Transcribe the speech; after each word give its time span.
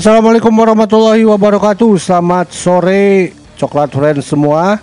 Assalamualaikum 0.00 0.48
warahmatullahi 0.56 1.28
wabarakatuh. 1.28 2.00
Selamat 2.00 2.48
sore 2.56 3.36
coklat 3.60 3.92
friends 3.92 4.32
semua. 4.32 4.80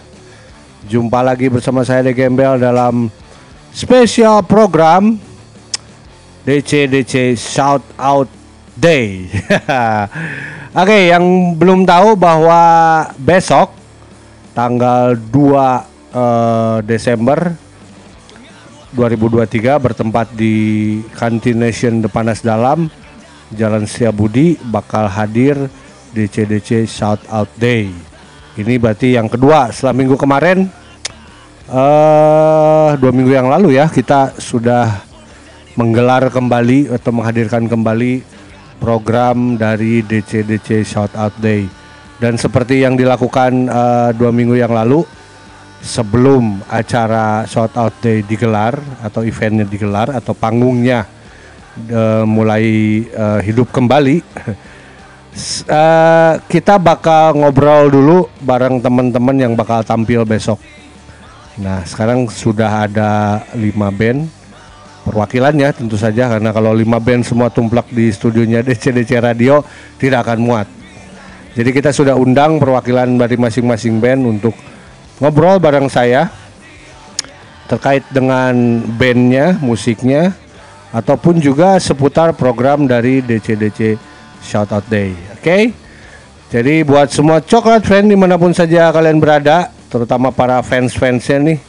Jumpa 0.86 1.26
lagi 1.26 1.50
bersama 1.50 1.82
saya 1.82 2.06
De 2.06 2.14
Gembel 2.14 2.62
dalam 2.62 3.10
spesial 3.74 4.46
program 4.46 5.18
DC 6.46 6.86
DC 6.86 7.34
Shout 7.34 7.82
Out 7.98 8.30
Day. 8.78 9.26
Oke, 10.86 11.10
yang 11.10 11.58
belum 11.58 11.82
tahu 11.82 12.14
bahwa 12.14 12.62
besok 13.18 13.74
tanggal 14.54 15.18
2 15.18 15.34
eh, 16.14 16.78
Desember 16.86 17.58
2023 18.94 19.82
bertempat 19.82 20.30
di 20.38 20.54
Kantin 21.18 21.58
Nation 21.58 22.06
Depanas 22.06 22.46
Dalam 22.46 23.07
Jalan 23.56 23.88
Setiabudi 23.88 24.60
bakal 24.60 25.08
hadir 25.08 25.56
DCDC 26.12 26.84
Shout 26.84 27.24
Out 27.32 27.48
Day. 27.56 27.88
Ini 28.58 28.76
berarti 28.82 29.14
yang 29.16 29.30
kedua 29.30 29.70
setelah 29.70 29.96
minggu 29.96 30.18
kemarin 30.18 30.68
eh 31.68 32.90
dua 32.96 33.12
minggu 33.12 33.32
yang 33.32 33.52
lalu 33.52 33.76
ya 33.76 33.92
kita 33.92 34.36
sudah 34.40 35.04
menggelar 35.78 36.32
kembali 36.34 36.90
atau 36.90 37.12
menghadirkan 37.14 37.70
kembali 37.70 38.26
program 38.82 39.56
dari 39.56 40.02
DCDC 40.02 40.84
Shout 40.84 41.14
Out 41.14 41.38
Day. 41.38 41.70
Dan 42.18 42.36
seperti 42.36 42.82
yang 42.82 42.98
dilakukan 42.98 43.70
eh, 43.70 44.10
dua 44.18 44.34
minggu 44.34 44.58
yang 44.58 44.74
lalu 44.74 45.06
sebelum 45.86 46.66
acara 46.68 47.46
Shout 47.46 47.78
Out 47.78 48.02
Day 48.02 48.26
digelar 48.26 48.76
atau 49.06 49.22
eventnya 49.22 49.64
digelar 49.70 50.10
atau 50.10 50.34
panggungnya 50.34 51.06
eh, 51.86 52.24
mulai 52.26 52.66
eh, 53.06 53.40
hidup 53.46 53.70
kembali 53.70 54.22
eh, 55.70 56.34
kita 56.50 56.82
bakal 56.82 57.38
ngobrol 57.38 57.94
dulu 57.94 58.18
bareng 58.42 58.82
teman-teman 58.82 59.38
yang 59.38 59.54
bakal 59.54 59.86
tampil 59.86 60.26
besok. 60.26 60.58
Nah 61.58 61.82
sekarang 61.86 62.30
sudah 62.30 62.86
ada 62.86 63.42
lima 63.58 63.90
band 63.90 64.30
perwakilannya 65.08 65.72
tentu 65.72 65.96
saja 65.96 66.28
karena 66.28 66.52
kalau 66.52 66.76
lima 66.76 67.00
band 67.00 67.24
semua 67.24 67.48
tumplak 67.48 67.88
di 67.90 68.12
studionya 68.12 68.60
DC-DC 68.60 69.18
Radio 69.24 69.64
tidak 69.96 70.28
akan 70.28 70.40
muat. 70.44 70.68
Jadi 71.58 71.74
kita 71.74 71.90
sudah 71.90 72.14
undang 72.14 72.62
perwakilan 72.62 73.18
dari 73.18 73.34
masing-masing 73.34 73.98
band 73.98 74.22
untuk 74.38 74.54
ngobrol 75.18 75.58
bareng 75.58 75.90
saya 75.90 76.30
terkait 77.66 78.06
dengan 78.14 78.54
bandnya, 78.96 79.58
musiknya, 79.60 80.38
ataupun 80.96 81.40
juga 81.44 81.76
seputar 81.78 82.32
program 82.36 82.88
dari 82.88 83.20
DC-DC 83.20 84.00
Shoutout 84.44 84.88
Day. 84.88 85.12
Oke? 85.36 85.74
Jadi 86.48 86.88
buat 86.88 87.12
semua 87.12 87.44
coklat 87.44 87.84
fan 87.84 88.08
di 88.08 88.16
mana 88.16 88.40
pun 88.40 88.56
saja 88.56 88.88
kalian 88.96 89.20
berada, 89.20 89.68
terutama 89.92 90.32
para 90.32 90.64
fans-fansnya 90.64 91.44
nih, 91.44 91.60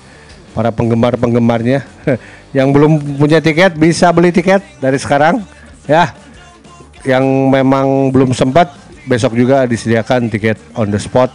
para 0.55 0.71
penggemar-penggemarnya, 0.71 1.83
yang 2.57 2.71
belum 2.71 3.19
punya 3.19 3.43
tiket 3.43 3.75
bisa 3.75 4.15
beli 4.15 4.31
tiket 4.31 4.63
dari 4.79 4.95
sekarang, 4.95 5.43
ya. 5.91 6.15
Yang 7.03 7.25
memang 7.27 8.15
belum 8.15 8.31
sempat, 8.31 8.71
besok 9.11 9.35
juga 9.35 9.67
disediakan 9.67 10.31
tiket 10.31 10.59
on 10.79 10.95
the 10.95 11.01
spot 11.01 11.35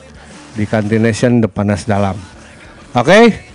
di 0.55 0.63
Kantin 0.63 1.03
Nation 1.03 1.43
Depanas 1.43 1.83
Dalam. 1.83 2.15
Oke, 2.95 3.51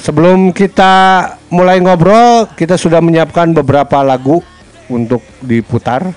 sebelum 0.00 0.56
kita 0.56 0.92
mulai 1.52 1.78
ngobrol, 1.78 2.48
kita 2.56 2.80
sudah 2.80 3.04
menyiapkan 3.04 3.52
beberapa 3.52 4.00
lagu 4.00 4.40
untuk 4.88 5.20
diputar 5.44 6.10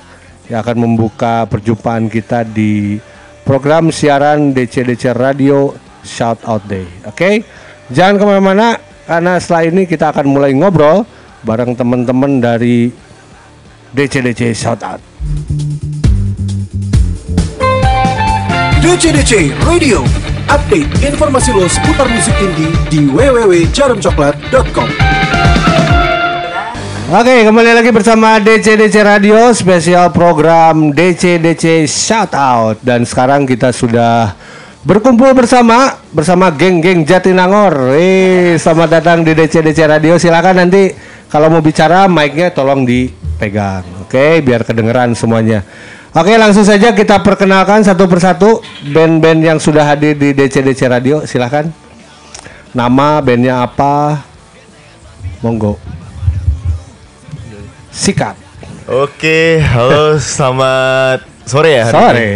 yang 0.48 0.64
akan 0.64 0.78
membuka 0.88 1.46
perjumpaan 1.46 2.08
kita 2.08 2.48
di 2.48 2.98
program 3.44 3.92
siaran 3.92 4.56
DCDC 4.56 5.14
Radio 5.14 5.76
Shout 6.02 6.42
Out 6.48 6.64
Day. 6.66 6.88
Oke, 7.06 7.44
jangan 7.92 8.20
ke 8.20 8.24
mana-mana 8.24 8.80
karena 9.04 9.38
setelah 9.38 9.64
ini 9.68 9.84
kita 9.84 10.16
akan 10.16 10.26
mulai 10.32 10.56
ngobrol 10.56 11.04
bareng 11.44 11.76
teman-teman 11.76 12.40
dari 12.40 12.88
DCDC 13.92 14.56
Shout 14.56 14.82
Out. 14.82 15.02
DCDC 18.84 19.56
Radio 19.64 20.33
Update 20.52 20.92
informasi 21.00 21.56
lo 21.56 21.64
seputar 21.72 22.10
musik 22.12 22.36
indie 22.44 22.72
di 22.92 23.08
www.jarumcoklat.com 23.08 24.90
Oke, 27.14 27.36
kembali 27.48 27.72
lagi 27.72 27.92
bersama 27.94 28.42
DCDC 28.44 28.96
Radio 29.06 29.54
spesial 29.56 30.12
program 30.12 30.92
DCDC 30.92 31.88
Shout 31.88 32.36
Out 32.36 32.84
dan 32.84 33.08
sekarang 33.08 33.48
kita 33.48 33.72
sudah 33.72 34.36
berkumpul 34.84 35.32
bersama 35.32 35.96
bersama 36.12 36.52
geng-geng 36.52 37.08
Jatinangor. 37.08 37.96
Eh, 37.96 38.60
selamat 38.60 39.00
datang 39.00 39.24
di 39.24 39.32
DCDC 39.32 39.80
Radio. 39.88 40.20
Silakan 40.20 40.68
nanti 40.68 40.92
kalau 41.32 41.48
mau 41.48 41.64
bicara 41.64 42.12
mic-nya 42.12 42.52
tolong 42.52 42.84
dipegang. 42.84 43.86
Oke, 44.04 44.44
biar 44.44 44.68
kedengeran 44.68 45.16
semuanya. 45.16 45.64
Oke, 46.14 46.38
langsung 46.38 46.62
saja 46.62 46.94
kita 46.94 47.18
perkenalkan 47.20 47.82
satu 47.82 48.06
persatu 48.06 48.62
band-band 48.86 49.42
yang 49.42 49.58
sudah 49.58 49.82
hadir 49.84 50.14
di 50.14 50.30
DCDC 50.32 50.86
Radio. 50.86 51.26
Silakan. 51.26 51.74
Nama 52.70 53.18
bandnya 53.18 53.66
apa? 53.66 54.22
Monggo. 55.42 55.82
Sikap. 57.90 58.38
Oke, 58.86 59.58
halo, 59.64 60.20
selamat 60.20 61.24
sore 61.44 61.72
ya 61.74 61.84
hari 61.88 61.94
Sore. 61.94 62.14
ini. 62.14 62.30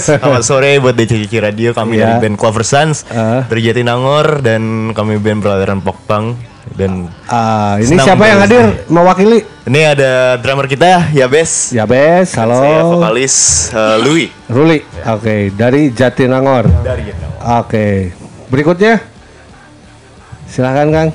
Selamat 0.08 0.42
sore 0.42 0.70
buat 0.78 0.94
DCCC 0.94 1.32
Radio, 1.38 1.70
kami 1.72 1.94
Iya. 1.94 2.16
dari 2.16 2.26
band 2.26 2.36
Clover 2.36 2.64
Sons 2.64 3.04
Ah. 3.06 3.44
dari 3.44 3.60
Jatinangor 3.60 4.40
dan 4.40 4.62
kami 4.92 5.16
band 5.16 5.40
beraliran 5.40 5.78
Pokpang 5.78 6.32
dan 6.72 7.08
Ah, 7.26 7.76
ini 7.78 7.96
siapa 7.96 8.24
yang 8.24 8.40
hadir 8.40 8.84
mewakili? 8.86 9.44
ini 9.62 9.80
ada 9.84 10.36
drummer 10.36 10.66
kita 10.66 11.12
ya 11.12 11.26
Bes. 11.26 11.70
Ya 11.70 11.84
Bes, 11.84 12.34
halo. 12.34 12.58
Saya 12.58 12.82
vokalis 12.82 13.34
eh, 13.70 13.96
Louis 14.00 14.28
Ruli. 14.48 14.78
Oke, 15.06 15.52
dari 15.52 15.92
Jatinangor. 15.92 16.66
dari 16.82 17.08
Jatinangor. 17.08 17.62
Oke. 17.62 17.86
Berikutnya. 18.48 19.00
Silakan 20.44 20.88
Kang. 20.90 21.10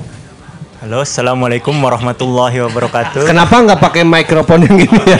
Halo, 0.78 1.01
assalamualaikum 1.01 1.74
warahmatullahi 1.74 2.62
wabarakatuh. 2.62 3.25
Kenapa 3.25 3.62
nggak 3.62 3.81
pakai 3.81 4.06
mikrofon 4.06 4.62
yang 4.62 4.78
gini 4.78 5.01
ya? 5.03 5.19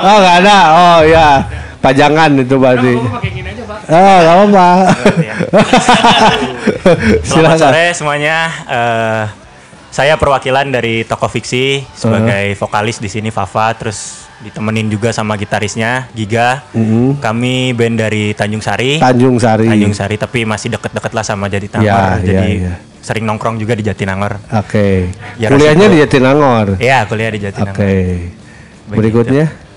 oh 0.00 0.16
nggak 0.20 0.36
ada. 0.42 0.56
Oh 0.72 0.98
ya, 1.04 1.26
pajangan 1.78 2.30
itu 2.38 2.54
berarti. 2.56 2.94
Oh 3.90 4.18
nggak 4.22 4.34
apa-apa. 4.38 4.68
Selamat 7.26 7.26
Silakan. 7.26 7.58
sore 7.58 7.84
semuanya. 7.98 8.36
Eh, 8.70 9.24
saya 9.90 10.14
perwakilan 10.14 10.70
dari 10.70 11.02
toko 11.02 11.26
fiksi 11.26 11.82
sebagai 11.98 12.54
vokalis 12.54 13.02
di 13.02 13.10
sini 13.10 13.34
Fafa, 13.34 13.74
terus 13.74 14.30
ditemenin 14.46 14.86
juga 14.86 15.10
sama 15.10 15.34
gitarisnya 15.34 16.06
Giga. 16.14 16.62
Kami 17.18 17.74
band 17.74 17.98
dari 17.98 18.30
Tanjung 18.30 18.62
Sari. 18.62 19.02
Tanjung 19.02 19.42
Sari. 19.42 19.66
Tanjung 19.66 19.94
Sari, 19.98 20.14
tapi 20.14 20.46
masih 20.46 20.70
deket-deket 20.78 21.10
lah 21.10 21.26
sama 21.26 21.50
Jatinangor. 21.50 21.90
Ya, 21.90 22.22
jadi 22.22 22.50
ya, 22.62 22.70
ya. 22.70 22.74
sering 23.02 23.26
nongkrong 23.26 23.58
juga 23.58 23.74
di 23.74 23.82
Jatinangor. 23.82 24.38
Oke. 24.54 25.10
Ya, 25.42 25.50
Kuliahnya 25.50 25.90
di 25.90 25.98
Jatinangor. 25.98 26.78
Iya, 26.78 27.10
kuliah 27.10 27.34
di 27.34 27.42
Oke. 27.42 27.46
Jatinangor. 27.50 27.90
Berikutnya. 28.94 29.69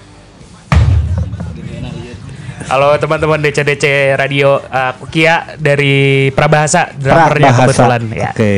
Halo 2.69 2.96
teman-teman 2.96 3.40
DCDC 3.44 4.16
Radio 4.16 4.57
uh, 4.57 4.94
Kia 5.12 5.56
dari 5.59 6.29
Prabahasa 6.31 6.90
drummernya 6.96 7.51
Prabahasa. 7.51 7.63
kebetulan 7.68 8.01
ya. 8.12 8.31
Oke. 8.31 8.53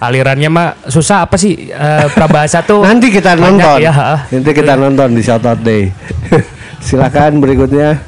Alirannya 0.00 0.48
mah 0.48 0.68
susah 0.88 1.28
apa 1.28 1.36
sih 1.36 1.68
uh, 1.70 2.08
Prabahasa 2.12 2.64
tuh? 2.64 2.80
Nanti 2.88 3.12
kita 3.12 3.36
banyak 3.36 3.60
nonton. 3.60 3.78
ya. 3.84 4.24
Nanti 4.32 4.50
kita 4.56 4.72
nonton 4.74 5.08
di 5.12 5.22
Shoutout 5.22 5.60
Day. 5.60 5.92
Silakan 6.86 7.44
berikutnya. 7.44 8.00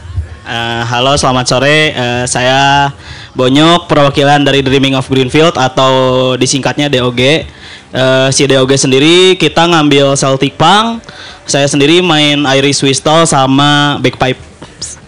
Eh, 0.43 0.83
halo, 0.91 1.15
selamat 1.15 1.47
sore. 1.47 1.95
Eh, 1.95 2.25
saya 2.27 2.91
Bonyok, 3.39 3.87
perwakilan 3.87 4.43
dari 4.43 4.59
Dreaming 4.59 4.99
of 4.99 5.07
Greenfield 5.07 5.55
atau 5.55 5.93
disingkatnya 6.35 6.91
DOG. 6.91 7.47
Eh, 7.95 8.29
si 8.35 8.43
DOG 8.51 8.75
sendiri 8.75 9.39
kita 9.39 9.71
ngambil 9.71 10.19
Celtic 10.19 10.59
Punk. 10.59 10.99
Saya 11.47 11.71
sendiri 11.71 12.03
main 12.03 12.43
Irish 12.59 12.83
Whistle 12.83 13.23
sama 13.23 14.03
bagpipe. 14.03 14.52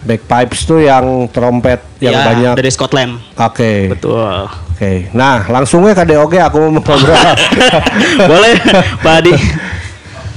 Bagpipes 0.01 0.59
tuh 0.63 0.79
yang 0.79 1.27
trompet 1.29 1.79
yang 1.99 2.13
Ya, 2.13 2.23
banyak. 2.23 2.53
dari 2.55 2.71
Scotland. 2.71 3.19
Oke. 3.35 3.89
Betul. 3.91 4.47
Oke. 4.75 5.07
Nah, 5.11 5.47
langsungnya 5.47 5.93
ke 5.93 6.03
DOG 6.03 6.33
aku 6.41 6.59
mau 6.67 6.83
program. 6.83 7.15
Boleh, 8.31 8.59
Pak 8.99 9.13
Adi. 9.19 9.33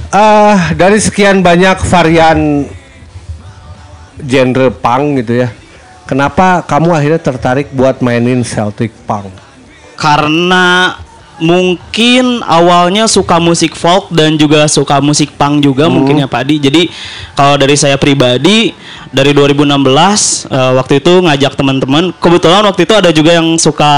Eh, 0.09 0.55
dari 0.73 0.97
sekian 0.97 1.39
banyak 1.39 1.77
varian 1.85 2.65
genre 4.19 4.67
punk 4.71 5.03
gitu 5.19 5.45
ya. 5.45 5.49
Kenapa 6.03 6.65
kamu 6.65 6.89
akhirnya 6.89 7.21
tertarik 7.21 7.69
buat 7.69 8.01
mainin 8.01 8.41
Celtic 8.41 8.89
punk? 9.05 9.29
Karena 9.93 10.95
mungkin 11.39 12.43
awalnya 12.45 13.07
suka 13.07 13.39
musik 13.39 13.73
folk 13.75 14.11
dan 14.11 14.35
juga 14.35 14.67
suka 14.67 14.99
musik 14.99 15.33
punk 15.35 15.63
juga 15.63 15.87
mungkin 15.87 16.19
ya 16.21 16.27
Pak 16.27 16.41
Adi. 16.45 16.55
Jadi 16.59 16.81
kalau 17.33 17.55
dari 17.55 17.75
saya 17.75 17.95
pribadi 17.95 18.75
dari 19.09 19.33
2016 19.33 19.73
eh, 20.53 20.71
waktu 20.77 20.93
itu 21.01 21.13
ngajak 21.25 21.53
teman-teman. 21.57 22.13
Kebetulan 22.21 22.61
waktu 22.65 22.85
itu 22.85 22.93
ada 22.93 23.09
juga 23.09 23.31
yang 23.33 23.57
suka 23.57 23.91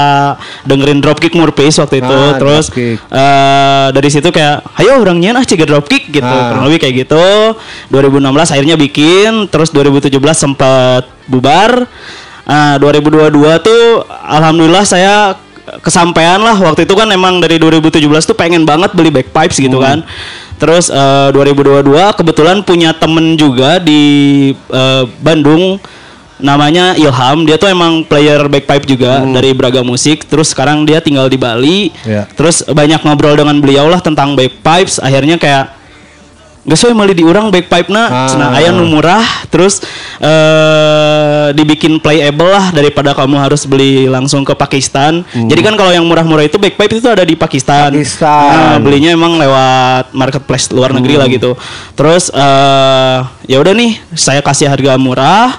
dengerin 0.64 1.04
Dropkick 1.04 1.36
Murphys 1.36 1.76
waktu 1.78 2.00
itu. 2.00 2.16
Ah, 2.16 2.38
Terus 2.40 2.66
Dropkick. 2.72 2.96
eh, 2.98 3.86
dari 3.92 4.08
situ 4.08 4.28
kayak, 4.32 4.64
ayo 4.80 5.02
orang 5.04 5.20
ah 5.36 5.44
ciga 5.44 5.68
Dropkick 5.68 6.08
gitu. 6.08 6.24
Ah. 6.24 6.56
Kurang 6.56 6.64
lebih 6.68 6.80
kayak 6.88 6.94
gitu. 7.06 7.26
2016 7.92 8.52
akhirnya 8.56 8.76
bikin. 8.80 9.46
Terus 9.52 9.68
2017 9.70 10.36
sempat 10.36 11.04
bubar. 11.28 11.84
Nah, 12.42 12.76
2022 12.76 13.62
tuh 13.62 14.02
alhamdulillah 14.08 14.82
saya 14.82 15.38
kesampaian 15.80 16.36
lah. 16.42 16.58
Waktu 16.60 16.84
itu 16.84 16.92
kan 16.92 17.08
emang 17.08 17.40
dari 17.40 17.56
2017 17.56 18.02
tuh 18.28 18.36
pengen 18.36 18.68
banget 18.68 18.92
beli 18.92 19.08
backpipes 19.08 19.56
gitu 19.56 19.80
kan. 19.80 20.04
Terus 20.60 20.92
eh, 20.92 21.28
2022 21.32 21.88
kebetulan 22.18 22.60
punya 22.60 22.92
temen 22.92 23.38
juga 23.40 23.80
di 23.80 24.52
eh, 24.52 25.04
Bandung. 25.24 25.80
Namanya 26.42 26.98
Ilham. 26.98 27.46
Dia 27.46 27.54
tuh 27.54 27.70
emang 27.70 28.02
player 28.02 28.50
backpipe 28.50 28.82
juga 28.84 29.22
dari 29.22 29.54
Braga 29.54 29.86
Musik 29.86 30.26
terus 30.26 30.50
sekarang 30.50 30.82
dia 30.82 30.98
tinggal 30.98 31.30
di 31.30 31.38
Bali. 31.38 31.94
Ya. 32.02 32.26
terus 32.34 32.66
banyak 32.66 32.98
ngobrol 33.06 33.38
dengan 33.38 33.62
beliau 33.62 33.86
lah 33.86 34.02
tentang 34.02 34.34
backpipes 34.34 34.98
akhirnya 34.98 35.38
kayak 35.38 35.81
Gak 36.62 36.78
sesuai 36.78 36.94
malah 36.94 37.10
diurang 37.10 37.50
backpipe 37.50 37.90
na, 37.90 38.06
Ah. 38.06 38.28
cenah 38.30 38.54
aya 38.54 38.70
nu 38.70 38.86
murah, 38.86 39.18
terus 39.50 39.82
eh 40.22 41.50
dibikin 41.52 41.98
playable 41.98 42.46
lah 42.46 42.70
daripada 42.70 43.10
kamu 43.12 43.34
harus 43.34 43.66
beli 43.66 44.06
langsung 44.06 44.46
ke 44.46 44.54
Pakistan. 44.54 45.26
Jadi 45.26 45.58
kan 45.58 45.74
kalau 45.74 45.90
yang 45.90 46.06
murah-murah 46.06 46.46
itu 46.46 46.62
backpipe 46.62 47.02
itu 47.02 47.10
ada 47.10 47.26
di 47.26 47.34
Pakistan. 47.34 47.90
Pakistan. 47.90 48.54
Nah, 48.54 48.78
belinya 48.78 49.10
emang 49.10 49.34
lewat 49.36 50.14
marketplace 50.14 50.70
luar 50.70 50.94
negeri 50.94 51.18
lah 51.18 51.26
gitu. 51.26 51.58
Terus 51.92 52.30
eh 52.30 53.18
ya 53.50 53.58
udah 53.58 53.74
nih, 53.74 53.98
saya 54.14 54.38
kasih 54.38 54.70
harga 54.70 54.94
murah. 54.94 55.58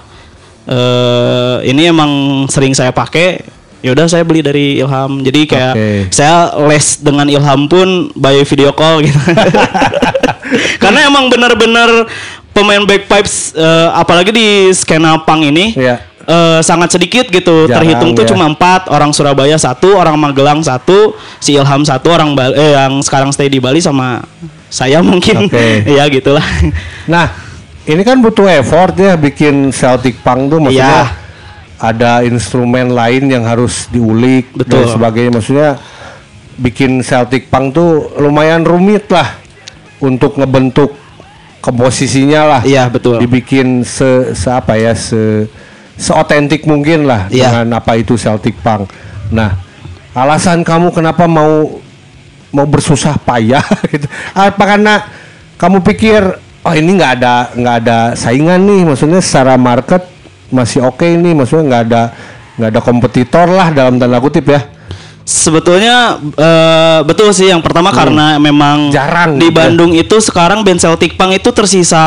eh 0.64 1.68
ini 1.68 1.92
emang 1.92 2.12
sering 2.48 2.72
saya 2.72 2.96
pakai. 2.96 3.44
Ya 3.84 3.92
udah 3.92 4.08
saya 4.08 4.24
beli 4.24 4.40
dari 4.40 4.80
Ilham. 4.80 5.20
Jadi 5.20 5.44
kayak 5.44 5.74
Oke. 5.76 5.90
saya 6.08 6.56
les 6.72 6.88
dengan 6.98 7.28
Ilham 7.28 7.68
pun 7.68 8.08
by 8.16 8.40
video 8.42 8.72
call 8.72 9.04
gitu. 9.04 9.20
Karena 10.84 11.04
emang 11.04 11.28
benar-benar 11.28 12.08
pemain 12.56 12.80
bagpipes 12.86 13.52
eh, 13.52 13.90
apalagi 13.92 14.32
di 14.32 14.48
skena 14.72 15.20
punk 15.20 15.52
ini 15.52 15.74
Iya. 15.76 16.00
eh, 16.24 16.60
sangat 16.64 16.96
sedikit 16.96 17.28
gitu. 17.28 17.68
Jarang, 17.68 17.84
Terhitung 17.84 18.12
tuh 18.16 18.24
ya. 18.24 18.30
cuma 18.32 18.48
empat 18.48 18.88
orang 18.88 19.12
Surabaya 19.12 19.60
satu, 19.60 20.00
orang 20.00 20.16
Magelang 20.16 20.64
satu, 20.64 21.12
si 21.44 21.60
Ilham 21.60 21.84
satu, 21.84 22.08
orang 22.08 22.32
Bali, 22.34 22.56
eh, 22.56 22.80
yang 22.80 23.04
sekarang 23.04 23.36
stay 23.36 23.52
di 23.52 23.60
Bali 23.60 23.84
sama 23.84 24.24
saya 24.72 25.04
mungkin. 25.04 25.52
Oke. 25.52 25.84
ya 26.00 26.08
gitulah. 26.08 26.46
Nah, 27.04 27.36
ini 27.84 28.00
kan 28.08 28.16
butuh 28.24 28.48
effort 28.48 28.96
ya 28.96 29.20
bikin 29.20 29.76
Celtic 29.76 30.24
Punk 30.24 30.48
tuh 30.48 30.64
maksudnya 30.64 31.12
Iya. 31.12 31.23
Ada 31.84 32.24
instrumen 32.24 32.96
lain 32.96 33.28
yang 33.28 33.44
harus 33.44 33.92
diulik 33.92 34.48
dan 34.56 34.88
Betul. 34.88 34.96
sebagainya. 34.96 35.32
Maksudnya 35.36 35.70
bikin 36.56 37.04
Celtic 37.04 37.52
Punk 37.52 37.76
tuh 37.76 38.08
lumayan 38.24 38.64
rumit 38.64 39.12
lah 39.12 39.36
untuk 40.00 40.40
ngebentuk 40.40 40.96
komposisinya 41.60 42.42
lah. 42.48 42.62
Iya, 42.64 42.88
betul. 42.88 43.20
Dibikin 43.20 43.84
se, 43.84 44.32
se 44.32 44.48
apa 44.48 44.80
ya 44.80 44.96
se 44.96 45.52
seotentik 46.00 46.64
mungkin 46.66 47.04
lah 47.06 47.28
Iya. 47.28 47.52
dengan 47.52 47.84
apa 47.84 48.00
itu 48.00 48.16
Celtic 48.16 48.56
Punk. 48.64 48.88
Nah, 49.36 49.60
alasan 50.16 50.64
kamu 50.64 50.96
kenapa 50.96 51.28
mau 51.28 51.84
mau 52.54 52.66
bersusah 52.70 53.20
payah 53.20 53.66
gitu. 53.92 54.08
Apa 54.32 54.64
karena 54.64 55.04
kamu 55.60 55.84
pikir 55.84 56.22
oh 56.64 56.74
ini 56.76 56.96
nggak 56.96 57.12
ada 57.20 57.36
nggak 57.60 57.76
ada 57.84 57.98
saingan 58.16 58.64
nih, 58.64 58.88
maksudnya 58.88 59.20
secara 59.20 59.60
market 59.60 60.13
masih 60.54 60.86
oke 60.86 61.04
nih, 61.04 61.34
maksudnya 61.34 61.66
nggak 61.66 61.84
ada 61.90 62.02
nggak 62.54 62.70
ada 62.70 62.82
kompetitor 62.82 63.48
lah 63.50 63.74
dalam 63.74 63.98
tanda 63.98 64.22
kutip 64.22 64.46
ya. 64.46 64.62
Sebetulnya 65.24 66.20
eh, 66.36 67.00
betul 67.02 67.32
sih 67.32 67.48
yang 67.48 67.64
pertama 67.64 67.90
karena 67.90 68.36
memang 68.38 68.92
Hmm. 68.92 68.94
Jarang 68.94 69.32
di 69.36 69.48
gitu 69.48 69.56
ya. 69.56 69.58
Bandung 69.66 69.92
itu 69.92 70.16
sekarang 70.20 70.62
band 70.62 70.78
Celtic 70.78 71.16
Punk 71.16 71.32
itu 71.34 71.50
tersisa 71.50 72.04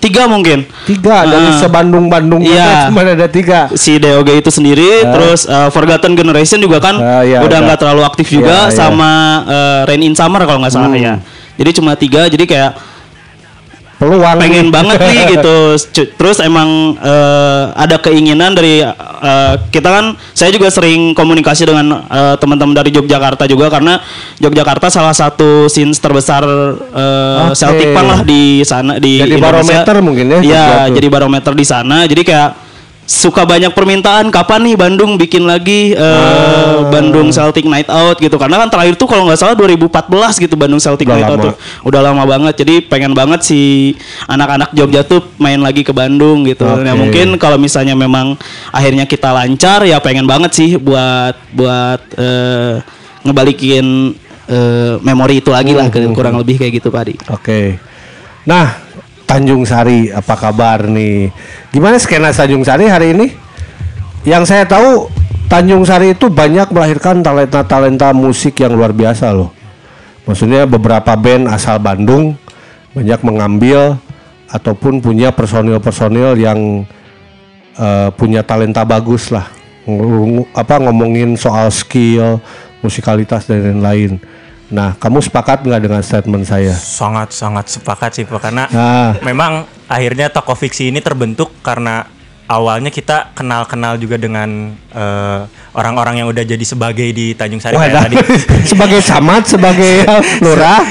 tiga 0.00 0.24
mungkin. 0.24 0.64
Tiga 0.88 1.28
dari 1.28 1.52
Ah. 1.52 1.60
sebandung 1.60 2.08
Bandung 2.08 2.40
Iya. 2.40 2.88
cuma 2.88 3.04
ada 3.04 3.28
tiga. 3.28 3.68
si 3.76 4.00
DOG 4.00 4.40
itu 4.40 4.48
sendiri, 4.48 5.04
terus 5.04 5.44
uh, 5.44 5.68
Forgotten 5.68 6.16
Generation 6.16 6.56
juga 6.56 6.80
kan 6.80 6.96
Ah, 6.96 7.20
iya, 7.20 7.38
udah 7.38 7.46
udah. 7.46 7.58
nggak 7.68 7.78
terlalu 7.78 8.02
aktif 8.02 8.32
juga, 8.32 8.66
Iya, 8.66 8.72
iya. 8.72 8.74
sama 8.74 9.10
uh, 9.44 9.80
Rain 9.84 10.00
in 10.00 10.16
Summer 10.16 10.40
kalau 10.42 10.64
nggak 10.64 10.72
salah 10.72 10.88
Hmm. 10.88 10.96
ya. 10.96 11.14
Jadi 11.60 11.70
cuma 11.76 11.92
tiga, 11.92 12.24
jadi 12.24 12.40
kayak 12.42 12.70
Peluang 14.00 14.40
pengen 14.40 14.66
nih. 14.68 14.72
banget 14.72 14.96
nih 14.96 15.20
gitu. 15.36 15.76
Terus 16.16 16.40
emang 16.40 16.96
uh, 16.96 17.68
ada 17.76 18.00
keinginan 18.00 18.56
dari 18.56 18.80
uh, 18.80 19.54
kita 19.68 19.92
kan, 19.92 20.16
saya 20.32 20.48
juga 20.48 20.72
sering 20.72 21.12
komunikasi 21.12 21.68
dengan 21.68 22.08
uh, 22.08 22.34
teman-teman 22.40 22.72
dari 22.72 22.96
Yogyakarta 22.96 23.44
juga 23.44 23.68
karena 23.68 24.00
Yogyakarta 24.40 24.88
salah 24.88 25.12
satu 25.12 25.68
scenes 25.68 26.00
terbesar 26.00 26.40
uh, 26.48 27.52
Oke. 27.52 27.60
Celtic 27.60 27.92
Punk 27.92 28.08
lah 28.08 28.20
di 28.24 28.64
sana 28.64 28.96
di 28.96 29.20
Jadi 29.20 29.36
Indonesia. 29.36 29.52
barometer 29.52 29.96
mungkin 30.00 30.24
ya, 30.40 30.40
sesuatu. 30.40 30.94
jadi 30.96 31.06
barometer 31.12 31.52
di 31.52 31.66
sana. 31.68 31.96
Jadi 32.08 32.22
kayak 32.24 32.50
suka 33.10 33.42
banyak 33.42 33.74
permintaan 33.74 34.30
kapan 34.30 34.70
nih 34.70 34.76
Bandung 34.78 35.18
bikin 35.18 35.42
lagi 35.42 35.98
Ah. 35.98 36.86
Bandung 36.86 37.34
Celtic 37.34 37.66
Night 37.66 37.90
Out 37.90 38.22
gitu 38.22 38.38
karena 38.38 38.62
kan 38.62 38.70
terakhir 38.70 38.94
tuh 38.94 39.10
kalau 39.10 39.26
nggak 39.26 39.34
salah 39.34 39.58
2014 39.58 40.38
gitu 40.38 40.54
Bandung 40.54 40.78
Celtic 40.78 41.10
Udah 41.10 41.18
Night 41.18 41.26
Out 41.26 41.38
lama. 41.42 41.46
tuh 41.50 41.54
udah 41.90 42.00
lama 42.06 42.22
banget 42.22 42.62
jadi 42.62 42.78
pengen 42.86 43.10
banget 43.10 43.42
si 43.42 43.92
anak-anak 44.30 44.70
Jogja 44.70 45.02
tuh 45.02 45.26
main 45.42 45.58
lagi 45.58 45.82
ke 45.82 45.90
Bandung 45.90 46.46
gitu 46.46 46.62
Oke. 46.62 46.86
nah 46.86 46.94
mungkin 46.94 47.34
kalau 47.34 47.58
misalnya 47.58 47.98
memang 47.98 48.38
akhirnya 48.70 49.10
kita 49.10 49.34
lancar 49.34 49.82
ya 49.82 49.98
pengen 49.98 50.30
banget 50.30 50.54
sih 50.54 50.78
buat 50.78 51.34
buat 51.50 52.00
eh, 52.14 52.78
ngebalikin 53.26 54.14
eh, 54.46 54.94
memori 55.02 55.42
itu 55.42 55.50
lagi 55.50 55.74
lah 55.74 55.90
Hmm, 55.90 56.14
kurang 56.14 56.38
lebih 56.38 56.62
kayak 56.62 56.78
gitu 56.78 56.94
Pak 56.94 57.26
Oke. 57.34 57.82
Nah, 58.40 58.89
Tanjung 59.30 59.62
Sari 59.62 60.10
apa 60.10 60.34
kabar 60.34 60.90
nih? 60.90 61.30
Gimana 61.70 62.02
skena 62.02 62.34
Tanjung 62.34 62.66
Sari 62.66 62.90
hari 62.90 63.14
ini? 63.14 63.30
Yang 64.26 64.50
saya 64.50 64.66
tahu 64.66 65.06
Tanjung 65.46 65.86
Sari 65.86 66.18
itu 66.18 66.26
banyak 66.26 66.74
melahirkan 66.74 67.22
talenta-talenta 67.22 68.10
musik 68.10 68.58
yang 68.58 68.74
luar 68.74 68.90
biasa 68.90 69.30
loh. 69.30 69.54
Maksudnya 70.26 70.66
beberapa 70.66 71.14
band 71.14 71.46
asal 71.46 71.78
Bandung 71.78 72.34
banyak 72.90 73.22
mengambil 73.22 74.02
ataupun 74.50 74.98
punya 74.98 75.30
personil-personil 75.30 76.34
yang 76.34 76.82
eh, 77.78 78.08
punya 78.18 78.42
talenta 78.42 78.82
bagus 78.82 79.30
lah. 79.30 79.46
Apa 80.58 80.82
ngomongin 80.82 81.38
soal 81.38 81.70
skill, 81.70 82.42
musikalitas 82.82 83.46
dan 83.46 83.78
lain-lain. 83.78 84.18
Nah, 84.70 84.94
kamu 84.94 85.18
sepakat 85.20 85.60
nggak 85.60 85.82
dengan 85.82 86.00
statement 86.00 86.44
saya? 86.44 86.70
Sangat 86.70 87.30
sangat 87.30 87.66
sepakat 87.68 88.10
sih 88.12 88.22
Pak 88.22 88.38
karena 88.40 88.64
Nah. 88.66 89.18
memang 89.20 89.52
akhirnya 89.84 90.26
toko 90.28 90.54
fiksi 90.54 90.88
ini 90.88 90.98
terbentuk 90.98 91.50
karena 91.60 92.06
awalnya 92.46 92.86
kita 92.88 93.30
kenal-kenal 93.32 93.94
juga 93.94 94.14
dengan 94.14 94.46
eh, 94.88 95.40
orang-orang 95.72 96.18
yang 96.18 96.28
udah 96.28 96.42
jadi 96.44 96.62
sebagai 96.62 97.06
di 97.08 97.30
Tanjung 97.32 97.58
Sari 97.58 97.74
Wah, 97.74 97.82
kayak 97.84 97.98
tadi 98.04 98.16
sebagai 98.70 98.98
camat, 99.00 99.42
sebagai 99.44 100.06
lurah. 100.44 100.82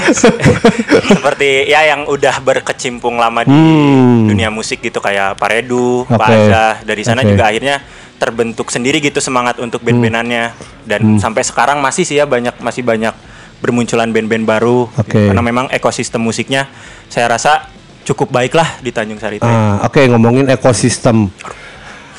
seperti 1.05 1.67
ya 1.67 1.83
yang 1.85 2.03
udah 2.05 2.35
berkecimpung 2.39 3.15
lama 3.15 3.43
di 3.43 3.51
Hmm. 3.51 4.27
dunia 4.27 4.47
musik 4.49 4.79
gitu 4.81 4.99
kayak 4.99 5.35
Pak 5.35 5.49
Redu, 5.49 6.03
Pak. 6.05 6.19
Azah 6.21 6.73
dari 6.81 7.01
sana 7.01 7.21
Oke. 7.21 7.31
juga 7.31 7.43
akhirnya 7.45 7.79
terbentuk 8.15 8.67
sendiri 8.67 8.99
gitu 8.99 9.19
semangat 9.19 9.55
untuk 9.57 9.79
band-bandannya 9.79 10.51
dan 10.83 10.99
Hmm. 11.01 11.15
sampai 11.17 11.41
sekarang 11.41 11.79
masih 11.79 12.03
sih 12.03 12.15
ya 12.15 12.25
banyak 12.25 12.55
masih 12.57 12.83
banyak 12.83 13.15
bermunculan 13.59 14.09
band-band 14.09 14.43
baru 14.43 14.87
Oke. 14.89 15.27
karena 15.27 15.41
memang 15.41 15.67
ekosistem 15.69 16.19
musiknya 16.19 16.67
saya 17.05 17.27
rasa 17.29 17.67
cukup 18.01 18.31
baik 18.31 18.53
lah 18.53 18.79
di 18.79 18.89
Tanjung 18.89 19.17
Sari 19.17 19.37
ya. 19.37 19.45
Ah, 19.45 19.85
Oke, 19.85 20.01
ngomongin 20.03 20.47
ekosistem. 20.47 21.29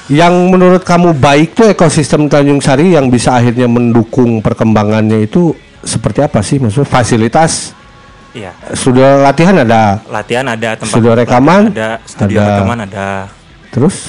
Yang 0.07 0.35
menurut 0.47 0.83
kamu 0.83 1.15
baik 1.15 1.55
tuh 1.55 1.67
ekosistem 1.67 2.27
Tanjung 2.27 2.59
Sari 2.59 2.95
yang 2.95 3.07
bisa 3.07 3.33
akhirnya 3.33 3.67
mendukung 3.67 4.39
perkembangannya 4.39 5.23
itu 5.23 5.51
seperti 5.81 6.21
apa 6.21 6.41
sih? 6.41 6.59
Maksudnya 6.59 6.87
fasilitas 6.87 7.75
Iya. 8.31 8.55
sudah 8.71 9.19
latihan 9.21 9.59
ada, 9.59 9.99
Latihan 10.07 10.47
ada 10.47 10.75
tempat 10.75 10.87
Studio 10.89 11.13
rekaman? 11.13 11.75
ada 11.75 11.99
studio 12.05 12.39
Ada. 12.39 12.47
rekaman 12.53 12.79
ada. 12.81 13.09
terus, 13.69 14.07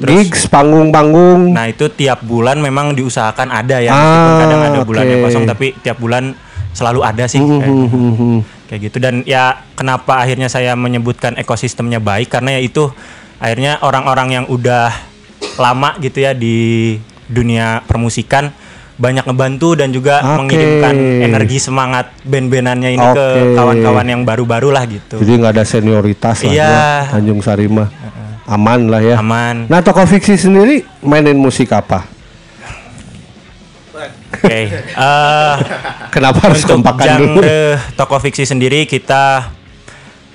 gigs, 0.00 0.46
panggung-panggung. 0.46 1.50
Nah 1.50 1.66
itu 1.66 1.86
tiap 1.88 2.18
bulan 2.20 2.58
memang 2.58 2.90
diusahakan 2.92 3.46
ada 3.46 3.78
ya 3.78 3.90
Ah, 3.90 3.98
meskipun 3.98 4.34
kadang 4.40 4.60
ada 4.64 4.80
bulannya 4.82 5.16
oke. 5.16 5.24
kosong 5.26 5.44
tapi 5.46 5.66
tiap 5.76 5.98
bulan 5.98 6.34
selalu 6.72 7.00
ada 7.02 7.24
sih 7.26 7.40
Hmm, 7.40 7.58
kayak, 7.58 7.70
hmm, 7.70 7.88
hmm, 7.88 8.12
hmm. 8.14 8.38
kayak 8.66 8.80
gitu 8.86 8.96
dan 8.98 9.14
ya 9.26 9.66
kenapa 9.74 10.22
akhirnya 10.22 10.46
saya 10.46 10.74
menyebutkan 10.74 11.34
ekosistemnya 11.34 11.98
baik 11.98 12.30
karena 12.30 12.56
ya 12.56 12.60
itu 12.62 12.88
akhirnya 13.38 13.82
orang-orang 13.82 14.28
yang 14.30 14.44
udah 14.46 14.92
lama 15.56 15.96
gitu 15.98 16.20
ya 16.20 16.32
di 16.32 16.96
dunia 17.26 17.82
permusikan 17.86 18.52
banyak 19.00 19.24
ngebantu 19.24 19.80
dan 19.80 19.88
juga 19.90 20.20
Oke. 20.20 20.44
mengirimkan 20.44 20.94
energi 21.24 21.56
semangat 21.56 22.12
band-bandannya 22.20 22.90
ini 22.92 23.06
ke 23.16 23.26
Oke. 23.32 23.56
kawan-kawan 23.56 24.04
yang 24.04 24.22
baru-baru 24.28 24.68
lah 24.68 24.84
gitu. 24.84 25.16
Jadi 25.16 25.40
nggak 25.40 25.52
ada 25.56 25.64
senioritas 25.64 26.44
lah 26.44 26.52
Iya. 26.52 26.68
ya, 26.68 26.84
Tanjung 27.16 27.40
Sari 27.40 27.64
mah. 27.64 27.88
Aman 28.44 28.92
lah 28.92 29.00
ya. 29.00 29.16
Aman. 29.16 29.70
Nah, 29.72 29.80
toko 29.80 30.04
fiksi 30.04 30.36
sendiri 30.36 30.84
mainin 31.00 31.38
musik 31.38 31.72
apa? 31.72 32.04
Oke. 34.40 34.60
eh, 35.06 35.54
Kenapa 36.08 36.38
harus 36.42 36.64
untuk 36.64 36.80
kompakan 36.80 37.06
dulu? 37.14 37.40
genre 37.40 37.60
toko 37.94 38.16
fiksi 38.16 38.42
sendiri 38.42 38.84
kita 38.84 39.52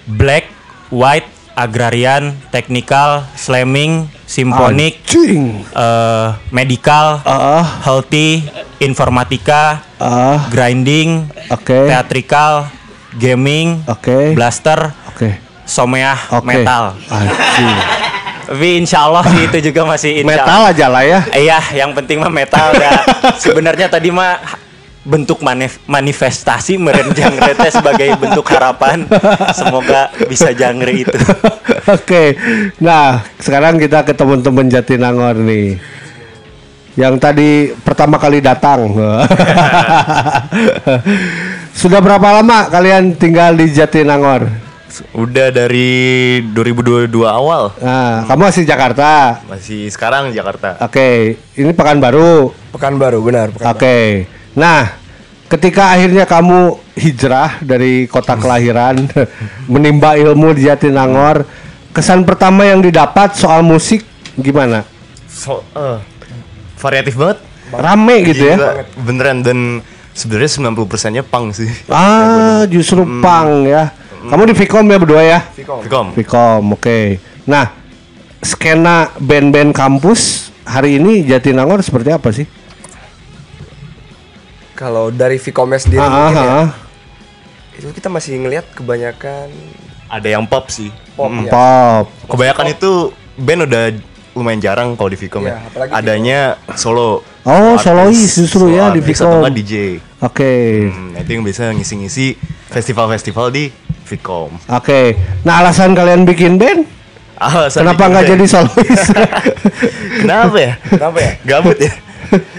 black, 0.05 0.45
white, 0.87 1.25
agrarian, 1.53 2.37
technical, 2.49 3.25
slamming, 3.33 4.05
simfonik, 4.23 5.01
eh, 5.73 6.27
medical, 6.49 7.19
Ah, 7.23 7.81
healthy, 7.81 8.45
informatika, 8.77 9.81
ah, 9.97 10.45
grinding, 10.47 11.25
oke. 11.49 11.89
theatrical, 11.89 12.69
gaming, 13.15 13.81
Oke. 13.87 14.35
blaster, 14.35 14.91
Oke. 15.09 15.39
someah, 15.63 16.19
Oke. 16.29 16.45
metal. 16.45 16.93
Anjing. 17.09 18.04
Tapi 18.45 18.67
insya 18.77 19.09
Allah 19.09 19.25
sih 19.25 19.41
itu 19.49 19.57
juga 19.73 19.81
masih 19.89 20.21
insya 20.21 20.45
Metal 20.45 20.61
aja 20.69 20.85
lah 20.85 21.03
ya. 21.03 21.19
Iya, 21.33 21.59
yang 21.85 21.91
penting 21.97 22.21
mah 22.21 22.29
metal 22.29 22.73
ya. 22.77 23.01
Sebenarnya 23.41 23.89
tadi 23.89 24.13
mah 24.13 24.37
bentuk 25.05 25.45
manif- 25.45 25.81
manifestasi 25.85 26.81
meren 26.81 27.13
genre 27.13 27.53
teh 27.53 27.71
sebagai 27.73 28.09
bentuk 28.17 28.45
harapan. 28.49 29.05
Semoga 29.53 30.09
bisa 30.25 30.49
genre 30.53 30.89
itu. 30.89 31.13
Oke. 31.85 32.33
Nah, 32.81 33.21
sekarang 33.37 33.77
kita 33.77 34.01
ke 34.01 34.17
teman-teman 34.17 34.65
Jatinangor 34.65 35.37
nih. 35.37 35.77
Yang 36.95 37.15
tadi 37.21 37.49
pertama 37.85 38.17
kali 38.17 38.41
datang. 38.41 38.87
Sudah 41.75 41.99
berapa 41.99 42.41
lama 42.41 42.71
kalian 42.71 43.13
tinggal 43.19 43.53
di 43.53 43.69
Jatinangor? 43.69 44.64
Udah 45.15 45.49
dari 45.51 46.39
2022 46.53 47.09
awal. 47.25 47.73
Nah, 47.81 48.23
kamu 48.29 48.41
asli 48.47 48.63
Jakarta. 48.63 49.41
Masih 49.49 49.89
sekarang 49.91 50.31
Jakarta. 50.31 50.79
Oke, 50.83 51.39
ini 51.57 51.71
Pekanbaru. 51.73 52.53
Pekanbaru 52.71 53.19
benar. 53.25 53.49
Oke. 53.51 54.29
Nah, 54.55 54.95
ketika 55.51 55.91
akhirnya 55.95 56.23
kamu 56.23 56.79
hijrah 56.95 57.59
dari 57.59 58.07
kota 58.07 58.37
kelahiran 58.41 59.07
menimba 59.71 60.15
ilmu 60.15 60.55
di 60.55 60.67
Jatinangor, 60.67 61.43
kesan 61.91 62.23
pertama 62.23 62.63
yang 62.63 62.79
didapat 62.79 63.35
soal 63.35 63.63
musik 63.63 64.03
gimana? 64.39 64.83
So, 65.27 65.63
eh, 65.75 65.99
variatif 66.79 67.19
banget. 67.19 67.39
Rame 67.73 68.15
gitu 68.29 68.43
ya? 68.45 68.85
Beneran 68.95 69.41
dan 69.41 69.81
sebenarnya 70.15 70.51
90%-nya 70.71 71.23
punk 71.27 71.51
sih. 71.51 71.69
Ah, 71.91 72.63
justru 72.73 73.03
pang 73.19 73.67
ya. 73.67 73.91
Kamu 74.25 74.43
di 74.43 74.53
Vicom 74.53 74.85
ya 74.85 74.97
berdua 74.97 75.21
ya? 75.21 75.39
Vicom. 75.53 76.11
Vicom, 76.11 76.63
oke. 76.73 76.99
Nah, 77.45 77.71
skena 78.39 79.13
band-band 79.17 79.71
kampus 79.71 80.21
hari 80.63 80.97
ini 80.97 81.21
Jatinangor 81.23 81.81
seperti 81.81 82.09
apa 82.09 82.29
sih? 82.29 82.47
Kalau 84.75 85.07
dari 85.07 85.39
Vcomnya 85.39 85.79
sendiri 85.79 86.03
Ah, 86.03 86.09
mungkin 86.09 86.35
ah, 86.35 86.43
ya, 86.43 86.51
ah. 86.51 86.67
itu 87.75 87.87
kita 87.91 88.11
masih 88.11 88.35
ngelihat 88.37 88.67
kebanyakan 88.75 89.47
Ada 90.05 90.35
yang 90.35 90.43
pop 90.43 90.67
sih. 90.67 90.91
pop 91.15 91.31
ya. 91.31 91.47
Pop. 91.47 92.05
Kebanyakan 92.27 92.75
itu 92.75 92.91
band 93.35 93.65
udah 93.65 93.83
lumayan 94.35 94.59
jarang 94.59 94.99
kalau 94.99 95.07
di 95.07 95.15
Vicom 95.15 95.47
Iya, 95.47 95.55
ya. 95.55 95.57
apalagi 95.63 95.91
Adanya 95.95 96.39
solo. 96.75 97.23
Oh, 97.47 97.79
Artis, 97.79 97.87
solois 97.87 98.19
justru 98.35 98.67
ya 98.67 98.91
solo 98.91 98.95
di 98.95 98.99
artis 98.99 99.15
atau 99.15 99.31
Vicom. 99.31 99.39
nggak 99.39 99.53
DJ. 99.55 99.73
Oke. 100.19 100.53
Hmm, 100.91 101.07
nah 101.13 101.19
itu 101.23 101.31
yang 101.31 101.45
bisa 101.45 101.63
ngisi-ngisi 101.71 102.27
festival-festival 102.67 103.47
di 103.49 103.71
Vicom. 104.05 104.53
Oke. 104.69 105.17
Nah, 105.41 105.59
alasan 105.59 105.93
kalian 105.93 106.23
bikin 106.23 106.55
band? 106.55 106.85
Alasan 107.35 107.83
Kenapa 107.83 108.07
nggak 108.07 108.25
jadi 108.31 108.45
solois? 108.47 109.01
Kenapa 110.21 110.55
ya? 110.55 110.73
Kenapa 110.79 111.17
ya? 111.19 111.31
Gabut 111.43 111.77
ya? 111.77 111.91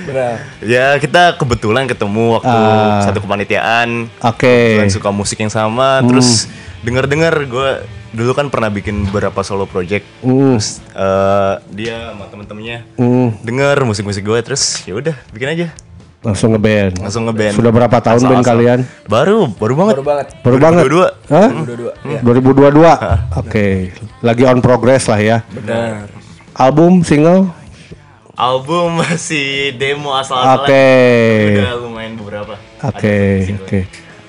Benar. 0.07 0.35
ya 0.63 0.87
kita 0.97 1.35
kebetulan 1.35 1.85
ketemu 1.85 2.39
waktu 2.39 2.55
Ah. 2.55 3.03
satu 3.03 3.19
kepanitiaan. 3.19 4.07
Oke. 4.21 4.47
Kebetulan 4.79 4.93
suka 4.93 5.11
musik 5.11 5.39
yang 5.39 5.51
sama. 5.51 6.03
Terus 6.03 6.47
denger-dengar 6.83 7.35
gue 7.43 7.71
dulu 8.13 8.33
kan 8.33 8.47
pernah 8.47 8.71
bikin 8.71 9.05
beberapa 9.07 9.43
solo 9.43 9.67
project. 9.67 10.07
Hmm. 10.21 10.55
Terus 10.55 10.81
eh, 10.93 11.55
dia 11.75 12.13
sama 12.13 12.25
temen-temennya 12.27 12.79
Hmm, 12.95 13.35
denger 13.43 13.77
musik-musik 13.83 14.23
gue 14.23 14.39
terus 14.41 14.81
ya 14.85 14.95
udah 14.95 15.17
bikin 15.31 15.49
aja 15.51 15.67
langsung 16.27 16.51
ngeband. 16.59 16.93
langsung 16.99 17.23
ngeband. 17.31 17.55
Sudah 17.55 17.71
berapa 17.71 17.97
tahun 18.03 18.21
band 18.27 18.43
Asal-asal. 18.43 18.51
kalian? 18.51 18.79
Baru, 19.07 19.39
baru 19.55 19.75
banget. 19.79 19.95
Baru 19.95 20.05
banget. 20.05 20.27
Baru 20.43 20.57
banget. 20.59 20.85
2022. 20.91 21.31
Hah? 21.31 21.49
Dua-dua. 21.63 21.93
Ya. 22.03 22.21
2022. 22.27 23.39
Oke. 23.39 23.67
Lagi 24.27 24.43
on 24.43 24.59
progress 24.59 25.07
lah 25.07 25.21
ya. 25.23 25.37
Benar. 25.55 26.11
Album, 26.59 27.07
single? 27.07 27.47
Album 28.35 29.01
masih 29.01 29.79
demo 29.79 30.11
asal-asalan. 30.13 30.67
Oke. 30.67 30.89
Udah 31.63 31.77
lumayan 31.79 32.13
beberapa. 32.19 32.55
Oke, 32.85 33.49
single. 33.49 33.65
oke. 33.65 33.81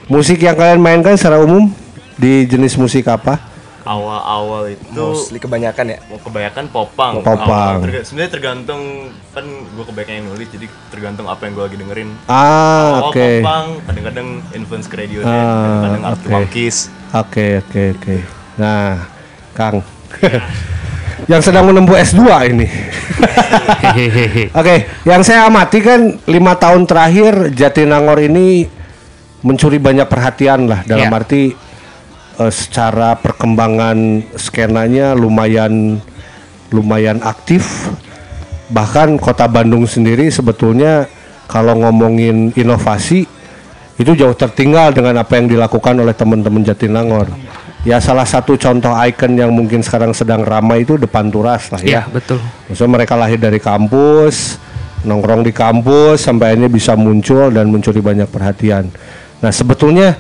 Musik 0.08 0.40
yang 0.40 0.56
kalian 0.56 0.80
mainkan 0.80 1.20
secara 1.20 1.42
umum 1.44 1.68
di 2.16 2.48
jenis 2.48 2.80
musik 2.80 3.10
apa? 3.12 3.57
Awal-awal 3.88 4.64
itu 4.70 5.00
Mostly 5.00 5.40
kebanyakan 5.40 5.86
ya. 5.88 5.98
mau 6.06 6.20
kebanyakan 6.20 6.64
popang. 6.68 7.14
Popang. 7.22 7.80
Terga- 7.82 8.04
Sebenarnya 8.04 8.32
tergantung 8.32 8.82
kan 9.32 9.46
gue 9.48 9.86
kebanyakan 9.86 10.14
yang 10.14 10.28
nulis 10.28 10.48
jadi 10.50 10.68
tergantung 10.88 11.26
apa 11.26 11.40
yang 11.42 11.54
gue 11.54 11.64
lagi 11.64 11.78
dengerin. 11.78 12.10
Ah, 12.28 13.00
Awal 13.00 13.02
oke. 13.08 13.24
popang, 13.40 13.66
kadang-kadang 13.82 14.28
influence 14.52 14.86
ke 14.86 14.96
Radiohead, 14.98 15.24
Ah, 15.26 15.56
kadang-kadang 15.80 16.04
oke. 16.14 16.28
Monkeys. 16.30 16.78
Oke, 17.10 17.46
oke, 17.62 17.84
oke. 17.96 18.16
Nah, 18.58 19.08
Kang. 19.54 19.80
yang 21.32 21.40
sedang 21.40 21.66
menempuh 21.66 21.96
S2 21.96 22.22
ini. 22.48 22.68
Oke, 24.54 24.76
yang 25.04 25.22
saya 25.22 25.46
amati 25.46 25.80
kan 25.80 26.00
lima 26.24 26.54
tahun 26.54 26.84
terakhir 26.84 27.52
Jatinangor 27.52 28.20
ini 28.20 28.68
mencuri 29.40 29.78
banyak 29.78 30.06
perhatian 30.06 30.66
lah 30.66 30.84
dalam 30.84 31.08
Ya. 31.08 31.14
arti 31.14 31.54
eh, 32.40 32.54
secara 32.54 33.18
perkembangan 33.18 34.24
skenanya 34.38 35.14
lumayan 35.18 36.02
lumayan 36.72 37.20
aktif. 37.24 37.92
Bahkan 38.68 39.16
kota 39.20 39.48
Bandung 39.48 39.88
sendiri 39.88 40.28
sebetulnya 40.28 41.08
kalau 41.48 41.80
ngomongin 41.80 42.52
inovasi 42.60 43.24
itu 43.98 44.12
jauh 44.14 44.36
tertinggal 44.38 44.94
dengan 44.94 45.18
apa 45.24 45.42
yang 45.42 45.50
dilakukan 45.50 45.98
oleh 45.98 46.14
teman-teman 46.14 46.62
Jatinangor. 46.62 47.32
Ya 47.88 48.04
salah 48.04 48.28
satu 48.28 48.60
contoh 48.60 48.92
ikon 48.92 49.40
yang 49.40 49.50
mungkin 49.56 49.80
sekarang 49.80 50.12
sedang 50.12 50.44
ramai 50.44 50.84
itu 50.84 51.00
depan 51.00 51.32
Turas 51.32 51.72
lah 51.72 51.80
ya. 51.82 51.88
Iya, 51.88 52.02
betul. 52.12 52.38
Maksudnya 52.68 52.92
mereka 52.92 53.14
lahir 53.16 53.40
dari 53.40 53.64
kampus, 53.64 54.60
nongkrong 55.08 55.48
di 55.48 55.56
kampus 55.56 56.28
sampai 56.28 56.54
akhirnya 56.54 56.70
bisa 56.70 56.94
muncul 57.00 57.48
dan 57.48 57.72
mencuri 57.72 58.04
banyak 58.04 58.28
perhatian. 58.28 58.92
Nah 59.40 59.52
sebetulnya 59.56 60.20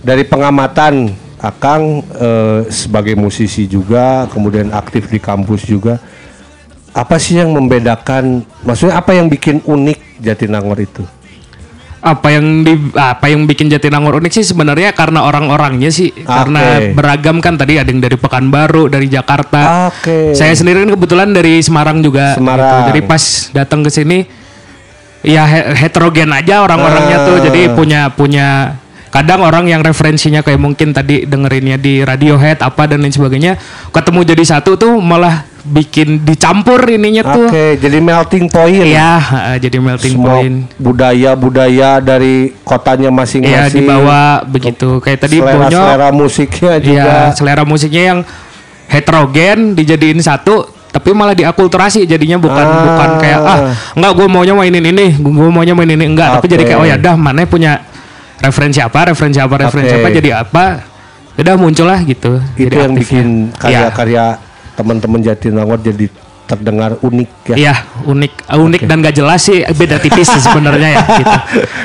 dari 0.00 0.24
pengamatan 0.24 1.12
Akang 1.44 2.00
eh, 2.00 2.64
sebagai 2.68 3.12
musisi 3.14 3.68
juga, 3.68 4.24
kemudian 4.26 4.72
aktif 4.72 5.06
di 5.06 5.20
kampus 5.20 5.62
juga, 5.62 6.00
apa 6.90 7.16
sih 7.16 7.36
yang 7.36 7.52
membedakan? 7.52 8.40
Maksudnya 8.62 8.96
apa 8.96 9.12
yang 9.12 9.28
bikin 9.28 9.60
unik 9.60 10.00
Jatinangor 10.18 10.80
itu? 10.80 11.04
apa 12.04 12.28
yang 12.28 12.60
di 12.60 12.76
apa 12.92 13.32
yang 13.32 13.48
bikin 13.48 13.72
Jatinangor 13.72 14.20
unik 14.20 14.28
sih 14.28 14.44
sebenarnya 14.44 14.92
karena 14.92 15.24
orang-orangnya 15.24 15.88
sih 15.88 16.12
karena 16.12 16.92
beragam 16.92 17.40
kan 17.40 17.56
tadi 17.56 17.80
ada 17.80 17.88
yang 17.88 17.96
dari 17.96 18.20
Pekanbaru 18.20 18.92
dari 18.92 19.08
Jakarta 19.08 19.88
Oke. 19.88 20.36
saya 20.36 20.52
sendiri 20.52 20.84
kan 20.84 20.92
kebetulan 20.92 21.32
dari 21.32 21.64
Semarang 21.64 22.04
juga 22.04 22.36
Semarang. 22.36 22.60
gitu. 22.60 22.88
jadi 22.92 23.00
pas 23.08 23.22
datang 23.56 23.80
ke 23.80 23.88
sini 23.88 24.28
ya 25.24 25.48
he- 25.48 25.72
heterogen 25.80 26.28
aja 26.28 26.60
orang-orangnya 26.60 27.24
tuh 27.24 27.36
Ah. 27.40 27.42
jadi 27.48 27.60
punya 27.72 28.00
punya 28.12 28.48
kadang 29.14 29.40
orang 29.40 29.70
yang 29.70 29.78
referensinya 29.78 30.42
kayak 30.42 30.58
mungkin 30.58 30.90
tadi 30.90 31.22
dengerinnya 31.22 31.78
di 31.78 32.02
Radiohead 32.02 32.58
apa 32.58 32.90
dan 32.90 32.98
lain 32.98 33.14
sebagainya 33.14 33.54
ketemu 33.88 34.26
jadi 34.26 34.58
satu 34.58 34.74
tuh 34.74 34.98
malah 34.98 35.46
bikin 35.62 36.20
dicampur 36.20 36.82
ininya 36.84 37.22
tuh 37.24 37.46
Oke, 37.46 37.78
jadi 37.78 37.96
melting 37.96 38.52
point. 38.52 38.84
Iya, 38.84 39.16
heeh, 39.16 39.56
jadi 39.62 39.78
melting 39.80 40.12
Semua 40.12 40.36
point. 40.36 40.66
budaya-budaya 40.76 42.02
dari 42.02 42.52
kotanya 42.60 43.08
Iya 43.08 43.16
masing-masing. 43.16 43.72
dibawa 43.72 44.44
begitu 44.44 44.98
kayak 44.98 45.18
tadi 45.22 45.38
selera, 45.38 45.56
Bonyo 45.56 45.78
selera 45.80 46.08
musiknya 46.10 46.72
juga. 46.76 46.92
Iya, 46.92 47.16
selera 47.32 47.62
musiknya 47.64 48.02
yang 48.04 48.20
heterogen 48.84 49.72
dijadiin 49.72 50.20
satu 50.20 50.68
tapi 50.90 51.10
malah 51.10 51.32
diakulturasi 51.32 52.04
jadinya 52.04 52.36
bukan 52.36 52.62
Ah. 52.62 52.82
bukan 52.84 53.10
kayak 53.18 53.40
ah 53.40 53.58
enggak 53.94 54.12
gue 54.14 54.26
maunya 54.28 54.54
mainin 54.54 54.84
ini 54.84 55.16
gue 55.16 55.50
maunya 55.50 55.72
mainin 55.72 55.96
ini 55.96 56.06
enggak 56.06 56.38
tapi 56.38 56.46
jadi 56.46 56.62
kayak 56.62 56.78
oh 56.78 56.86
ya 56.86 56.94
dah 56.94 57.16
mana 57.16 57.42
punya 57.44 57.82
referensi 58.44 58.78
apa 58.78 58.98
referensi 59.06 59.38
apa 59.38 59.54
referensi 59.58 59.90
Oke. 59.90 60.00
apa 60.00 60.08
jadi 60.12 60.30
apa 60.36 60.64
udah 61.34 61.54
muncul 61.56 61.86
lah 61.86 61.98
gitu 62.00 62.38
itu 62.54 62.68
Jadi 62.68 62.74
yang 62.76 62.92
aktifnya. 62.92 63.00
bikin 63.00 63.26
Iya. 63.50 63.58
karya-karya 63.90 64.24
teman-teman 64.74 65.20
Jatinangor 65.20 65.78
jadi 65.80 66.06
terdengar 66.44 67.00
unik 67.00 67.30
ya. 67.52 67.56
Iya, 67.56 67.74
unik, 68.04 68.32
unik 68.52 68.82
dan 68.84 69.00
gak 69.00 69.16
jelas 69.16 69.40
sih 69.40 69.64
beda 69.64 69.96
tipis 70.00 70.28
sih 70.28 70.42
sebenarnya 70.44 70.88
ya. 70.94 71.02
Gitu. 71.20 71.36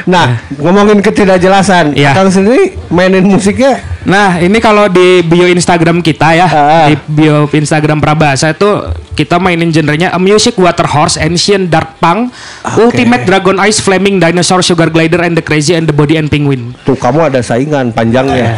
Nah, 0.09 0.41
ngomongin 0.57 1.03
ketidakjelasan, 1.05 1.93
Iya. 1.93 2.17
Kang 2.17 2.31
sendiri 2.33 2.75
mainin 2.89 3.23
musiknya 3.27 3.77
Nah, 4.07 4.39
ini 4.39 4.63
kalau 4.63 4.87
di 4.87 5.19
bio 5.27 5.43
Instagram 5.43 5.99
kita 5.99 6.31
ya, 6.31 6.47
Ah. 6.47 6.87
di 6.87 6.95
bio 7.05 7.45
Instagram 7.45 7.99
Prabasa 7.99 8.55
itu 8.55 8.65
kita 9.13 9.35
mainin 9.37 9.75
genrenya 9.75 10.15
a 10.15 10.19
music 10.21 10.55
water 10.55 10.87
horse, 10.87 11.19
ancient 11.19 11.67
dark 11.67 11.99
punk, 11.99 12.31
ultimate 12.79 13.27
dragon 13.27 13.59
eyes, 13.59 13.83
flaming 13.83 14.15
dinosaur, 14.17 14.63
sugar 14.63 14.87
glider, 14.87 15.19
and 15.19 15.35
the 15.35 15.43
crazy 15.43 15.75
and 15.75 15.83
the 15.83 15.93
body 15.93 16.15
and 16.15 16.31
penguin. 16.31 16.71
tuh 16.87 16.95
kamu 16.95 17.27
ada 17.27 17.43
saingan 17.43 17.91
panjangnya. 17.91 18.55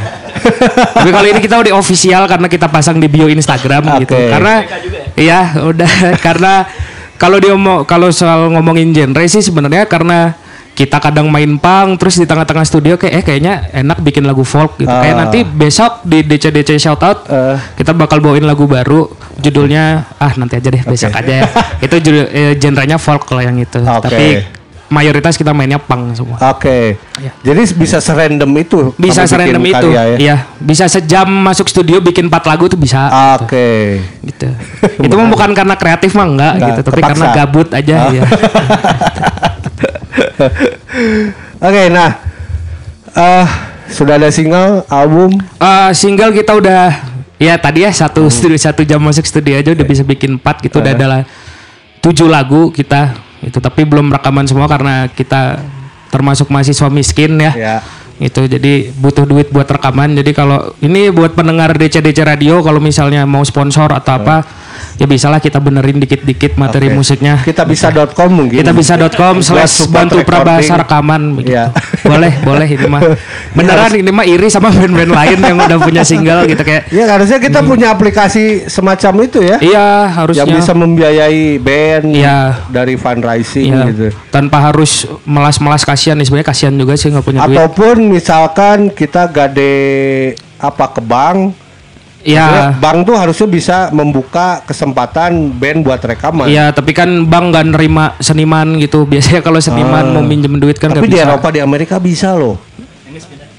Tapi 0.94 1.10
kalau 1.10 1.28
ini 1.28 1.42
kita 1.42 1.56
udah 1.58 1.74
official 1.76 2.24
karena 2.30 2.48
kita 2.48 2.70
pasang 2.70 3.02
di 3.02 3.10
bio 3.10 3.26
Instagram 3.26 4.06
gitu. 4.06 4.14
Oke. 4.14 4.30
Karena 4.30 4.56
iya 5.16 5.56
udah 5.60 5.92
karena 6.26 6.66
kalau 7.16 7.38
dia 7.38 7.54
mau 7.54 7.84
kalau 7.86 8.10
soal 8.10 8.50
ngomongin 8.50 8.90
genre 8.92 9.22
sih 9.26 9.42
sebenarnya 9.42 9.86
karena 9.86 10.34
kita 10.72 10.98
kadang 10.98 11.28
main 11.28 11.60
punk 11.60 12.00
terus 12.00 12.16
di 12.16 12.24
tengah-tengah 12.26 12.64
studio 12.64 12.96
kayak 12.96 13.14
eh 13.14 13.24
kayaknya 13.28 13.54
enak 13.76 14.00
bikin 14.02 14.24
lagu 14.24 14.42
folk 14.42 14.80
gitu. 14.80 14.88
Kayak 14.90 15.14
Ah. 15.14 15.20
nanti 15.28 15.40
besok 15.44 16.00
di 16.02 16.24
DC-DC 16.24 16.80
shoutout 16.80 17.28
Eh. 17.28 17.60
kita 17.76 17.92
bakal 17.92 18.24
bawain 18.24 18.48
lagu 18.48 18.66
baru 18.66 19.06
judulnya 19.38 20.08
ah 20.16 20.32
nanti 20.40 20.58
aja 20.58 20.72
deh 20.72 20.82
besok 20.82 21.12
aja 21.12 21.44
ya. 21.44 21.48
itu 21.84 21.96
judul 22.00 22.26
eh, 22.32 22.54
genrenya 22.56 22.96
folk 22.98 23.28
kalau 23.28 23.44
yang 23.44 23.60
itu. 23.60 23.84
Oke. 23.84 24.08
Tapi 24.10 24.28
mayoritas 24.92 25.34
kita 25.34 25.50
mainnya 25.50 25.80
punk 25.80 26.14
semua. 26.14 26.36
Oke. 26.52 27.00
Jadi 27.42 27.62
bisa 27.74 27.98
serandom 27.98 28.52
itu. 28.54 28.92
Bisa 28.94 29.24
serandom 29.24 29.64
itu. 29.64 29.88
karya 29.88 30.04
ya? 30.06 30.18
Iya, 30.20 30.36
bisa 30.60 30.86
sejam 30.86 31.26
masuk 31.26 31.66
studio 31.66 31.98
bikin 31.98 32.28
empat 32.28 32.44
lagu 32.46 32.68
tuh 32.68 32.76
bisa. 32.76 33.08
Oke. 33.36 34.04
gitu. 34.22 34.52
itu 35.08 35.14
mah 35.14 35.28
bukan 35.28 35.50
karena 35.52 35.74
kreatif 35.74 36.12
mah 36.12 36.28
enggak 36.28 36.54
Enggak, 36.54 36.68
gitu, 36.70 36.82
tapi 36.84 37.00
terpaksa. 37.00 37.10
karena 37.10 37.26
gabut 37.34 37.68
aja 37.72 37.96
Oh. 37.98 38.12
ya. 38.12 38.24
Oke, 41.62 41.84
nah 41.88 42.10
eh 43.12 43.46
sudah 43.88 44.16
ada 44.16 44.28
single 44.28 44.84
album 44.88 45.36
Eh, 45.56 45.92
single 45.94 46.32
kita 46.32 46.52
udah 46.54 46.96
ya 47.36 47.56
tadi 47.56 47.84
ya 47.84 47.92
satu 47.92 48.24
Hmm. 48.24 48.34
studio 48.34 48.56
satu 48.56 48.82
jam 48.82 49.00
masuk 49.00 49.24
studio 49.24 49.56
aja 49.56 49.70
udah 49.70 49.84
bisa 49.84 50.02
bikin 50.02 50.36
empat 50.36 50.60
gitu 50.62 50.78
Eh. 50.78 50.82
udah 50.82 50.92
ada 50.94 51.06
tujuh 52.00 52.26
lagu 52.26 52.70
kita 52.70 53.14
itu 53.42 53.58
tapi 53.58 53.84
belum 53.86 54.14
rekaman 54.14 54.46
semua 54.46 54.70
karena 54.70 55.10
kita 55.10 55.62
termasuk 56.14 56.52
mahasiswa 56.52 56.88
miskin 56.92 57.40
ya. 57.40 57.54
Ya. 57.56 57.78
Itu 58.22 58.46
jadi 58.46 58.94
butuh 58.94 59.26
duit 59.26 59.50
buat 59.50 59.66
rekaman. 59.66 60.14
Jadi 60.14 60.32
kalau 60.32 60.78
ini 60.78 61.10
buat 61.10 61.34
pendengar 61.34 61.74
DC 61.74 62.00
DC 62.00 62.22
radio 62.22 62.62
kalau 62.62 62.78
misalnya 62.78 63.26
mau 63.26 63.42
sponsor 63.42 63.90
atau 63.90 64.14
apa 64.14 64.46
ya 64.94 65.06
bisalah 65.06 65.38
kita 65.38 65.58
benerin 65.58 65.98
dikit-dikit 65.98 66.54
materi 66.54 66.88
Oke. 66.88 66.96
musiknya. 66.96 67.42
Kita 67.42 67.66
bisa.com 67.66 68.30
mungkin. 68.30 68.56
kita 68.56 68.70
bisa.com 68.72 69.42
slash 69.42 69.90
bantu 69.90 70.22
recording. 70.22 70.70
rekaman 70.70 71.22
begitu. 71.34 71.50
Iya. 71.52 71.74
boleh 72.02 72.32
boleh 72.40 72.68
ini 72.68 72.86
mah 72.86 73.02
beneran 73.58 73.94
ini 73.96 74.12
mah 74.12 74.24
iri 74.24 74.48
sama 74.48 74.70
band-band 74.70 75.12
lain 75.12 75.38
yang 75.40 75.58
udah 75.60 75.78
punya 75.78 76.02
single 76.02 76.46
gitu 76.46 76.62
kayak 76.62 76.90
Ya 76.90 77.06
harusnya 77.08 77.38
kita 77.38 77.62
punya 77.62 77.90
aplikasi 77.90 78.68
semacam 78.68 79.14
itu 79.24 79.40
ya. 79.40 79.58
iya 79.60 79.88
harusnya 80.08 80.44
Yang 80.44 80.56
bisa 80.60 80.72
membiayai 80.74 81.58
band 81.58 82.06
Iya. 82.12 82.40
dari 82.68 82.94
fundraising 82.96 83.66
Iya, 83.68 83.82
gitu. 83.88 84.08
tanpa 84.30 84.62
harus 84.64 85.06
melas-melas 85.24 85.82
kasihan 85.82 86.14
nih 86.14 86.26
sebenarnya 86.26 86.48
kasihan 86.48 86.74
juga 86.74 86.94
sih 86.94 87.10
nggak 87.10 87.26
punya 87.26 87.40
duit 87.42 87.58
Ataupun 87.58 87.98
misalkan 88.12 88.92
kita 88.92 89.32
gade 89.32 90.36
apa 90.60 90.86
ke 90.92 91.02
bank, 91.02 91.56
Iya 92.22 92.46
Maksudnya 92.46 92.66
bank 92.78 92.98
tuh 93.10 93.16
harusnya 93.18 93.48
bisa 93.50 93.78
membuka 93.90 94.62
kesempatan 94.70 95.50
band 95.58 95.82
buat 95.82 95.98
rekaman. 95.98 96.46
Iya, 96.46 96.70
tapi 96.70 96.94
kan 96.94 97.26
bank 97.26 97.46
nggak 97.50 97.66
nerima 97.74 98.14
seniman 98.22 98.78
gitu. 98.78 99.10
Biasanya 99.10 99.42
kalau 99.42 99.58
seniman 99.58 100.14
mau 100.14 100.22
minjem 100.22 100.54
duit 100.62 100.78
kan 100.78 100.94
Ah. 100.94 101.02
Tapi 101.02 101.10
di 101.10 101.18
bisa. 101.18 101.26
Eropa 101.26 101.50
di 101.50 101.62
Amerika 101.66 101.98
bisa 101.98 102.38
loh. 102.38 102.62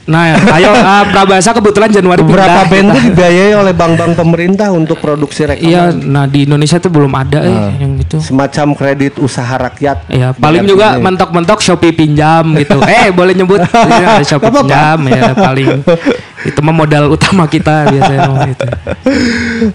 Nah, 0.03 0.35
ayo 0.51 0.67
ah, 0.83 1.07
Prabasa 1.07 1.53
kebetulan 1.53 1.87
Januari 1.87 2.21
Beberapa 2.21 2.67
pindah. 2.67 2.67
band 2.67 2.87
tuh 2.91 3.03
dibiayai 3.07 3.55
oleh 3.55 3.71
bank-bank 3.71 4.13
pemerintah 4.13 4.69
untuk 4.69 4.99
produksi 4.99 5.47
rekaman. 5.47 5.63
Iya, 5.65 5.83
nah 5.95 6.27
di 6.27 6.43
Indonesia 6.43 6.77
tuh 6.77 6.91
belum 6.91 7.13
ada 7.13 7.39
eh 7.39 7.55
Ah. 7.55 7.71
yang 7.73 7.95
gitu. 7.97 8.19
Semacam 8.19 8.75
kredit 8.75 9.17
usaha 9.17 9.55
rakyat. 9.55 10.09
Ya, 10.09 10.35
paling 10.35 10.63
BRI. 10.63 10.71
juga 10.71 10.99
mentok-mentok 10.99 11.59
Shopee 11.59 11.93
pinjam 11.93 12.51
gitu. 12.57 12.83
eh, 12.89 13.09
boleh 13.11 13.31
nyebut 13.33 13.63
Iya, 13.63 14.19
ada 14.19 14.25
Shopee 14.25 14.43
apa-apa. 14.45 14.67
pinjam 14.67 14.99
ya 15.07 15.23
paling. 15.33 15.69
Itu 16.51 16.59
mah 16.59 16.75
modal 16.75 17.07
utama 17.09 17.47
kita 17.47 17.87
biasanya 17.87 18.27
gitu. 18.49 18.67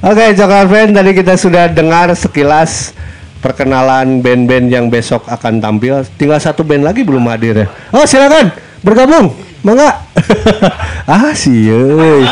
Oke, 0.02 0.26
Coklat 0.34 0.68
Band 0.68 0.92
tadi 0.92 1.12
kita 1.14 1.34
sudah 1.34 1.72
dengar 1.72 2.12
sekilas 2.12 2.92
perkenalan 3.38 4.20
band-band 4.20 4.68
yang 4.68 4.86
besok 4.88 5.24
akan 5.26 5.64
tampil. 5.64 6.04
Tinggal 6.20 6.36
satu 6.38 6.62
band 6.62 6.84
lagi 6.84 7.02
belum 7.02 7.24
hadir 7.26 7.56
ya. 7.56 7.68
Oh, 7.90 8.04
silakan 8.04 8.52
bergabung. 8.84 9.47
Mangga. 9.66 9.90
ah, 11.12 11.32
sieuy. 11.34 12.24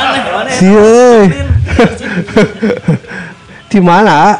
Sieuy. 0.52 1.24
Di 3.72 3.80
mana? 3.84 4.40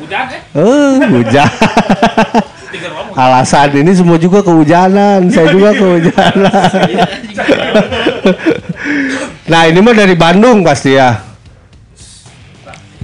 Hujan 0.00 0.26
Oh, 0.56 0.98
hujan. 1.12 1.46
Alasan 3.12 3.70
ini 3.76 3.92
semua 3.92 4.16
juga 4.16 4.40
kehujanan, 4.40 5.28
saya 5.28 5.52
juga 5.52 5.70
kehujanan. 5.76 6.62
nah, 9.50 9.62
ini 9.68 9.78
mah 9.82 9.94
dari 9.94 10.14
Bandung 10.16 10.64
pasti 10.64 10.96
ya. 10.96 11.20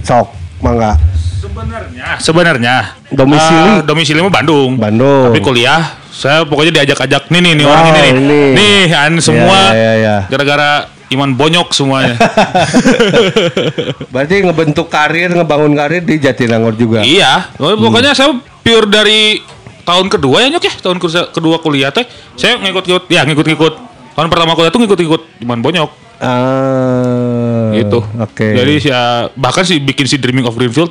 Sok, 0.01 0.27
mangga. 0.63 0.95
Sebenarnya, 1.37 2.07
sebenarnya 2.17 2.75
Domisili? 3.13 3.69
eh, 3.77 3.79
domisili 3.83 4.19
mah 4.23 4.33
Bandung. 4.33 4.79
Bandung. 4.79 5.29
Tapi 5.29 5.39
kuliah 5.43 5.83
saya 6.17 6.41
pokoknya 6.41 6.81
diajak-ajak 6.81 7.29
nih 7.29 7.39
nih 7.39 7.53
nih 7.53 7.65
Oh, 7.65 7.69
orang 7.69 7.85
ini 7.85 7.99
nih. 7.99 8.11
ini. 8.11 8.41
Nih 8.51 8.81
an 8.89 9.13
semua 9.19 9.69
Iya, 9.69 9.71
iya, 9.71 9.91
iya. 9.93 10.17
gara-gara 10.25 10.71
Iman 11.07 11.31
bonyok 11.31 11.71
semuanya. 11.71 12.19
Berarti 14.11 14.43
ngebentuk 14.43 14.87
karir, 14.87 15.31
ngebangun 15.31 15.71
karir 15.71 16.03
di 16.03 16.19
Jatinangor 16.19 16.75
juga. 16.75 16.99
iya, 16.99 17.47
pokoknya 17.55 18.11
saya 18.11 18.35
pure 18.59 18.87
dari 18.87 19.39
tahun 19.83 20.11
kedua 20.11 20.43
ya 20.43 20.51
nyok 20.51 20.63
ya, 20.63 20.73
tahun 20.81 20.97
kedua, 21.31 21.55
kuliah 21.59 21.91
teh. 21.91 22.03
Saya 22.35 22.59
ngikut-ngikut, 22.59 23.07
ya 23.07 23.23
ngikut-ngikut. 23.23 23.73
Tahun 24.13 24.27
pertama 24.27 24.51
kuliah 24.51 24.67
tuh 24.67 24.81
ngikut-ngikut 24.81 25.21
Iman 25.39 25.61
bonyok 25.61 25.89
Ah, 26.17 27.69
gitu. 27.71 28.01
Oke. 28.17 28.47
Jadi 28.51 28.73
ya 28.83 29.29
bahkan 29.31 29.61
sih 29.61 29.77
bikin 29.77 30.09
si 30.09 30.17
Dreaming 30.17 30.43
of 30.43 30.57
Greenfield 30.57 30.89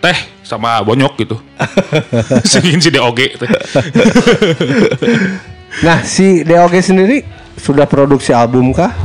teh 0.00 0.16
sama 0.46 0.78
bonyok 0.80 1.12
gitu. 1.18 1.36
si 2.48 2.62
bikin 2.62 2.78
si 2.78 2.90
DOG 2.94 3.18
teh. 3.36 3.50
Nah, 5.76 6.00
si 6.00 6.40
DOG 6.40 6.72
sendiri 6.80 7.20
sudah 7.54 7.84
produksi 7.84 8.32
album 8.32 8.72
kah? 8.72 8.96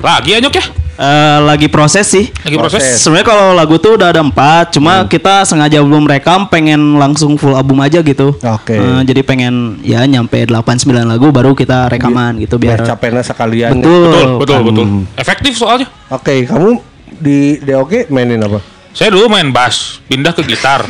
Lagi 0.00 0.34
ya 0.34 0.42
nyok 0.42 0.54
ya? 0.54 0.64
Eh, 0.98 1.38
lagi 1.46 1.70
proses 1.70 2.02
sih. 2.02 2.26
Lagi 2.42 2.58
proses. 2.58 2.82
Proses. 2.82 2.98
Sebenarnya 2.98 3.26
kalau 3.28 3.54
lagu 3.54 3.78
tuh 3.78 3.94
udah 3.94 4.10
ada 4.10 4.18
empat, 4.18 4.74
cuma 4.74 4.98
Hmm. 4.98 5.06
kita 5.06 5.46
sengaja 5.46 5.78
belum 5.78 6.10
rekam, 6.10 6.50
pengen 6.50 6.98
langsung 6.98 7.38
full 7.38 7.54
album 7.54 7.78
aja 7.78 8.02
gitu. 8.02 8.34
Oke. 8.34 8.74
Eh, 8.74 9.00
jadi 9.06 9.22
pengen 9.22 9.78
ya 9.80 10.02
nyampe 10.02 10.42
8-9 10.42 11.06
lagu 11.06 11.30
baru 11.30 11.54
kita 11.54 11.86
rekaman 11.86 12.42
gitu 12.42 12.58
Biar 12.58 12.82
biar. 12.82 12.98
capeknya 12.98 13.22
sekalian. 13.22 13.78
Betul. 13.78 14.02
Betul, 14.02 14.26
betul, 14.34 14.56
Hmm. 14.58 14.66
betul. 14.66 14.86
Efektif 15.14 15.52
soalnya. 15.54 15.86
Oke, 16.10 16.42
kamu 16.42 16.82
di 17.14 17.62
DOG 17.62 18.10
mainin 18.10 18.42
apa? 18.42 18.58
Saya 18.98 19.14
dulu 19.14 19.30
main 19.30 19.54
bass, 19.54 20.02
pindah 20.10 20.34
ke 20.34 20.42
gitar. 20.42 20.82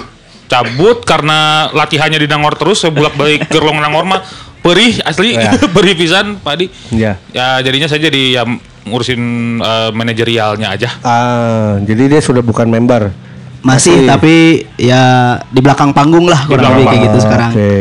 Cabut 0.49 1.05
karena 1.05 1.69
latihannya 1.77 2.25
di 2.25 2.29
Nangor 2.33 2.57
terus, 2.57 2.81
saya 2.81 2.89
bolak 2.89 3.13
balik 3.21 3.53
ke 3.53 3.61
Long 3.61 3.85
Nangor 3.85 4.09
mah 4.09 4.25
perih 4.65 4.97
asli, 5.05 5.37
Ya. 5.37 5.53
perih 5.77 5.93
pisan 5.93 6.41
padi. 6.41 6.73
Iya. 6.89 7.21
Ya 7.37 7.61
jadinya 7.61 7.85
saya 7.85 8.09
jadi 8.09 8.41
ya 8.41 8.43
ngurusin 8.89 9.21
eh, 9.61 9.91
manajerialnya 9.93 10.73
aja. 10.73 10.89
Ah, 11.05 11.77
jadi 11.85 12.09
dia 12.09 12.21
sudah 12.25 12.41
bukan 12.41 12.65
member. 12.73 13.13
Masih, 13.61 14.09
tapi 14.09 14.65
ya 14.81 15.37
di 15.53 15.61
belakang 15.61 15.93
panggung 15.93 16.25
lah 16.33 16.49
kurang 16.49 16.81
lebih 16.81 16.89
kayak 16.89 17.03
gitu 17.13 17.19
sekarang. 17.29 17.51
Oke. 17.53 17.73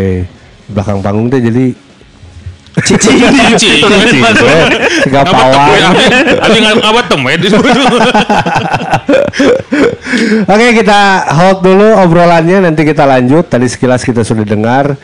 Belakang 0.67 0.99
panggung 0.99 1.31
tuh 1.31 1.39
jadi 1.39 1.71
Cici. 2.85 3.09
Tiga 5.03 5.21
Ngabat 5.23 5.33
pawang. 5.33 5.55
temen, 5.55 5.81
abi- 5.81 6.37
abi 6.37 6.57
nggak- 6.61 6.77
ngabat 6.77 7.05
temen. 7.09 7.37
Oke 10.45 10.65
kita 10.75 10.99
hold 11.33 11.57
dulu 11.61 11.87
obrolannya 11.97 12.63
nanti 12.63 12.81
kita 12.83 13.03
lanjut. 13.03 13.47
Tadi 13.47 13.65
sekilas 13.65 14.01
kita 14.01 14.21
sudah 14.21 14.43
dengar 14.43 14.95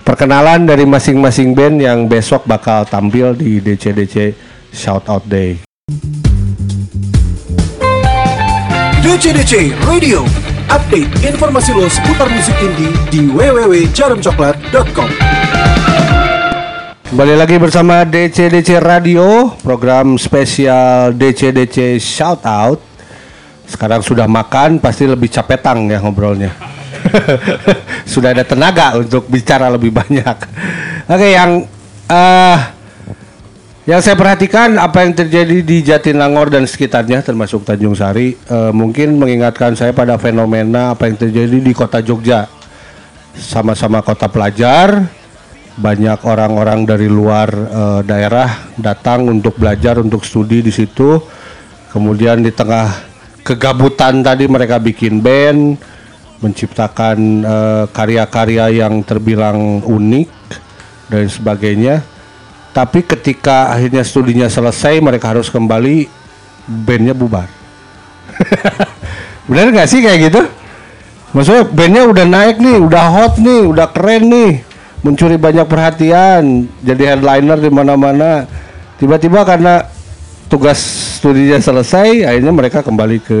perkenalan 0.00 0.64
dari 0.64 0.84
masing-masing 0.84 1.52
band 1.52 1.76
yang 1.78 1.98
besok 2.06 2.44
bakal 2.44 2.84
tampil 2.84 3.32
di 3.32 3.58
DCDC 3.58 4.32
Shout 4.70 5.06
Out 5.06 5.24
Day. 5.26 5.58
DCDC 9.00 9.74
Radio 9.82 10.22
Update 10.70 11.10
informasi 11.26 11.74
lo 11.74 11.90
seputar 11.90 12.30
musik 12.30 12.54
indie 12.62 12.94
di 13.10 13.26
www.jarumcoklat.com 13.26 15.39
Kembali 17.10 17.34
lagi 17.34 17.58
bersama 17.58 18.06
DCDC 18.06 18.78
Radio, 18.78 19.50
program 19.66 20.14
spesial 20.14 21.10
DCDC 21.10 21.98
Shout 21.98 22.46
Out. 22.46 22.78
Sekarang 23.66 23.98
sudah 23.98 24.30
makan 24.30 24.78
pasti 24.78 25.10
lebih 25.10 25.26
capetang 25.26 25.90
ya 25.90 25.98
ngobrolnya. 25.98 26.54
sudah 28.14 28.30
ada 28.30 28.46
tenaga 28.46 28.94
untuk 28.94 29.26
bicara 29.26 29.66
lebih 29.74 29.90
banyak. 29.90 30.36
Oke, 31.10 31.34
yang 31.34 31.66
eh 32.06 32.58
yang 33.90 33.98
saya 33.98 34.14
perhatikan 34.14 34.78
apa 34.78 35.02
yang 35.02 35.10
terjadi 35.10 35.66
di 35.66 35.82
Jatinangor 35.82 36.46
dan 36.46 36.62
sekitarnya 36.62 37.26
termasuk 37.26 37.66
Tanjung 37.66 37.98
Sari 37.98 38.38
eh, 38.38 38.70
mungkin 38.70 39.18
mengingatkan 39.18 39.74
saya 39.74 39.90
pada 39.90 40.14
fenomena 40.14 40.94
apa 40.94 41.10
yang 41.10 41.18
terjadi 41.18 41.58
di 41.58 41.74
kota 41.74 41.98
Jogja. 41.98 42.46
Sama-sama 43.34 43.98
kota 43.98 44.30
pelajar, 44.30 45.10
banyak 45.76 46.18
orang-orang 46.26 46.82
dari 46.82 47.06
luar 47.06 47.48
eh, 47.50 48.00
daerah 48.02 48.72
datang 48.74 49.30
untuk 49.30 49.54
belajar 49.60 50.02
untuk 50.02 50.26
studi 50.26 50.64
di 50.64 50.72
situ. 50.72 51.20
Kemudian 51.90 52.42
di 52.42 52.54
tengah 52.54 52.90
kegabutan 53.42 54.22
tadi 54.22 54.46
mereka 54.46 54.78
bikin 54.78 55.22
band, 55.22 55.78
menciptakan 56.42 57.18
eh, 57.44 57.84
karya-karya 57.92 58.86
yang 58.86 59.04
terbilang 59.06 59.84
unik 59.84 60.30
dan 61.10 61.26
sebagainya. 61.26 62.02
Tapi 62.70 63.02
ketika 63.02 63.74
akhirnya 63.74 64.06
studinya 64.06 64.46
selesai, 64.46 65.02
mereka 65.02 65.34
harus 65.34 65.50
kembali 65.50 66.06
bandnya 66.70 67.14
bubar. 67.18 67.50
Bener 69.50 69.74
nggak 69.74 69.90
sih 69.90 69.98
kayak 69.98 70.30
gitu? 70.30 70.42
Maksudnya 71.34 71.66
bandnya 71.66 72.02
udah 72.06 72.26
naik 72.26 72.56
nih, 72.62 72.78
udah 72.78 73.04
hot 73.10 73.34
nih, 73.42 73.62
udah 73.66 73.86
keren 73.90 74.22
nih, 74.30 74.52
mencuri 75.00 75.40
banyak 75.40 75.64
perhatian, 75.64 76.68
jadi 76.84 77.16
headliner 77.16 77.58
di 77.60 77.70
mana-mana. 77.72 78.44
Tiba-tiba 79.00 79.44
karena 79.48 79.88
tugas 80.52 80.76
studinya 81.20 81.56
selesai, 81.56 82.26
akhirnya 82.28 82.52
mereka 82.52 82.84
kembali 82.84 83.18
ke 83.20 83.38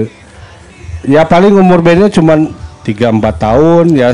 ya 1.04 1.24
paling 1.24 1.56
umur 1.56 1.80
bandnya 1.80 2.12
cuma 2.12 2.36
3-4 2.84 3.20
tahun 3.40 3.86
ya 3.96 4.12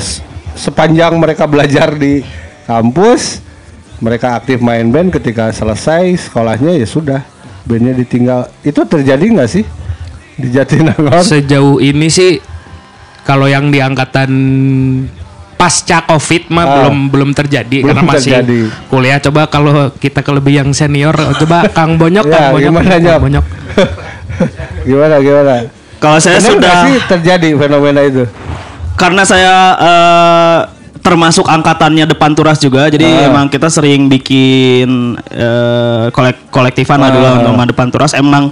sepanjang 0.54 1.18
mereka 1.18 1.46
belajar 1.50 1.94
di 1.98 2.22
kampus 2.66 3.42
mereka 3.98 4.38
aktif 4.38 4.62
main 4.62 4.86
band 4.92 5.10
ketika 5.10 5.50
selesai 5.50 6.28
sekolahnya 6.28 6.78
ya 6.78 6.86
sudah 6.86 7.20
bandnya 7.66 7.96
ditinggal 7.96 8.46
itu 8.62 8.80
terjadi 8.86 9.24
nggak 9.24 9.50
sih 9.50 9.64
di 10.36 10.52
Jatinangor 10.52 11.24
Sejauh 11.24 11.80
ini 11.80 12.06
sih 12.12 12.38
kalau 13.26 13.50
yang 13.50 13.74
di 13.74 13.82
angkatan 13.82 14.30
pasca 15.56 16.04
covid 16.04 16.48
mah 16.48 16.62
Ah. 16.62 16.72
belum 16.78 16.96
belum 17.08 17.30
terjadi 17.32 17.80
Belum 17.80 17.90
karena 17.90 18.02
masih 18.06 18.32
terjadi. 18.34 18.58
kuliah 18.86 19.18
coba 19.18 19.42
kalau 19.46 19.72
kita 19.90 20.20
ke 20.20 20.30
lebih 20.30 20.52
yang 20.54 20.70
senior 20.70 21.12
coba 21.34 21.64
Kang 21.68 21.96
Bonyok 21.96 22.24
Ya, 22.28 22.32
Kang 22.32 22.48
Bonyok 22.52 22.70
gimana, 22.70 22.86
Kang 22.86 23.02
Nyok? 23.02 23.20
Bonyok 23.20 23.44
gimana 24.88 25.14
gimana 25.18 25.54
Kalau 25.96 26.18
saya 26.18 26.36
Bener 26.36 26.44
nggak 26.52 26.60
sudah 26.60 26.76
sih 26.84 26.96
terjadi 27.08 27.48
fenomena 27.56 28.00
itu 28.00 28.22
karena 28.94 29.22
saya 29.22 29.54
eh, 29.76 30.58
termasuk 30.98 31.44
angkatannya 31.44 32.08
depan 32.08 32.32
turas 32.32 32.56
juga, 32.56 32.88
jadi 32.88 33.04
Ah. 33.04 33.28
emang 33.28 33.46
kita 33.46 33.68
sering 33.68 34.08
bikin 34.08 35.14
eh, 35.26 36.08
kolek 36.10 36.48
kolektifan 36.48 36.98
lah 36.98 37.08
dulu 37.08 37.22
Ah. 37.22 37.44
sama 37.44 37.64
depan 37.64 37.88
turas. 37.88 38.10
Emang 38.12 38.50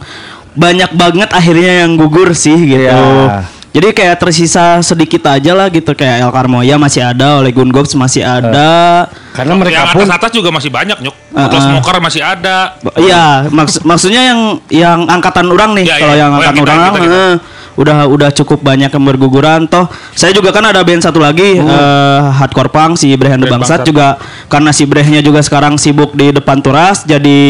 banyak 0.52 0.92
banget 0.92 1.30
akhirnya 1.30 1.82
yang 1.82 1.96
gugur 1.96 2.30
sih 2.30 2.54
gitu. 2.54 2.84
Iya. 2.84 3.42
Jadi 3.74 3.90
kayak 3.90 4.22
tersisa 4.22 4.78
sedikit 4.80 5.26
aja 5.26 5.50
lah 5.50 5.66
gitu 5.66 5.90
kayak 5.92 6.22
El 6.22 6.30
Carmoya 6.30 6.78
masih 6.78 7.02
ada, 7.02 7.42
Ole 7.42 7.50
Gun 7.50 7.68
Gops 7.68 7.98
masih 7.98 8.22
ada. 8.22 9.10
karena 9.34 9.58
mereka 9.58 9.74
yang 9.74 9.90
pun 9.90 10.06
atas-atas 10.06 10.30
juga 10.30 10.54
masih 10.54 10.70
banyak 10.70 10.94
nyok. 11.02 11.16
Ah. 11.34 11.50
smoker 11.50 11.98
masih 11.98 12.22
ada. 12.22 12.78
Iya, 12.94 13.50
maks- 13.50 13.82
maksudnya 13.82 14.30
yang 14.30 14.40
yang 14.70 14.98
angkatan 15.10 15.50
orang 15.50 15.74
nih. 15.74 15.90
Ya, 15.90 15.98
Kalau 15.98 16.14
ya. 16.14 16.22
yang 16.22 16.30
Oh, 16.30 16.38
yang 16.38 16.54
angkatan 16.54 16.70
kita, 16.70 16.70
orang 16.78 16.94
kita, 16.94 17.02
kita. 17.02 17.18
eh, 17.18 17.34
udah 17.74 18.06
udah 18.06 18.30
cukup 18.30 18.62
banyak 18.62 18.86
yang 18.86 19.04
berguguran 19.04 19.66
toh. 19.66 19.90
Saya 20.14 20.30
juga 20.30 20.54
kan 20.54 20.62
ada 20.62 20.78
band 20.86 21.02
satu 21.02 21.18
lagi 21.18 21.58
eh, 21.58 22.20
hardcore 22.38 22.70
punk 22.70 22.94
si 22.94 23.10
Brehanda 23.18 23.50
Breh 23.50 23.58
Bangsat 23.58 23.82
Bangsat. 23.82 23.90
juga 23.90 24.08
karena 24.46 24.70
si 24.70 24.86
Brehnya 24.86 25.20
juga 25.20 25.42
sekarang 25.42 25.74
sibuk 25.74 26.14
di 26.14 26.30
depan 26.30 26.62
turas 26.62 27.02
jadi 27.02 27.42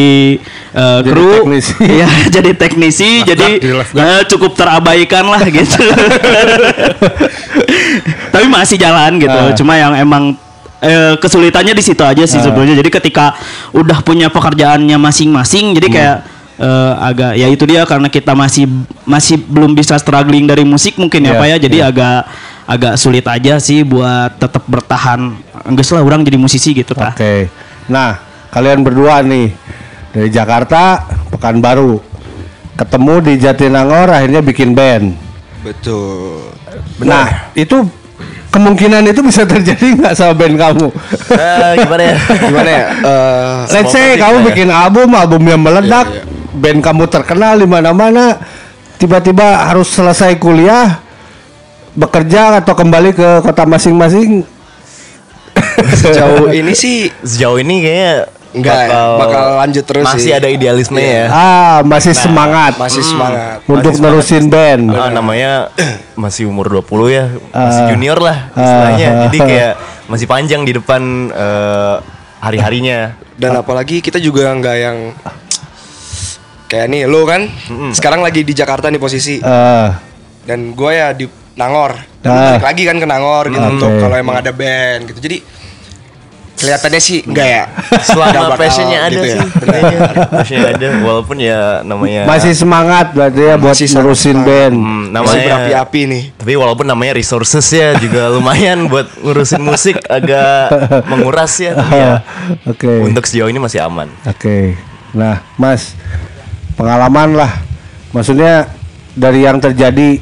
eh, 0.73 0.99
Jadi 1.05 1.09
kru. 1.13 1.45
teknisi. 1.45 1.73
Iya, 1.95 2.09
jadi 2.33 2.51
teknisi 2.57 3.09
jadi 3.21 3.49
eh, 3.77 4.21
cukup 4.25 4.57
terabaikan 4.57 5.29
lah 5.29 5.45
gitu. 5.45 5.77
Tapi 8.33 8.45
masih 8.49 8.81
jalan 8.81 9.21
gitu. 9.21 9.37
Ah. 9.37 9.53
Cuma 9.53 9.77
yang 9.77 9.93
emang 9.93 10.33
eh, 10.81 11.13
kesulitannya 11.21 11.77
di 11.77 11.83
situ 11.85 12.01
aja 12.01 12.25
sih 12.25 12.41
sebenarnya. 12.41 12.81
Jadi 12.81 12.89
ketika 12.89 13.37
udah 13.77 14.01
punya 14.01 14.33
pekerjaannya 14.33 14.97
masing-masing, 14.97 15.77
jadi 15.77 15.87
kayak 15.87 16.17
eh, 16.59 16.93
agak 16.99 17.31
ya 17.35 17.47
itu 17.51 17.63
dia 17.67 17.83
karena 17.83 18.07
kita 18.07 18.31
masih 18.35 18.67
masih 19.03 19.39
belum 19.39 19.75
bisa 19.75 19.95
struggling 19.99 20.47
dari 20.47 20.63
musik 20.63 20.95
mungkin 20.95 21.23
ya 21.27 21.35
Iya, 21.35 21.39
Pak 21.39 21.47
ya. 21.47 21.57
Jadi 21.59 21.77
iya. 21.79 21.89
agak 21.91 22.19
agak 22.65 22.93
sulit 22.97 23.25
aja 23.27 23.61
sih 23.61 23.85
buat 23.85 24.35
tetap 24.41 24.63
bertahan. 24.65 25.37
Enggak 25.65 25.85
lah 25.93 26.01
orang 26.05 26.21
jadi 26.21 26.37
musisi 26.37 26.73
gitu 26.73 26.93
tah. 26.93 27.13
Oke. 27.13 27.49
Nah, 27.89 28.17
kalian 28.49 28.81
berdua 28.85 29.21
nih 29.25 29.53
dari 30.13 30.29
Jakarta, 30.29 31.05
Pekanbaru. 31.33 32.01
Ketemu 32.75 33.13
di 33.23 33.33
Jatinangor 33.39 34.11
akhirnya 34.11 34.43
bikin 34.43 34.75
band. 34.75 35.15
Betul. 35.63 36.51
Nah, 37.01 37.49
itu 37.55 37.87
kemungkinan 38.51 39.03
itu 39.07 39.23
bisa 39.23 39.47
terjadi 39.51 39.95
nggak 39.95 40.13
sama 40.13 40.35
band 40.35 40.55
kamu? 40.59 40.87
Eh, 41.31 41.71
gimana 41.81 42.03
ya? 42.03 42.15
Gimana 42.19 42.69
ya? 42.69 42.83
Eh, 42.99 43.59
Let's 43.79 43.91
say 43.95 44.19
kamu 44.19 44.43
ya. 44.43 44.45
bikin 44.51 44.69
album, 44.69 45.09
album 45.15 45.41
yang 45.47 45.61
meledak, 45.63 46.07
Iya, 46.11 46.23
band 46.55 46.79
kamu 46.79 47.05
terkenal 47.05 47.59
di 47.59 47.67
mana-mana, 47.67 48.39
tiba-tiba 48.95 49.67
harus 49.67 49.91
selesai 49.91 50.39
kuliah, 50.39 50.99
bekerja 51.93 52.59
atau 52.59 52.73
kembali 52.73 53.11
ke 53.11 53.29
kota 53.43 53.67
masing-masing. 53.67 54.43
sejauh 56.01 56.51
ini 56.51 56.73
sih 56.75 57.07
Sejauh 57.23 57.59
ini 57.59 57.79
kayaknya 57.79 58.13
Enggak 58.55 58.87
ya, 58.87 59.19
bakal 59.19 59.43
lanjut 59.59 59.83
terus 59.83 60.05
masih 60.07 60.31
sih. 60.31 60.39
ada 60.39 60.47
idealisme 60.47 60.95
ya. 60.95 61.27
Ah, 61.27 61.77
masih 61.83 62.15
semangat 62.15 62.79
masih 62.79 63.03
semangat. 63.03 63.59
untuk 63.67 63.91
masih 63.91 63.99
semangat 63.99 64.15
nerusin 64.15 64.43
band. 64.47 64.83
Ah, 64.95 65.11
namanya 65.11 65.51
masih 66.23 66.47
umur 66.47 66.71
20 66.71 67.11
ya, 67.11 67.25
masih 67.51 67.81
Ah. 67.83 67.89
junior 67.91 68.15
lah 68.15 68.47
istilahnya. 68.55 69.09
Ah. 69.11 69.21
Jadi 69.27 69.37
kayak 69.51 69.73
masih 70.07 70.27
panjang 70.31 70.63
di 70.63 70.71
depan 70.71 71.01
eh, 71.35 71.95
hari-harinya. 72.39 73.19
Dan 73.35 73.59
apalagi 73.59 73.99
kita 73.99 74.23
juga 74.23 74.47
nggak 74.47 74.75
yang 74.79 74.97
kayak 76.75 76.85
nih 76.85 77.07
lo 77.07 77.23
kan 77.23 77.47
sekarang 77.89 78.19
lagi 78.19 78.43
di 78.43 78.51
Jakarta 78.51 78.91
nih 78.91 78.99
posisi 78.99 79.39
Eh, 79.39 79.87
dan 80.43 80.75
gue 80.75 80.91
ya 80.91 81.09
di 81.09 81.23
Nangor 81.55 81.95
dan 82.19 82.29
balik 82.51 82.65
lagi 82.65 82.83
kan 82.83 82.97
ke 82.97 83.07
Nangor 83.07 83.47
gitu 83.47 83.63
untuk 83.71 83.87
oke. 83.89 84.01
kalau 84.01 84.15
emang 84.15 84.35
ada 84.35 84.51
band 84.51 85.07
gitu 85.07 85.19
jadi 85.21 85.39
kelihatannya 86.55 87.01
sih 87.01 87.19
enggak 87.21 87.47
ya 87.47 87.63
Selama 88.07 88.31
bakal 88.47 88.57
passionnya 88.57 88.99
ada 89.01 89.11
gitu 89.11 89.27
ya. 89.27 89.35
sih, 89.35 89.47
kayaknya. 89.61 89.99
passionnya 90.29 90.67
ada. 90.71 90.87
Walaupun 90.99 91.37
ya 91.37 91.59
namanya 91.81 92.23
masih 92.23 92.53
semangat 92.53 93.11
berarti 93.11 93.41
ya 93.41 93.55
buat 93.55 93.75
Masih 93.75 93.87
nerusin 93.91 94.23
semangat. 94.33 94.47
band. 94.47 94.73
Hmm, 94.73 94.83
masih 94.85 95.11
namanya 95.11 95.43
berapi-api 95.45 96.01
nih 96.05 96.23
Tapi 96.33 96.53
walaupun 96.55 96.85
namanya 96.85 97.13
resources 97.13 97.65
ya 97.67 97.95
juga 97.95 98.29
lumayan 98.33 98.87
buat 98.87 99.07
ngurusin 99.17 99.59
musik 99.59 99.99
agak 100.05 100.71
menguras 101.05 101.53
ya. 101.57 101.73
Ya 101.93 102.11
Oke. 102.63 102.87
untuk 103.01 103.23
sejauh 103.23 103.47
ini 103.47 103.59
masih 103.59 103.79
aman. 103.81 104.07
Oke. 104.23 104.79
Nah, 105.11 105.43
Mas, 105.55 105.91
pengalaman 106.75 107.39
lah. 107.39 107.51
Maksudnya 108.11 108.69
dari 109.15 109.43
yang 109.43 109.59
terjadi 109.59 110.19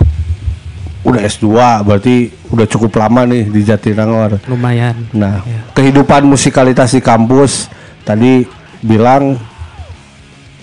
udah 1.04 1.22
S2 1.28 1.48
berarti 1.84 2.32
udah 2.48 2.66
cukup 2.70 2.96
lama 2.96 3.28
nih 3.28 3.44
di 3.52 3.62
Jatinangor. 3.68 4.40
lumayan 4.48 4.96
Nah, 5.12 5.44
kehidupan 5.76 6.24
musikalitas 6.24 6.96
di 6.96 7.04
kampus 7.04 7.68
tadi 8.08 8.48
bilang 8.80 9.36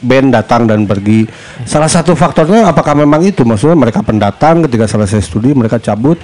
band 0.00 0.32
datang 0.32 0.64
dan 0.64 0.88
pergi. 0.88 1.28
Salah 1.68 1.88
satu 1.92 2.16
faktornya 2.16 2.72
apakah 2.72 2.96
memang 2.96 3.20
itu? 3.20 3.44
Maksudnya 3.44 3.76
mereka 3.76 4.00
pendatang 4.00 4.64
ketika 4.64 4.88
selesai 4.88 5.20
studi 5.20 5.52
mereka 5.52 5.76
cabut, 5.76 6.16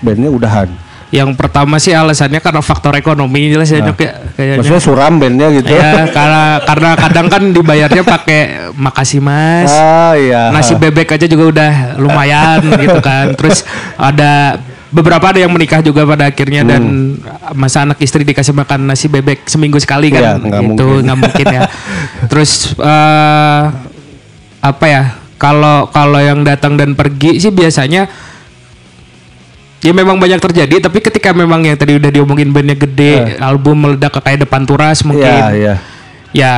bandnya 0.00 0.32
udahan. 0.32 0.68
Yang 1.10 1.34
pertama 1.34 1.74
sih 1.76 1.90
alasannya 1.90 2.38
karena 2.38 2.62
faktor 2.62 2.94
ekonomi 2.94 3.50
jelas 3.50 3.66
ya 3.66 3.82
Nyok 3.82 3.98
ya 3.98 4.12
kayaknya 4.32 4.56
Maksudnya 4.62 4.82
suram 4.82 5.12
bandnya 5.18 5.46
gitu. 5.50 5.74
ya 5.74 6.06
karena 6.06 6.42
karena 6.62 6.90
kadang 6.94 7.26
kan 7.26 7.42
dibayarnya 7.50 8.02
pakai 8.06 8.40
makasih 8.78 9.18
mas 9.18 9.66
Ah 9.68 10.14
iya. 10.14 10.54
nasi 10.54 10.78
bebek 10.78 11.10
aja 11.10 11.26
juga 11.26 11.44
udah 11.50 11.72
lumayan 11.98 12.62
gitu 12.82 13.02
kan. 13.02 13.34
Terus 13.34 13.66
ada 13.98 14.62
beberapa 14.90 15.22
ada 15.22 15.38
yang 15.38 15.50
menikah 15.50 15.82
juga 15.82 16.02
pada 16.02 16.30
akhirnya 16.30 16.62
dan 16.62 17.14
masa 17.54 17.82
anak 17.82 17.98
istri 17.98 18.22
dikasih 18.22 18.54
makan 18.54 18.86
nasi 18.86 19.06
bebek 19.06 19.46
seminggu 19.46 19.78
sekali 19.78 20.10
kan 20.10 20.38
nggak 20.38 20.62
itu 20.62 20.82
mungkin. 20.86 21.02
nggak 21.06 21.18
mungkin 21.18 21.46
ya. 21.50 21.62
Terus 22.30 22.74
eh 22.78 23.62
apa 24.62 24.86
ya? 24.86 25.02
Kalau 25.40 25.88
kalau 25.88 26.20
yang 26.20 26.44
datang 26.44 26.76
dan 26.76 26.92
pergi 26.92 27.40
sih 27.40 27.48
biasanya 27.48 28.06
ya 29.80 29.92
memang 29.92 30.16
banyak 30.16 30.36
terjadi 30.38 30.76
tapi 30.78 31.00
ketika 31.00 31.32
memang 31.32 31.60
yang 31.62 31.74
tadi 31.74 31.96
udah 31.96 32.08
diomongin 32.08 32.48
bandnya 32.48 32.76
gede 32.76 33.36
album 33.38 33.80
meledak 33.80 34.12
kayak 34.14 34.44
depan 34.44 34.62
turas 34.62 35.00
mungkin 35.02 35.24
Iya, 35.24 35.46
iya. 35.52 35.74
ya 36.30 36.52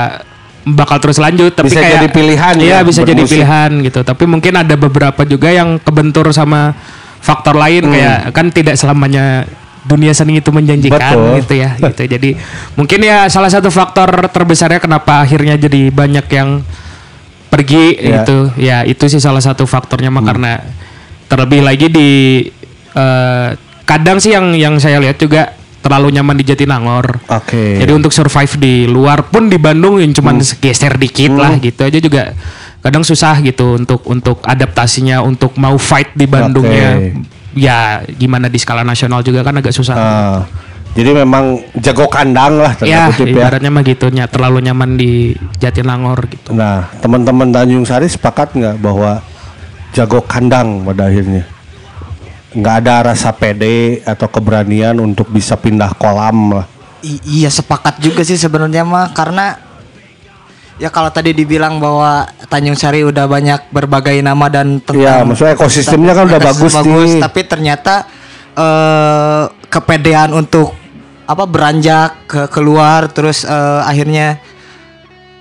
bakal 0.62 0.98
terus 0.98 1.18
lanjut 1.18 1.50
tapi 1.50 1.70
Bisa 1.70 1.78
kayak 1.80 1.94
jadi 1.98 2.08
pilihan 2.08 2.54
iya 2.58 2.70
ya, 2.72 2.78
bisa 2.82 3.02
jadi 3.02 3.14
bermusik. 3.16 3.34
pilihan 3.34 3.70
gitu 3.82 4.00
tapi 4.02 4.24
mungkin 4.26 4.52
ada 4.56 4.74
beberapa 4.74 5.22
juga 5.22 5.48
yang 5.48 5.78
kebentur 5.78 6.30
sama 6.30 6.74
faktor 7.18 7.54
lain 7.54 7.82
Hmm. 7.82 7.92
kayak 7.92 8.18
kan 8.30 8.46
tidak 8.48 8.74
selamanya 8.74 9.46
dunia 9.82 10.10
seni 10.10 10.38
itu 10.38 10.50
menjanjikan 10.50 10.98
Betul. 11.12 11.38
gitu 11.42 11.54
ya 11.58 11.70
gitu 11.76 12.02
jadi 12.08 12.30
mungkin 12.74 12.98
ya 13.00 13.26
salah 13.26 13.50
satu 13.50 13.66
faktor 13.68 14.06
terbesarnya 14.28 14.78
kenapa 14.78 15.18
akhirnya 15.20 15.54
jadi 15.56 15.90
banyak 15.90 16.26
yang 16.28 16.62
pergi 17.48 17.98
Iya. 18.00 18.10
gitu 18.16 18.36
ya 18.56 18.76
itu 18.82 19.04
sih 19.08 19.18
salah 19.18 19.42
satu 19.42 19.62
faktornya 19.64 20.08
Hmm. 20.08 20.18
mah 20.18 20.24
karena 20.24 20.52
terlebih 21.26 21.60
lagi 21.60 21.86
di 21.86 22.10
eh, 22.94 23.48
kadang 23.84 24.18
sih 24.22 24.32
yang 24.32 24.54
yang 24.54 24.74
saya 24.78 25.02
lihat 25.02 25.18
juga 25.18 25.52
terlalu 25.82 26.14
nyaman 26.14 26.38
di 26.38 26.44
Jatinangor 26.46 27.18
Oke. 27.26 27.82
jadi 27.82 27.90
untuk 27.90 28.14
survive 28.14 28.54
di 28.56 28.86
luar 28.86 29.26
pun 29.26 29.50
di 29.50 29.58
Bandung 29.58 29.98
yang 29.98 30.14
cuman 30.14 30.38
Hmm. 30.38 30.58
geser 30.62 30.94
dikit 30.94 31.34
lah 31.34 31.58
gitu 31.58 31.82
aja 31.82 31.98
juga 31.98 32.22
kadang 32.82 33.02
susah 33.02 33.38
gitu 33.42 33.78
untuk 33.78 34.02
untuk 34.06 34.42
adaptasinya 34.46 35.22
untuk 35.22 35.58
mau 35.58 35.74
fight 35.78 36.14
di 36.14 36.26
Bandungnya 36.30 37.14
ya 37.52 38.00
gimana 38.06 38.48
di 38.48 38.58
skala 38.58 38.82
nasional 38.82 39.20
juga 39.20 39.44
kan 39.44 39.60
agak 39.60 39.76
susah. 39.76 39.94
Ah, 39.96 40.38
jadi 40.96 41.12
memang 41.24 41.60
jago 41.80 42.08
kandang 42.08 42.60
lah 42.60 42.72
tanda 42.76 42.88
ya 42.88 43.08
kutip 43.12 43.28
ya. 43.28 43.44
ibaratnya 43.44 43.70
mah 43.72 43.84
gitu 43.84 44.06
nya 44.08 44.24
terlalu 44.28 44.64
nyaman 44.64 44.96
di 44.96 45.36
Jatinangor 45.60 46.28
gitu. 46.32 46.52
Nah, 46.56 46.88
teman-teman 47.00 47.52
Tanjung 47.52 47.84
Sari 47.84 48.08
sepakat 48.08 48.56
nggak 48.56 48.76
bahwa 48.80 49.20
jago 49.92 50.24
kandang 50.24 50.84
pada 50.84 51.08
akhirnya? 51.08 51.44
Nggak 52.52 52.74
ada 52.80 52.94
rasa 53.08 53.32
pede 53.32 54.00
atau 54.02 54.28
keberanian 54.28 54.96
untuk 54.96 55.28
bisa 55.28 55.56
pindah 55.56 55.92
kolam 55.94 56.54
lah. 56.54 56.66
I- 57.00 57.42
iya 57.42 57.50
sepakat 57.50 57.98
juga 57.98 58.22
sih 58.22 58.36
sebenarnya 58.36 58.84
mah 58.84 59.10
karena 59.10 59.58
ya 60.76 60.86
kalau 60.86 61.10
tadi 61.10 61.30
dibilang 61.30 61.76
bahwa 61.76 62.24
Tanjung 62.46 62.74
Sari 62.74 63.02
udah 63.02 63.26
banyak 63.26 63.70
berbagai 63.70 64.18
nama 64.18 64.46
dan 64.46 64.78
tentang 64.78 65.02
Iya, 65.02 65.22
maksudnya 65.22 65.52
ekosistemnya 65.52 66.12
kan 66.12 66.24
udah 66.26 66.40
bagus 66.40 66.72
nih. 66.76 67.18
tapi 67.18 67.40
ternyata 67.42 67.94
eh 68.52 69.42
kepedean 69.66 70.30
untuk 70.30 70.76
apa 71.24 71.44
beranjak 71.46 72.28
ke 72.28 72.42
keluar 72.50 73.08
terus 73.08 73.42
eh, 73.42 73.80
akhirnya 73.82 74.36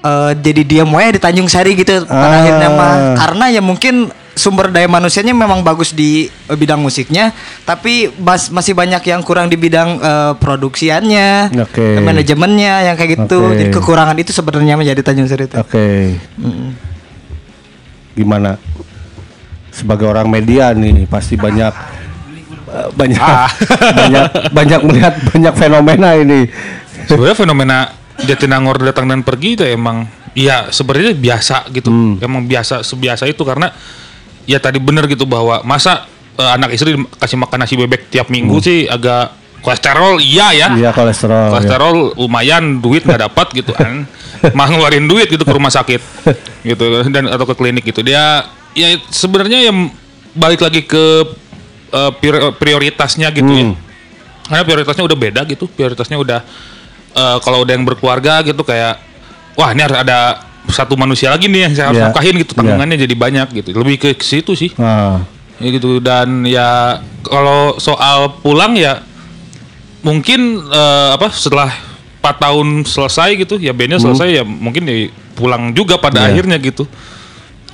eh, 0.02 0.32
jadi 0.34 0.62
dia 0.63 0.84
ya 0.84 1.10
di 1.12 1.19
Tanjung 1.19 1.45
Sari 1.45 1.76
gitu 1.76 2.06
pada 2.06 2.26
Ah. 2.26 2.39
akhirnya 2.41 2.69
mah 2.71 2.93
karena 3.17 3.45
ya 3.52 3.62
mungkin 3.62 4.10
sumber 4.41 4.73
daya 4.73 4.89
manusianya 4.89 5.38
memang 5.38 5.62
bagus 5.62 5.93
di 5.93 6.25
eh, 6.25 6.58
bidang 6.58 6.82
musiknya 6.82 7.30
tapi 7.62 8.10
bas- 8.10 8.49
masih 8.49 8.73
banyak 8.73 9.06
yang 9.06 9.21
kurang 9.21 9.45
di 9.45 9.62
bidang 9.62 10.01
eh, 10.01 10.34
produksiannya 10.41 11.54
Oke. 11.62 12.01
manajemennya 12.01 12.89
yang 12.89 12.95
kayak 12.97 13.21
gitu 13.21 13.54
Oke. 13.54 13.62
jadi 13.62 13.69
kekurangan 13.69 14.17
itu 14.17 14.34
sebenarnya 14.34 14.73
menjadi 14.73 15.01
Tanjung 15.06 15.30
Sari 15.30 15.45
itu 15.45 15.62
Oke. 15.62 16.17
Gimana? 18.17 18.60
Sebagai 19.71 20.04
orang 20.10 20.27
media 20.27 20.75
nih 20.75 21.08
pasti 21.08 21.39
banyak 21.39 21.73
eh, 22.67 22.89
banyak 22.91 23.21
banyak 24.01 24.25
banyak 24.51 24.82
melihat 24.84 25.13
banyak 25.32 25.54
fenomena 25.56 26.10
ini. 26.19 26.49
Sebenarnya 27.08 27.38
fenomena 27.38 27.77
Jatinangor 28.21 28.77
datang 28.84 29.10
dan 29.10 29.23
pergi 29.23 29.58
itu 29.58 29.63
emang 29.65 30.06
ya 30.36 30.67
sebenarnya 30.69 31.15
biasa 31.15 31.71
gitu. 31.71 31.88
Hmm. 31.88 32.19
Emang 32.19 32.43
biasa 32.45 32.84
sebiasa 32.84 33.25
itu 33.32 33.41
karena 33.47 33.71
ya 34.43 34.58
tadi 34.58 34.77
bener 34.77 35.06
gitu 35.06 35.23
bahwa 35.23 35.62
masa 35.62 36.06
eh, 36.34 36.51
anak 36.51 36.71
istri 36.71 36.93
kasih 37.15 37.38
makan 37.38 37.58
nasi 37.60 37.75
bebek 37.75 38.08
tiap 38.08 38.27
minggu 38.27 38.58
sih 38.58 38.86
agak 38.86 39.32
kolesterol 39.60 40.17
iya 40.17 40.49
ya. 40.51 40.67
Hmm. 40.67 40.80
Iya 40.80 40.89
kolesterol. 40.89 41.38
ya. 41.39 41.51
kolesterol 41.51 41.95
lumayan 42.17 42.63
duit 42.77 43.01
nggak 43.01 43.21
dapat 43.23 43.47
gitu 43.54 43.71
kan 43.71 44.10
mah 44.58 44.67
ngeluarin 44.67 45.06
duit 45.06 45.27
gitu 45.27 45.41
ke 45.41 45.51
rumah 45.51 45.69
sakit 45.69 46.01
gitu 46.63 46.84
dan 47.08 47.27
atau 47.27 47.45
ke 47.45 47.54
klinik 47.54 47.86
gitu 47.86 48.01
dia 48.01 48.41
ya 48.73 48.88
sebenarnya 49.08 49.69
yang 49.69 49.93
balik 50.32 50.60
lagi 50.60 50.82
ke 50.82 51.27
prior- 52.15 52.56
prioritasnya 52.56 53.30
gitu 53.30 53.51
ya 53.51 53.65
Hmm. 53.67 53.75
karena 54.47 54.63
prioritasnya 54.65 55.04
udah 55.04 55.17
beda 55.17 55.41
gitu 55.45 55.67
prioritasnya 55.67 56.17
udah 56.17 56.39
eh, 57.12 57.38
kalau 57.39 57.62
udah 57.62 57.71
yang 57.71 57.86
berkeluarga 57.86 58.41
gitu 58.41 58.63
kayak 58.63 58.97
wah 59.54 59.69
ini 59.69 59.82
harus 59.82 59.99
ada 59.99 60.41
satu 60.67 60.93
manusia 60.93 61.30
lagi 61.30 61.45
nih 61.45 61.65
yang 61.65 61.74
saya 61.74 61.86
harus 61.89 62.00
Iya. 62.00 62.06
nafkahin 62.10 62.36
gitu. 62.38 62.52
Tanggungannya 62.54 62.97
jadi 63.00 63.15
banyak 63.15 63.47
gitu. 63.56 63.69
Lebih 63.74 63.95
ke 63.97 64.10
situ 64.19 64.54
sih. 64.54 64.69
Ah, 64.76 65.24
ya 65.58 65.69
gitu. 65.71 65.97
Dan 65.97 66.43
ya 66.43 67.00
kalau 67.21 67.78
soal 67.78 68.38
pulang 68.39 68.74
ya 68.74 69.02
mungkin 70.02 70.58
eh, 70.63 71.10
apa 71.13 71.30
setelah 71.30 71.69
4 72.21 72.38
tahun 72.38 72.67
selesai 72.84 73.30
gitu 73.36 73.58
ya 73.58 73.74
bandnya 73.74 73.97
selesai 73.97 74.30
ya 74.32 74.43
mungkin 74.45 74.86
ya 74.86 75.10
pulang 75.34 75.74
juga 75.74 75.97
pada 75.97 76.21
Hmm. 76.21 76.26
Iya. 76.26 76.32
akhirnya 76.38 76.58
gitu 76.58 76.84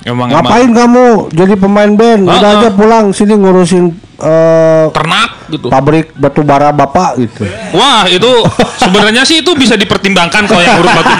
emang 0.04 0.28
Ngapain 0.28 0.64
emang. 0.64 0.76
kamu 0.76 1.04
jadi 1.32 1.54
pemain 1.54 1.90
band? 1.90 2.22
Udah 2.24 2.38
Ah, 2.44 2.56
aja 2.58 2.68
ah. 2.68 2.72
pulang 2.72 3.04
sini 3.10 3.34
ngurusin 3.34 3.84
eh, 4.18 4.86
ternak 4.90 5.30
gitu. 5.48 5.66
pabrik 5.68 6.10
batu 6.12 6.42
bara 6.42 6.70
bapak 6.70 7.18
gitu. 7.18 7.42
Wah 7.72 8.04
itu 8.04 8.30
sebenarnya 8.76 9.22
sih 9.22 9.40
itu 9.40 9.50
bisa 9.54 9.74
dipertimbangkan 9.74 10.42
kalau 10.44 10.58
yang 10.58 10.78
urut 10.78 10.92
batu. 10.92 11.14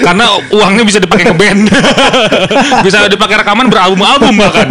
Karena 0.00 0.24
uangnya 0.50 0.84
bisa 0.84 0.98
dipakai 0.98 1.24
ke 1.26 1.36
band. 1.36 1.60
Bisa 2.84 3.02
dipakai 3.06 3.40
rekaman 3.40 3.66
beralbum-album 3.66 4.32
bahkan. 4.36 4.66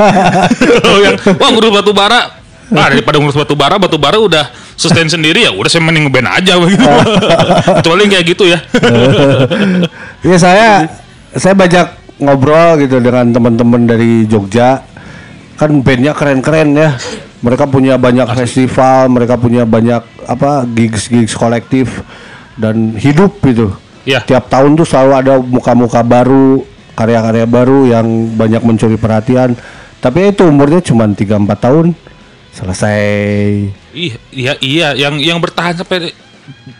Kalau 0.79 0.99
yang 0.99 1.15
wah 1.35 1.49
ngurus 1.49 1.71
batu 1.73 1.91
bara. 1.91 2.21
Ah 2.67 2.89
daripada 2.89 3.21
ngurus 3.21 3.37
batu 3.37 3.53
bara 3.53 3.77
batu 3.77 3.93
bara 3.95 4.17
udah 4.17 4.49
sustain 4.73 5.05
sendiri 5.05 5.45
ya 5.45 5.53
udah 5.53 5.69
saya 5.69 5.85
mending 5.85 6.09
ngeband 6.09 6.25
aja 6.25 6.57
begitu 6.57 6.81
kecuali 7.77 8.09
kayak 8.09 8.25
gitu 8.25 8.49
ya. 8.49 8.57
Iya 10.25 10.37
saya 10.39 10.69
saya 11.31 11.53
banyak 11.53 11.85
ngobrol 12.19 12.79
gitu 12.79 13.01
dengan 13.03 13.31
teman-teman 13.31 13.83
dari 13.87 14.23
Jogja. 14.27 14.83
Kan 15.55 15.83
bandnya 15.83 16.11
keren-keren 16.11 16.75
ya. 16.75 16.95
Mereka 17.43 17.69
punya 17.69 17.99
banyak 18.01 18.25
festival, 18.33 19.11
mereka 19.13 19.37
punya 19.37 19.63
banyak 19.67 20.01
apa 20.25 20.65
gigs-gigs 20.65 21.37
kolektif 21.37 22.01
dan 22.57 22.97
hidup 22.97 23.37
gitu. 23.45 23.75
Iya. 24.07 24.25
Tiap 24.25 24.49
tahun 24.49 24.77
tuh 24.79 24.87
selalu 24.87 25.11
ada 25.13 25.33
muka-muka 25.37 26.01
baru, 26.01 26.65
karya-karya 26.97 27.45
baru 27.45 27.85
yang 27.85 28.33
banyak 28.33 28.61
mencuri 28.65 28.97
perhatian. 28.97 29.53
Tapi 30.01 30.33
itu 30.33 30.45
umurnya 30.45 30.81
cuma 30.81 31.05
3-4 31.05 31.45
tahun 31.57 31.85
selesai. 32.55 33.03
iya 33.91 34.15
iya 34.31 34.53
iya 34.63 34.87
yang 34.95 35.19
yang 35.19 35.39
bertahan 35.43 35.75
sampai 35.75 36.15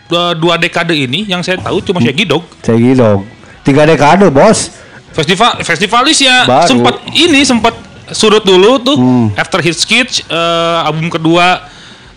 uh, 0.08 0.32
dua 0.32 0.56
dekade 0.56 0.96
ini 0.96 1.28
yang 1.28 1.44
saya 1.44 1.60
tahu 1.60 1.84
cuma 1.84 2.00
Shaggy 2.00 2.24
Dog 2.24 2.48
Saya 2.64 2.80
gitu. 2.80 3.24
Tiga 3.66 3.82
dekade, 3.82 4.30
Bos. 4.30 4.85
Festival 5.16 5.50
festivalis 5.60 6.18
ya 6.20 6.44
Baru. 6.44 6.68
sempat 6.68 6.94
ini 7.10 7.40
sempat 7.42 7.72
surut 8.08 8.44
dulu 8.44 8.76
tuh 8.78 8.96
Hmm. 8.96 9.28
After 9.34 9.58
Hit 9.58 9.74
Sketch 9.74 10.22
eh, 10.22 10.78
album 10.82 11.08
kedua 11.08 11.64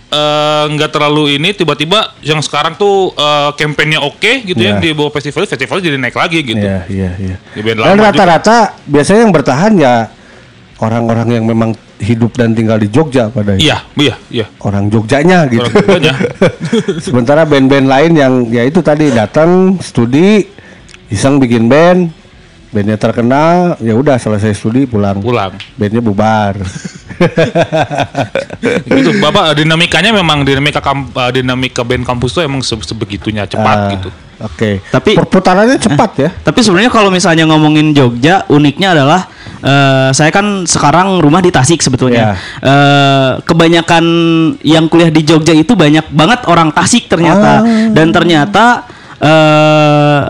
eh, 0.05 0.63
nggak 0.67 0.89
terlalu 0.89 1.35
ini 1.35 1.49
tiba-tiba 1.51 2.11
yang 2.19 2.39
sekarang 2.39 2.75
tuh 2.75 3.09
eh, 3.11 3.49
kampanyenya 3.55 4.01
oke 4.01 4.43
gitu 4.43 4.59
Iya. 4.59 4.75
ya 4.75 4.81
di 4.81 4.91
bawah 4.91 5.09
festival 5.09 5.45
festival 5.45 5.79
jadi 5.79 5.95
naik 5.95 6.13
lagi 6.13 6.43
gitu. 6.43 6.59
Iya, 6.59 6.83
iya, 6.87 7.11
iya. 7.17 7.35
Di 7.39 7.61
band 7.61 7.79
Dan 7.79 7.97
rata-rata 7.97 8.57
biasanya 8.83 9.21
yang 9.21 9.31
bertahan 9.31 9.73
ya 9.75 9.93
orang-orang 10.77 11.27
yang 11.33 11.45
memang 11.45 11.71
hidup 11.99 12.31
dan 12.33 12.53
tinggal 12.53 12.75
di 12.75 12.87
Jogja 12.87 13.27
pada 13.27 13.55
Iya, 13.55 13.83
iya, 13.95 14.15
iya. 14.29 14.45
orang 14.61 14.87
Jogjanya 14.87 15.47
gitu. 15.47 15.63
Orang 15.63 15.75
Jogjanya. 15.99 16.13
Sementara 17.05 17.43
band-band 17.43 17.87
lain 17.87 18.11
yang 18.13 18.33
ya 18.47 18.63
itu 18.63 18.79
tadi 18.79 19.09
datang 19.09 19.75
studi 19.79 20.47
iseng 21.07 21.35
bikin 21.37 21.67
band, 21.67 22.13
bandnya 22.69 22.95
terkenal, 22.95 23.81
ya 23.81 23.97
udah 23.97 24.15
selesai 24.15 24.53
studi 24.53 24.85
pulang. 24.85 25.17
Pulang. 25.17 25.57
Bandnya 25.73 26.01
bubar. 26.01 26.53
gitu. 28.85 29.09
Bapak 29.19 29.57
dinamikanya 29.57 30.13
memang 30.13 30.45
dinamika 30.45 30.79
kamp, 30.79 31.11
eh, 31.11 31.31
dinamika 31.33 31.81
band 31.81 32.05
kampus 32.05 32.31
tuh 32.31 32.43
emang 32.45 32.61
se- 32.61 32.85
sebegitunya 32.85 33.45
cepat 33.45 33.77
Ah, 33.77 33.89
gitu. 33.91 34.09
Oke. 34.39 34.79
Tapi- 34.87 35.17
perputarannya 35.19 35.75
cepat 35.75 36.11
ya. 36.15 36.29
Tapi 36.31 36.59
sebenarnya 36.63 36.87
kalau 36.87 37.11
misalnya 37.11 37.43
ngomongin 37.43 37.91
Jogja, 37.91 38.47
uniknya 38.47 38.95
adalah 38.95 39.27
eh, 39.59 40.09
saya 40.15 40.31
kan 40.31 40.63
sekarang 40.63 41.19
rumah 41.19 41.43
di 41.43 41.51
Tasik 41.51 41.83
sebetulnya. 41.83 42.37
Eh, 42.61 43.31
kebanyakan 43.43 44.05
yang 44.63 44.87
kuliah 44.87 45.11
di 45.11 45.25
Jogja 45.25 45.51
itu 45.51 45.75
banyak 45.75 46.07
banget 46.09 46.47
orang 46.47 46.71
Tasik 46.71 47.11
ternyata. 47.11 47.65
Dan 47.91 48.13
ternyata 48.13 48.87
eh, 49.19 50.21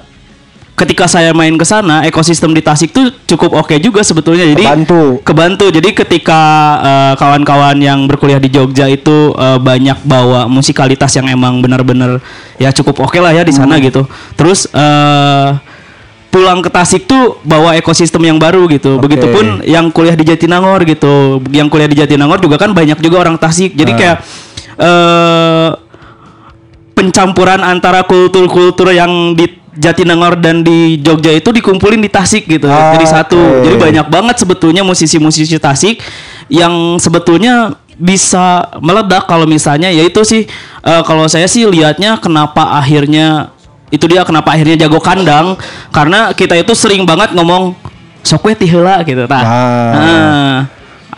ketika 0.80 1.12
saya 1.12 1.36
main 1.36 1.52
ke 1.60 1.68
sana, 1.68 2.08
ekosistem 2.08 2.56
di 2.56 2.64
Tasik 2.64 2.96
tuh 2.96 3.12
cukup 3.28 3.60
oke 3.60 3.76
juga 3.84 4.00
sebetulnya. 4.00 4.48
Jadi 4.48 4.64
Kebantu. 4.64 5.20
kebantu. 5.28 5.66
Jadi 5.68 5.90
ketika 5.92 6.42
eh, 6.80 7.14
kawan-kawan 7.20 7.76
yang 7.84 8.08
berkuliah 8.08 8.40
di 8.40 8.48
Jogja 8.48 8.88
itu 8.88 9.36
eh, 9.36 9.60
banyak 9.60 10.00
bawa 10.08 10.48
musikalitas 10.48 11.12
yang 11.20 11.28
emang 11.28 11.60
benar-benar 11.60 12.24
ya 12.56 12.72
cukup 12.72 13.04
oke 13.04 13.20
lah 13.20 13.36
ya 13.36 13.44
di 13.44 13.52
sana 13.52 13.76
gitu. 13.84 14.08
Terus 14.40 14.72
eh, 14.72 15.50
pulang 16.32 16.64
ke 16.64 16.72
Tasik 16.72 17.04
tuh 17.10 17.44
bawa 17.44 17.76
ekosistem 17.76 18.24
yang 18.24 18.40
baru 18.40 18.64
gitu. 18.72 18.96
Oke. 18.96 19.12
Begitupun 19.12 19.68
yang 19.68 19.92
kuliah 19.92 20.16
di 20.16 20.24
Jatinangor 20.24 20.88
gitu. 20.88 21.44
Yang 21.52 21.68
kuliah 21.68 21.90
di 21.92 21.98
Jatinangor 22.00 22.40
juga 22.40 22.56
kan 22.56 22.72
banyak 22.72 23.04
juga 23.04 23.28
orang 23.28 23.36
Tasik. 23.36 23.76
Jadi 23.76 23.92
Ah. 23.92 23.98
kayak 24.00 24.18
eh 24.80 25.70
pencampuran 26.96 27.64
antara 27.64 28.04
kultur-kultur 28.04 28.92
yang 28.92 29.32
di 29.32 29.48
Jatinangor 29.80 30.36
dan 30.36 30.60
di 30.62 31.00
Jogja 31.00 31.32
itu 31.32 31.56
dikumpulin 31.56 32.04
di 32.04 32.12
Tasik 32.12 32.46
gitu. 32.46 32.68
Ah, 32.68 32.92
Jadi 32.94 33.06
satu. 33.08 33.40
oke. 33.40 33.64
Jadi 33.64 33.76
banyak 33.80 34.08
banget 34.12 34.36
sebetulnya 34.44 34.84
musisi-musisi 34.84 35.56
Tasik 35.56 36.04
yang 36.52 37.00
sebetulnya 37.00 37.80
bisa 38.00 38.68
meledak 38.80 39.28
kalau 39.28 39.44
misalnya 39.48 39.92
yaitu 39.92 40.24
sih 40.24 40.48
eh, 40.84 41.02
kalau 41.04 41.28
saya 41.28 41.48
sih 41.48 41.68
lihatnya 41.68 42.20
kenapa 42.20 42.80
akhirnya 42.80 43.52
itu 43.92 44.06
dia 44.08 44.24
kenapa 44.24 44.56
akhirnya 44.56 44.88
jago 44.88 45.04
kandang 45.04 45.60
karena 45.92 46.32
kita 46.32 46.56
itu 46.56 46.72
sering 46.78 47.04
banget 47.04 47.36
ngomong 47.36 47.76
sok 48.24 48.48
we 48.48 48.54
ti 48.56 48.68
heula 48.68 49.04
gitu 49.04 49.26
tah. 49.26 49.44
Ah. 49.44 49.92
Nah, 49.96 50.56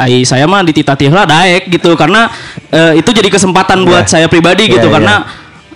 ai 0.01 0.25
saya 0.25 0.49
mah 0.49 0.65
di 0.65 0.73
tita 0.73 0.97
tihla 0.97 1.27
daek 1.29 1.69
gitu 1.69 1.93
karena 1.93 2.31
eh, 2.73 2.97
itu 2.97 3.09
jadi 3.13 3.29
kesempatan 3.29 3.85
buat 3.85 4.09
saya 4.09 4.25
pribadi 4.25 4.71
gitu 4.71 4.87
Iya, 4.89 4.93
karena 4.97 5.15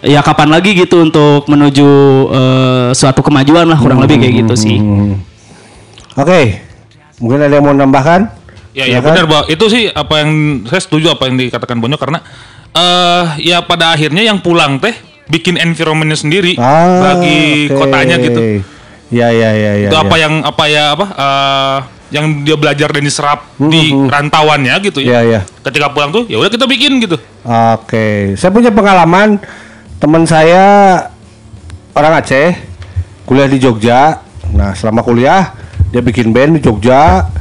ya 0.06 0.22
kapan 0.22 0.50
lagi 0.50 0.72
gitu 0.74 1.02
untuk 1.02 1.44
menuju 1.46 1.90
eh, 2.30 2.90
suatu 2.92 3.20
kemajuan 3.20 3.66
lah 3.66 3.76
kurang 3.76 4.00
lebih 4.00 4.18
kayak 4.18 4.46
gitu 4.46 4.54
sih. 4.56 4.78
Hmm. 4.78 5.18
Oke, 6.16 6.62
mungkin 7.18 7.42
ada 7.42 7.52
yang 7.52 7.66
mau 7.66 7.74
nambahkan? 7.74 8.30
Ya, 8.72 8.86
ya 8.86 9.00
Silakan. 9.00 9.08
benar, 9.08 9.24
Bahwa 9.26 9.44
Itu 9.48 9.66
sih 9.68 9.88
apa 9.88 10.14
yang 10.20 10.32
saya 10.66 10.80
setuju 10.80 11.08
apa 11.10 11.26
yang 11.26 11.36
dikatakan 11.38 11.80
Bonyo 11.80 11.96
karena 11.96 12.20
eh 12.72 13.24
ya 13.42 13.64
pada 13.64 13.92
akhirnya 13.92 14.20
yang 14.22 14.40
pulang 14.40 14.78
teh 14.78 14.92
bikin 15.26 15.56
environmentnya 15.56 16.16
sendiri 16.16 16.54
Ah, 16.56 17.16
bagi 17.16 17.68
oke. 17.68 17.76
kotanya 17.78 18.16
gitu. 18.20 18.62
Ya, 19.10 19.32
ya, 19.32 19.50
ya, 19.54 19.72
ya. 19.78 19.90
itu 19.90 19.96
ya. 19.96 20.02
apa 20.02 20.16
yang 20.18 20.34
apa 20.44 20.64
ya 20.66 20.84
apa 20.92 21.06
eh, 21.08 21.78
yang 22.12 22.44
dia 22.44 22.54
belajar 22.54 22.92
dan 22.92 23.02
diserap 23.02 23.40
di 23.58 23.90
rantauannya 23.92 24.76
gitu 24.84 25.00
Ya, 25.02 25.20
ya. 25.20 25.40
ya. 25.40 25.64
Ketika 25.64 25.90
pulang 25.90 26.12
tuh 26.12 26.28
ya 26.28 26.38
udah 26.38 26.52
kita 26.52 26.68
bikin 26.68 27.00
gitu. 27.00 27.16
Oke, 27.44 28.36
saya 28.36 28.52
punya 28.52 28.70
pengalaman 28.70 29.40
teman 30.00 30.24
saya 30.28 30.64
orang 31.96 32.20
Aceh 32.20 32.56
kuliah 33.26 33.50
di 33.50 33.58
Jogja. 33.58 34.22
Nah, 34.54 34.76
selama 34.76 35.02
kuliah 35.02 35.56
dia 35.90 36.04
bikin 36.04 36.32
band 36.36 36.60
di 36.60 36.62
Jogja. 36.64 37.32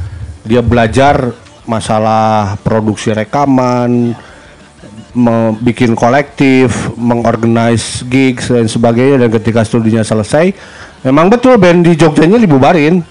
Dia 0.45 0.61
belajar 0.61 1.33
masalah 1.65 2.53
produksi 2.61 3.09
rekaman, 3.09 4.13
bikin 5.65 5.97
kolektif, 5.97 6.93
mengorganize 6.93 8.05
gigs 8.05 8.53
dan 8.53 8.69
sebagainya 8.69 9.25
dan 9.25 9.29
ketika 9.33 9.65
studinya 9.65 10.05
selesai, 10.05 10.53
memang 11.01 11.33
betul 11.33 11.57
band 11.57 11.81
di 11.81 11.97
Jogjanya 11.97 12.37
dibubarin. 12.37 13.01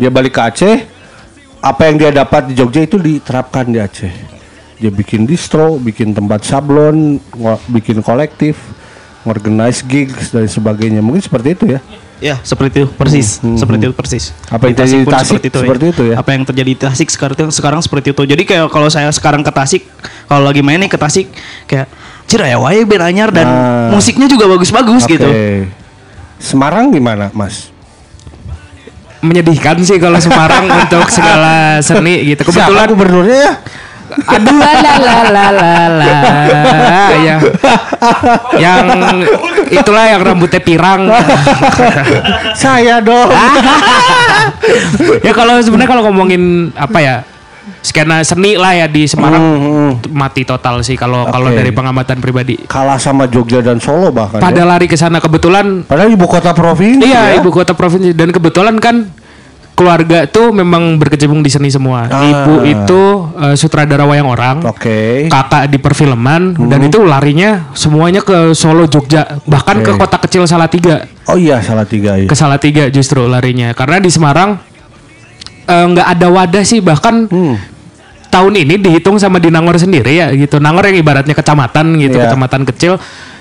Dia 0.00 0.08
balik 0.08 0.40
ke 0.40 0.40
Aceh, 0.40 0.76
apa 1.60 1.84
yang 1.84 2.00
dia 2.00 2.08
dapat 2.16 2.48
di 2.48 2.56
Jogja 2.56 2.80
itu 2.80 2.96
diterapkan 2.96 3.68
di 3.68 3.76
Aceh. 3.76 4.14
Dia 4.80 4.88
bikin 4.88 5.28
distro, 5.28 5.76
bikin 5.76 6.16
tempat 6.16 6.48
sablon, 6.48 7.20
bikin 7.68 8.00
kolektif, 8.00 8.56
organize 9.24 9.84
gigs 9.84 10.32
dan 10.32 10.48
sebagainya. 10.48 11.04
Mungkin 11.04 11.20
seperti 11.20 11.54
itu 11.56 11.64
ya. 11.76 11.80
Ya, 12.20 12.36
seperti 12.44 12.84
itu 12.84 12.88
persis, 12.92 13.40
seperti 13.56 13.88
itu 13.88 13.96
persis. 13.96 14.36
Apa 14.52 14.68
yang 14.68 14.76
Di 14.76 14.84
terjadi 14.84 15.00
di 15.00 15.08
Tasik 15.08 15.40
seperti 15.40 15.84
itu 15.88 16.02
ya? 16.12 16.14
Apa 16.20 16.30
yang 16.36 16.44
terjadi 16.44 16.68
di 16.68 16.76
Tasik 16.76 17.08
sekarang 17.08 17.48
sekarang 17.48 17.80
seperti 17.80 18.12
itu. 18.12 18.22
Jadi 18.28 18.44
kayak 18.44 18.68
kalau 18.68 18.92
saya 18.92 19.08
sekarang 19.08 19.40
ke 19.40 19.48
Tasik, 19.48 19.88
kalau 20.28 20.44
lagi 20.44 20.60
main 20.60 20.76
nih 20.84 20.92
ke 20.92 21.00
Tasik 21.00 21.32
kayak 21.64 21.88
Cira 22.28 22.44
ya 22.44 22.60
wae 22.60 22.84
band 22.84 23.08
anyar 23.08 23.32
dan 23.32 23.48
Nah. 23.48 23.88
musiknya 23.96 24.28
juga 24.28 24.46
bagus-bagus 24.52 25.08
Oke. 25.08 25.16
gitu. 25.16 25.28
Semarang 26.36 26.92
gimana, 26.92 27.32
Mas? 27.32 27.72
Menyedihkan 29.24 29.80
sih 29.80 29.96
kalau 29.96 30.20
Semarang 30.20 30.68
untuk 30.84 31.08
segala 31.08 31.80
seni 31.80 32.36
gitu. 32.36 32.44
Siapa 32.48 32.68
Kebetulan 32.68 32.86
gubernurnya 32.92 33.38
ya? 33.48 33.52
Aduh 34.10 34.56
la 34.56 34.72
la 34.74 34.94
la 34.98 35.16
la 35.22 35.46
la 35.50 35.72
la 35.90 36.12
ya. 37.20 37.36
Yang 38.56 38.86
itulah 39.70 40.04
yang 40.06 40.20
rambutnya 40.20 40.58
pirang. 40.58 41.06
Saya 42.54 42.98
dong. 42.98 43.30
ya 45.20 45.32
kalau 45.32 45.58
sebenarnya 45.58 45.88
kalau 45.88 46.02
ngomongin 46.06 46.42
apa 46.74 46.98
ya 46.98 47.14
skena 47.80 48.20
seni 48.20 48.60
lah 48.60 48.76
ya 48.76 48.86
di 48.86 49.08
Semarang 49.08 49.40
Hmm, 49.40 49.90
mati 50.12 50.44
total 50.44 50.82
sih 50.82 50.94
kalau 50.94 51.24
kalau 51.26 51.48
Oke. 51.48 51.56
dari 51.56 51.70
pengamatan 51.70 52.20
pribadi. 52.20 52.60
Kalah 52.66 53.00
sama 53.00 53.24
Jogja 53.24 53.60
dan 53.60 53.80
Solo 53.80 54.12
bahkan. 54.12 54.36
Pada 54.36 54.60
ya. 54.60 54.68
lari 54.68 54.84
ke 54.84 54.94
sana 54.94 55.16
kebetulan 55.16 55.84
Padahal 55.84 56.10
ibu 56.10 56.26
kota 56.26 56.52
provinsi. 56.52 57.04
iya 57.04 57.32
ya. 57.32 57.40
ibu 57.40 57.48
kota 57.48 57.72
provinsi 57.72 58.12
dan 58.12 58.30
kebetulan 58.30 58.76
kan 58.76 59.08
keluarga 59.80 60.28
tuh 60.28 60.52
memang 60.52 61.00
berkecimpung 61.00 61.40
di 61.40 61.48
seni 61.48 61.72
semua. 61.72 62.04
Ah. 62.04 62.20
Ibu 62.20 62.54
itu 62.62 63.02
eh, 63.40 63.56
sutradara 63.56 64.04
wayang 64.04 64.28
orang. 64.28 64.60
Oke. 64.62 65.24
kakak 65.26 65.66
di 65.66 65.80
perfilman 65.80 66.52
dan 66.60 66.80
itu 66.82 67.00
larinya 67.00 67.72
semuanya 67.72 68.20
ke 68.20 68.52
Solo 68.52 68.84
Jogja 68.84 69.40
bahkan 69.48 69.80
Oke. 69.80 69.88
ke 69.88 69.92
kota 69.96 70.18
kecil 70.20 70.44
Salatiga 70.44 71.08
Oh 71.24 71.34
iya, 71.34 71.58
salah 71.60 71.88
tiga 71.88 72.14
ya. 72.14 72.26
ke 72.26 72.34
Salatiga 72.34 72.90
justru 72.90 73.24
larinya 73.24 73.72
karena 73.72 73.96
di 73.96 74.10
Semarang 74.10 74.60
eh, 75.64 75.84
nggak 75.86 76.06
ada 76.10 76.26
wadah 76.28 76.60
sih 76.60 76.78
bahkan 76.78 77.24
Hmm. 77.24 77.56
tahun 78.28 78.52
ini 78.58 78.74
dihitung 78.76 79.16
sama 79.16 79.38
di 79.38 79.48
Nangor 79.48 79.74
sendiri 79.74 80.12
ya 80.12 80.28
gitu 80.30 80.58
Nangor 80.58 80.86
yang 80.86 80.98
ibaratnya 80.98 81.32
kecamatan 81.32 81.96
gitu 81.96 82.14
Iya. 82.14 82.28
kecamatan 82.28 82.62
kecil 82.64 82.92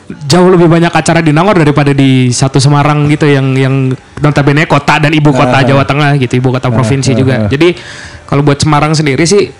jauh 0.09 0.49
lebih 0.49 0.65
banyak 0.65 0.89
acara 0.89 1.21
di 1.21 1.29
Nangor 1.29 1.61
daripada 1.61 1.93
di 1.93 2.33
satu 2.33 2.57
Semarang 2.57 3.05
gitu 3.13 3.29
yang 3.29 3.53
yang 3.53 3.75
notabene 4.17 4.65
kota 4.65 4.97
dan 4.97 5.13
ibu 5.13 5.29
kota 5.29 5.61
Jawa 5.61 5.85
Tengah 5.85 6.17
gitu 6.17 6.41
ibu 6.41 6.49
kota 6.49 6.73
provinsi 6.73 7.13
juga. 7.13 7.45
jadi 7.45 7.77
kalau 8.25 8.41
buat 8.41 8.57
Semarang 8.57 8.97
sendiri 8.97 9.21
sih 9.29 9.53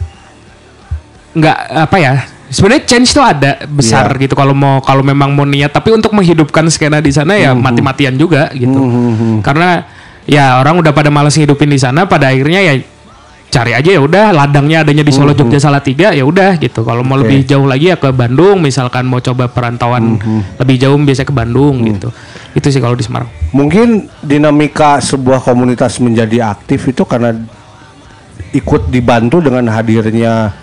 nggak 1.30 1.58
apa 1.86 1.98
ya 2.02 2.14
sebenarnya 2.50 2.84
change 2.90 3.14
tuh 3.14 3.22
ada 3.22 3.62
besar 3.70 4.10
Iya. 4.18 4.26
gitu 4.26 4.34
kalau 4.34 4.58
mau 4.58 4.82
kalau 4.82 5.06
memang 5.06 5.30
mau 5.32 5.46
niat. 5.46 5.70
Tapi 5.70 5.94
untuk 5.94 6.12
menghidupkan 6.18 6.66
skena 6.74 6.98
di 7.00 7.14
sana 7.14 7.38
ya 7.38 7.54
mati-matian 7.54 8.18
juga 8.18 8.50
gitu. 8.58 8.82
Karena 9.46 9.86
ya 10.26 10.58
orang 10.58 10.82
udah 10.82 10.90
pada 10.94 11.14
malas 11.14 11.38
ngidupin 11.38 11.70
di 11.70 11.78
sana 11.78 12.10
pada 12.10 12.34
akhirnya 12.34 12.62
ya 12.62 12.74
cari 13.50 13.74
aja 13.74 13.90
ya 13.98 14.02
udah 14.02 14.30
ladangnya 14.30 14.86
adanya 14.86 15.02
di 15.02 15.10
Solo 15.10 15.34
Jogja 15.34 15.58
Salatiga 15.58 16.14
ya 16.14 16.22
udah 16.22 16.62
gitu. 16.62 16.86
Kalau 16.86 17.02
mau 17.02 17.18
lebih 17.18 17.42
jauh 17.50 17.66
lagi 17.66 17.90
ya 17.90 17.98
ke 17.98 18.14
Bandung 18.14 18.62
misalkan 18.62 19.10
mau 19.10 19.18
coba 19.20 19.50
perantauan 19.50 20.22
lebih 20.62 20.78
jauh 20.78 20.96
biasa 20.96 21.26
ke 21.26 21.34
Bandung 21.34 21.82
gitu. 21.90 22.14
Itu 22.54 22.70
sih 22.70 22.78
kalau 22.78 22.94
di 22.94 23.02
Semarang. 23.02 23.30
Mungkin 23.50 24.06
dinamika 24.22 25.02
sebuah 25.02 25.42
komunitas 25.42 25.98
menjadi 25.98 26.54
aktif 26.54 26.94
itu 26.94 27.02
karena 27.10 27.34
ikut 28.54 28.94
dibantu 28.94 29.42
dengan 29.42 29.66
hadirnya 29.70 30.54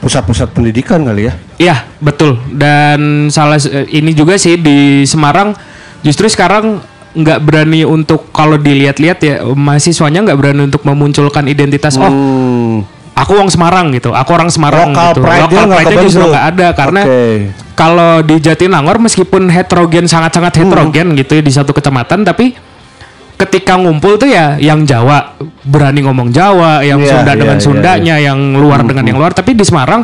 pusat-pusat 0.00 0.52
pendidikan 0.56 1.04
kali 1.04 1.28
ya. 1.28 1.34
Iya 1.60 1.76
betul. 2.00 2.40
Dan 2.48 3.28
salah 3.28 3.60
ini 3.92 4.16
juga 4.16 4.40
sih 4.40 4.56
di 4.56 5.04
Semarang 5.04 5.52
justru 6.00 6.24
sekarang 6.24 6.80
nggak 7.08 7.38
berani 7.40 7.82
untuk 7.82 8.28
kalau 8.30 8.56
dilihat-lihat 8.56 9.18
ya 9.20 9.34
mahasiswanya 9.48 10.28
nggak 10.28 10.38
berani 10.38 10.68
untuk 10.68 10.84
memunculkan 10.84 11.48
identitas 11.48 11.96
oh 11.96 12.04
Hmm. 12.04 12.84
aku 13.16 13.30
orang 13.34 13.50
Semarang 13.50 13.86
gitu 13.90 14.12
aku 14.12 14.30
orang 14.30 14.52
Semarang 14.52 14.92
Lokal 14.92 15.10
gitu 15.10 15.20
pride-nya 15.24 15.44
lokal 15.48 15.64
nggak 15.66 15.80
pride-nya 15.82 16.04
justru 16.04 16.24
nggak 16.28 16.46
ada 16.54 16.66
karena 16.76 17.00
Oke. 17.02 17.22
kalau 17.74 18.12
di 18.22 18.36
Jatinangor 18.38 18.96
meskipun 19.00 19.48
heterogen 19.48 20.04
sangat-sangat 20.04 20.52
Hmm. 20.54 20.60
heterogen 20.68 21.06
gitu 21.16 21.32
ya 21.34 21.42
di 21.42 21.50
satu 21.50 21.72
kecamatan 21.72 22.22
tapi 22.22 22.54
ketika 23.38 23.78
ngumpul 23.78 24.18
tuh 24.18 24.26
ya 24.26 24.58
yang 24.58 24.82
Jawa 24.82 25.38
berani 25.62 26.02
ngomong 26.02 26.34
Jawa 26.34 26.82
yang 26.82 26.98
Iya, 26.98 27.10
Sunda 27.10 27.32
iya, 27.32 27.38
dengan 27.38 27.58
iya, 27.58 27.64
Sundanya 27.64 28.14
yang 28.18 28.38
luar 28.54 28.82
dengan 28.82 29.06
yang 29.06 29.18
luar 29.18 29.30
tapi 29.30 29.54
di 29.54 29.62
Semarang 29.62 30.02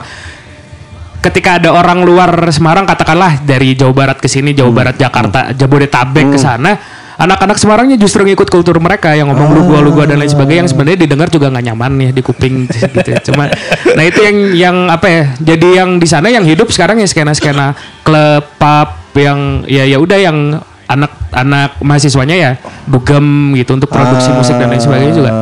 ketika 1.24 1.56
ada 1.56 1.72
orang 1.72 2.04
luar 2.04 2.28
Semarang 2.52 2.84
katakanlah 2.84 3.40
dari 3.40 3.72
Jawa 3.72 3.96
Barat 3.96 4.20
ke 4.20 4.28
sini 4.28 4.52
Jawa 4.52 4.68
Barat 4.68 5.00
Jakarta 5.00 5.56
Jabodetabek 5.56 6.36
ke 6.36 6.38
sana 6.38 6.76
anak-anak 7.16 7.56
Semarangnya 7.56 7.96
justru 7.96 8.26
ngikut 8.28 8.52
kultur 8.52 8.76
mereka 8.82 9.16
yang 9.16 9.32
ngomong 9.32 9.56
lugu 9.56 9.72
lugu 9.80 10.04
dan 10.04 10.20
lain 10.20 10.28
sebagainya 10.28 10.66
yang 10.66 10.70
sebenarnya 10.70 10.98
didengar 11.06 11.28
juga 11.32 11.48
nggak 11.48 11.64
nyaman 11.72 11.92
ya 11.96 12.10
di 12.12 12.20
kuping 12.20 12.68
gitu. 12.68 13.32
Cuma 13.32 13.48
nah 13.96 14.04
itu 14.04 14.20
yang 14.20 14.36
yang 14.52 14.76
apa 14.92 15.06
ya 15.08 15.24
jadi 15.40 15.68
yang 15.80 15.96
di 15.96 16.06
sana 16.10 16.28
yang 16.28 16.44
hidup 16.44 16.68
sekarang 16.68 17.00
ya 17.00 17.08
skena 17.08 17.32
skena 17.32 17.72
klub 18.04 18.44
pub 18.60 18.88
yang 19.16 19.64
ya 19.64 19.86
ya 19.86 19.96
udah 20.02 20.18
yang 20.18 20.60
anak-anak 20.84 21.80
mahasiswanya 21.80 22.36
ya 22.36 22.50
dugem 22.84 23.56
gitu 23.56 23.72
untuk 23.72 23.88
produksi 23.88 24.28
musik 24.36 24.60
dan 24.60 24.68
lain 24.68 24.82
sebagainya 24.82 25.14
juga 25.16 25.32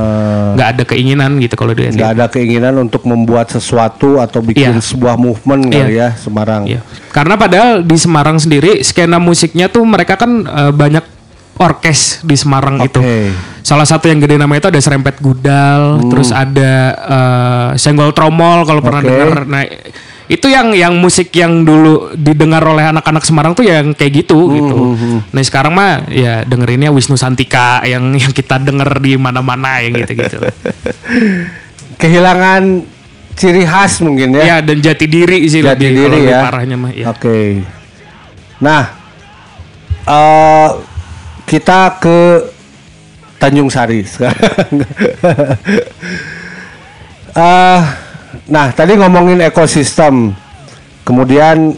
nggak 0.53 0.69
ada 0.69 0.83
keinginan 0.85 1.31
gitu 1.37 1.55
kalau 1.55 1.73
di 1.73 1.89
nggak 1.89 2.13
ada 2.13 2.27
keinginan 2.27 2.75
untuk 2.79 3.03
membuat 3.03 3.49
sesuatu 3.49 4.19
atau 4.19 4.41
bikin 4.41 4.75
Iya. 4.75 4.83
sebuah 4.83 5.15
movement 5.17 5.63
kali 5.69 5.95
ya 5.95 6.13
Semarang. 6.15 6.63
Iya. 6.65 6.81
Karena 7.09 7.35
padahal 7.35 7.81
di 7.81 7.95
Semarang 7.95 8.37
sendiri 8.37 8.81
skena 8.81 9.17
musiknya 9.17 9.67
tuh 9.67 9.83
mereka 9.83 10.15
kan 10.15 10.31
eh, 10.43 10.71
banyak 10.71 11.05
orkes 11.55 12.21
di 12.21 12.35
Semarang 12.35 12.79
Oke. 12.79 12.89
itu. 12.89 13.01
Salah 13.63 13.85
satu 13.85 14.07
yang 14.07 14.19
gede 14.19 14.35
namanya 14.35 14.67
itu 14.67 14.71
ada 14.71 14.81
serempet 14.81 15.19
gudal, 15.19 16.03
terus 16.09 16.29
ada 16.29 16.73
eh, 16.93 17.69
senggol 17.77 18.11
tromol 18.11 18.65
kalau 18.65 18.81
pernah 18.81 18.99
Hmm. 18.99 19.09
Oke. 19.09 19.17
dengar. 19.17 19.39
Nah, 19.45 19.63
itu 20.33 20.49
yang 20.49 20.73
yang 20.73 20.97
musik 20.97 21.29
yang 21.37 21.61
dulu 21.61 22.17
didengar 22.17 22.65
oleh 22.65 22.89
anak-anak 22.89 23.21
Semarang 23.21 23.53
tuh 23.53 23.69
yang 23.69 23.93
kayak 23.93 24.25
gitu 24.25 24.39
Hmm, 24.49 24.55
gitu. 24.57 24.77
Nah, 25.29 25.43
sekarang 25.45 25.77
mah 25.77 26.09
ya 26.09 26.41
dengerinnya 26.43 26.89
Wisnu 26.89 27.21
Santika 27.21 27.85
yang 27.85 28.09
yang 28.23 28.33
kita 28.33 28.57
denger 28.57 28.89
di 28.99 29.21
mana-mana 29.21 29.85
yang 29.85 29.93
gitu-gitu. 29.93 30.41
Kehilangan 32.01 32.63
ciri 33.37 33.65
khas 33.65 34.01
mungkin 34.01 34.37
ya. 34.37 34.45
ya 34.45 34.57
dan 34.65 34.81
jati 34.81 35.05
diri 35.09 35.45
sih 35.49 35.61
Jati 35.61 35.77
lebih, 35.85 35.89
diri 35.93 36.19
lebih 36.25 36.33
ya. 36.33 36.41
parahnya 36.41 36.77
mah 36.81 36.93
ya. 36.97 37.07
Oke. 37.13 37.65
Nah, 38.61 38.83
eh 40.03 40.69
kita 41.45 42.01
ke 42.01 42.19
Tanjung 43.37 43.69
Sari 43.69 44.01
sekarang. 44.09 44.81
Eh, 47.33 47.81
nah, 48.49 48.73
tadi 48.73 48.97
ngomongin 48.97 49.41
ekosistem, 49.45 50.33
kemudian 51.05 51.77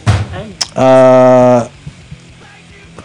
eh 0.75 1.59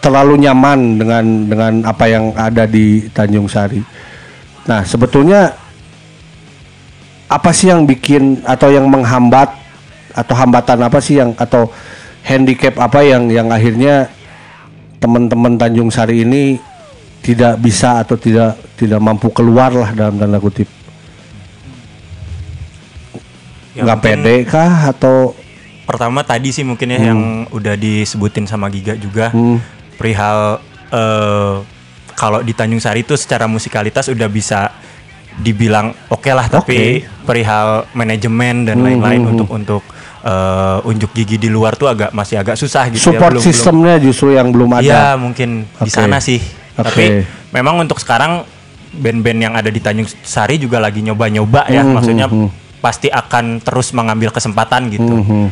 terlalu 0.01 0.41
nyaman 0.41 0.97
dengan 0.97 1.25
dengan 1.45 1.73
apa 1.85 2.09
yang 2.09 2.33
ada 2.33 2.65
di 2.65 3.05
Tanjung 3.13 3.45
Sari. 3.45 3.79
Nah, 4.65 4.81
sebetulnya 4.81 5.53
apa 7.29 7.53
sih 7.53 7.69
yang 7.69 7.85
bikin 7.85 8.41
atau 8.43 8.73
yang 8.73 8.89
menghambat 8.89 9.53
atau 10.11 10.35
hambatan 10.35 10.81
apa 10.83 10.99
sih 10.99 11.21
yang 11.21 11.31
atau 11.37 11.69
handicap 12.25 12.75
apa 12.81 13.05
yang 13.05 13.29
yang 13.29 13.47
akhirnya 13.53 14.09
teman-teman 14.97 15.55
Tanjung 15.55 15.93
Sari 15.93 16.25
ini 16.25 16.57
tidak 17.21 17.61
bisa 17.61 18.01
atau 18.01 18.17
tidak 18.17 18.57
tidak 18.75 18.97
mampu 18.97 19.29
keluar 19.29 19.69
lah 19.69 19.93
dalam 19.93 20.17
tanda 20.17 20.41
kutip 20.41 20.80
nggak 23.73 23.99
pede 23.99 24.35
kah 24.43 24.89
atau 24.89 25.33
Pertama 25.81 26.23
tadi 26.23 26.49
sih 26.49 26.63
mungkin 26.63 26.87
ya 26.87 26.99
yang 27.05 27.21
udah 27.51 27.75
disebutin 27.75 28.45
sama 28.45 28.67
Giga 28.67 28.95
juga 28.95 29.27
Hmm. 29.27 29.59
perihal 29.93 30.63
eh, 30.87 31.55
kalau 32.13 32.39
di 32.39 32.53
Tanjung 32.53 32.79
Sari 32.79 33.01
itu 33.01 33.11
secara 33.13 33.43
musikalitas 33.43 34.07
udah 34.07 34.25
bisa 34.25 34.71
dibilang 35.33 35.91
oke 36.07 36.27
lah 36.27 36.47
tapi 36.47 37.01
perihal 37.21 37.87
manajemen 37.91 38.63
dan 38.63 38.77
Hmm, 38.77 38.85
lain-lain 38.85 39.19
hmm, 39.19 39.31
untuk 39.31 39.47
untuk 39.49 39.83
eh, 40.21 40.79
unjuk 40.85 41.11
gigi 41.11 41.35
di 41.35 41.49
luar 41.49 41.75
tuh 41.75 41.87
agak 41.87 42.11
masih 42.11 42.39
agak 42.39 42.55
susah 42.55 42.87
gitu 42.87 43.09
support 43.09 43.11
ya 43.11 43.19
belum- 43.33 43.41
belum- 43.41 43.47
sistemnya 43.49 43.95
justru 43.97 44.27
yang 44.31 44.47
belum 44.47 44.69
ada 44.71 44.85
Iya 44.85 45.03
mungkin 45.17 45.49
di 45.65 45.81
Oke. 45.81 45.91
sana 45.91 46.19
sih. 46.19 46.39
Oke. 46.73 46.87
Tapi 46.87 47.03
memang 47.51 47.79
untuk 47.79 47.97
sekarang 47.97 48.47
band-band 48.91 49.39
yang 49.41 49.53
ada 49.55 49.67
di 49.67 49.79
Tanjung 49.79 50.07
Sari 50.21 50.55
juga 50.55 50.79
lagi 50.79 51.01
nyoba-nyoba 51.01 51.67
ya. 51.67 51.83
Hmm, 51.83 51.95
Maksudnya 51.95 52.27
hmm, 52.27 52.37
hmm. 52.37 52.49
Pasti 52.81 53.07
akan 53.07 53.61
terus 53.61 53.93
mengambil 53.93 54.29
kesempatan 54.29 54.89
gitu. 54.89 55.15
Mhm. 55.15 55.45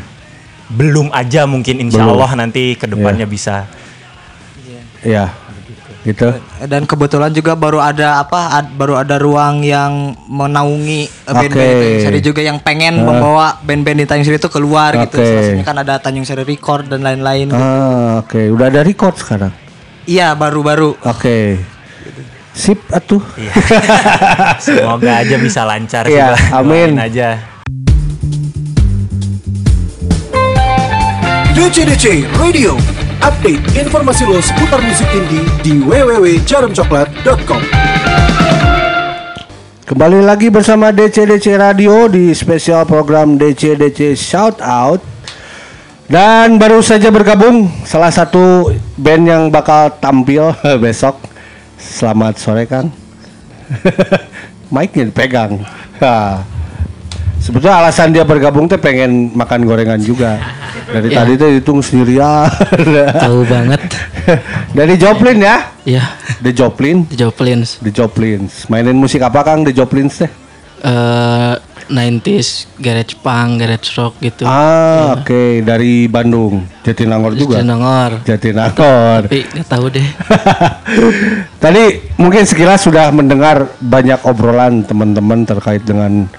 Belum 0.70 1.08
aja 1.10 1.46
mungkin 1.46 1.80
insya 1.80 2.02
Belum. 2.02 2.18
Allah 2.18 2.32
nanti 2.40 2.74
ke 2.74 2.86
depannya 2.86 3.26
bisa. 3.26 3.70
Iya. 5.00 5.30
Gitu. 6.00 6.32
Dan 6.64 6.88
kebetulan 6.88 7.30
juga 7.30 7.54
baru 7.54 7.78
ada 7.78 8.18
apa? 8.18 8.56
ad- 8.56 8.72
baru 8.72 8.96
ada 8.98 9.20
ruang 9.20 9.62
yang 9.62 10.16
menaungi 10.26 11.12
band-band 11.26 12.02
Sari 12.02 12.20
juga 12.20 12.40
yang 12.40 12.56
pengen 12.58 12.98
Ah. 12.98 13.06
membawa 13.06 13.46
band-band 13.60 14.00
di 14.00 14.06
Tanjung 14.08 14.26
Sari 14.26 14.38
itu 14.38 14.48
keluar 14.48 14.96
gitu. 14.96 15.20
Oke. 15.20 15.28
Salah 15.28 15.44
satunya 15.44 15.66
kan 15.66 15.78
ada 15.78 15.94
Tanjung 15.98 16.24
Sari 16.24 16.44
Record 16.44 16.88
dan 16.88 17.04
lain-lain. 17.04 17.52
gitu. 17.52 17.58
Ah, 17.58 18.24
oke. 18.24 18.42
Udah 18.50 18.66
ada 18.68 18.82
record 18.82 19.16
sekarang. 19.16 19.52
Iya, 20.06 20.34
baru-baru. 20.34 20.96
Oke. 21.04 21.60
Sip 22.60 22.76
atuh. 22.92 23.24
Iya. 23.40 23.56
Semoga 24.68 25.24
aja 25.24 25.40
bisa 25.40 25.64
lancar 25.64 26.04
Iya, 26.12 26.36
amin. 26.60 26.92
Doain 26.92 27.08
aja. 27.08 27.40
DCDC 31.56 32.28
Radio 32.36 32.76
Update 33.24 33.64
informasi 33.80 34.28
lo 34.28 34.44
seputar 34.44 34.84
musik 34.84 35.08
indie 35.16 35.44
di 35.64 35.80
www.jarumcoklat.com 35.88 37.62
Kembali 39.88 40.20
lagi 40.20 40.52
bersama 40.52 40.92
DCDC 40.92 41.56
Radio 41.56 42.12
di 42.12 42.36
spesial 42.36 42.84
program 42.84 43.40
DCDC 43.40 44.20
Shout 44.20 44.60
Out. 44.60 45.00
Dan 46.12 46.60
baru 46.60 46.84
saja 46.84 47.08
bergabung 47.08 47.72
salah 47.88 48.12
satu 48.12 48.70
band 49.00 49.24
yang 49.24 49.44
bakal 49.48 49.96
tampil 50.04 50.52
besok. 50.84 51.39
Selamat 51.80 52.36
sore 52.36 52.68
Kang. 52.68 52.92
Mic-nya 54.74 55.08
dipegang. 55.08 55.64
Ha. 56.04 56.44
Sebetulnya 57.40 57.80
alasan 57.80 58.12
dia 58.12 58.28
bergabung 58.28 58.68
teh 58.68 58.76
pengen 58.76 59.32
makan 59.32 59.64
gorengan 59.64 59.98
juga. 59.98 60.38
Dari 60.92 61.08
Ya. 61.10 61.24
tadi 61.24 61.40
tuh 61.40 61.50
hitung 61.50 61.80
sendirian. 61.80 62.52
Tahu 63.24 63.48
banget. 63.48 63.80
Dari 64.76 64.94
Joplin 65.00 65.40
ya? 65.40 65.72
Ya, 65.88 66.04
The 66.44 66.52
Joplin. 66.52 67.08
The 67.08 67.18
Joplins. 67.18 67.80
The 67.80 67.90
Joplins. 67.90 68.68
Mainin 68.68 69.00
musik 69.00 69.24
apa 69.24 69.42
Kang 69.42 69.64
The 69.64 69.72
Joplins 69.72 70.20
teh? 70.20 70.30
Eh 70.80 71.54
90s 71.90 72.70
garage 72.78 73.18
punk, 73.18 73.58
garage 73.58 73.90
rock 73.98 74.14
gitu. 74.22 74.46
Ah, 74.46 75.18
oke 75.18 75.66
dari 75.66 76.06
Bandung, 76.06 76.64
Jatinangor 76.86 77.34
juga. 77.34 77.60
Jatinangor. 77.60 78.12
Jatinangor. 78.24 79.22
Tapi 79.26 79.42
nggak 79.50 79.68
tahu 79.68 79.86
deh. 79.90 80.08
Tadi 81.64 81.84
mungkin 82.22 82.46
sekilas 82.46 82.86
sudah 82.86 83.10
mendengar 83.10 83.74
banyak 83.82 84.22
obrolan 84.22 84.86
teman-teman 84.86 85.44
terkait 85.50 85.82
dengan 85.82 86.30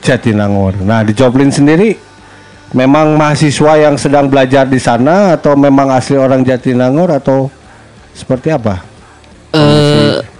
Jatinangor. 0.00 0.80
Nah, 0.80 1.04
di 1.04 1.12
Joplin 1.12 1.52
sendiri 1.52 1.94
memang 2.72 3.14
mahasiswa 3.14 3.76
yang 3.76 4.00
sedang 4.00 4.32
belajar 4.32 4.64
di 4.64 4.80
sana 4.80 5.36
atau 5.36 5.52
memang 5.54 5.92
asli 5.92 6.16
orang 6.16 6.40
Jatinangor 6.42 7.12
atau 7.12 7.52
seperti 8.16 8.50
apa? 8.50 8.80
Eh 9.54 10.33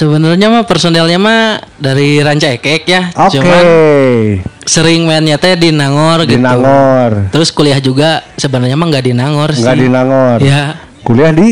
sebenarnya 0.00 0.48
mah 0.48 0.64
personelnya 0.64 1.20
mah 1.20 1.60
dari 1.76 2.24
Rancaikek 2.24 2.82
ya. 2.88 3.12
Oke. 3.12 3.36
Cuman 3.36 3.64
sering 4.64 5.04
mainnya 5.04 5.36
teh 5.36 5.60
di 5.60 5.68
Nangor 5.76 6.24
Di 6.24 6.40
gitu. 6.40 6.40
Nangor. 6.40 7.28
Terus 7.28 7.52
kuliah 7.52 7.76
juga 7.84 8.24
sebenarnya 8.40 8.80
mah 8.80 8.86
nggak 8.88 9.04
di 9.04 9.12
Nangor 9.12 9.52
sih. 9.52 9.60
Enggak 9.60 9.76
di 9.76 9.88
Nangor. 9.92 10.38
Ya. 10.40 10.80
Kuliah 11.04 11.32
di 11.36 11.48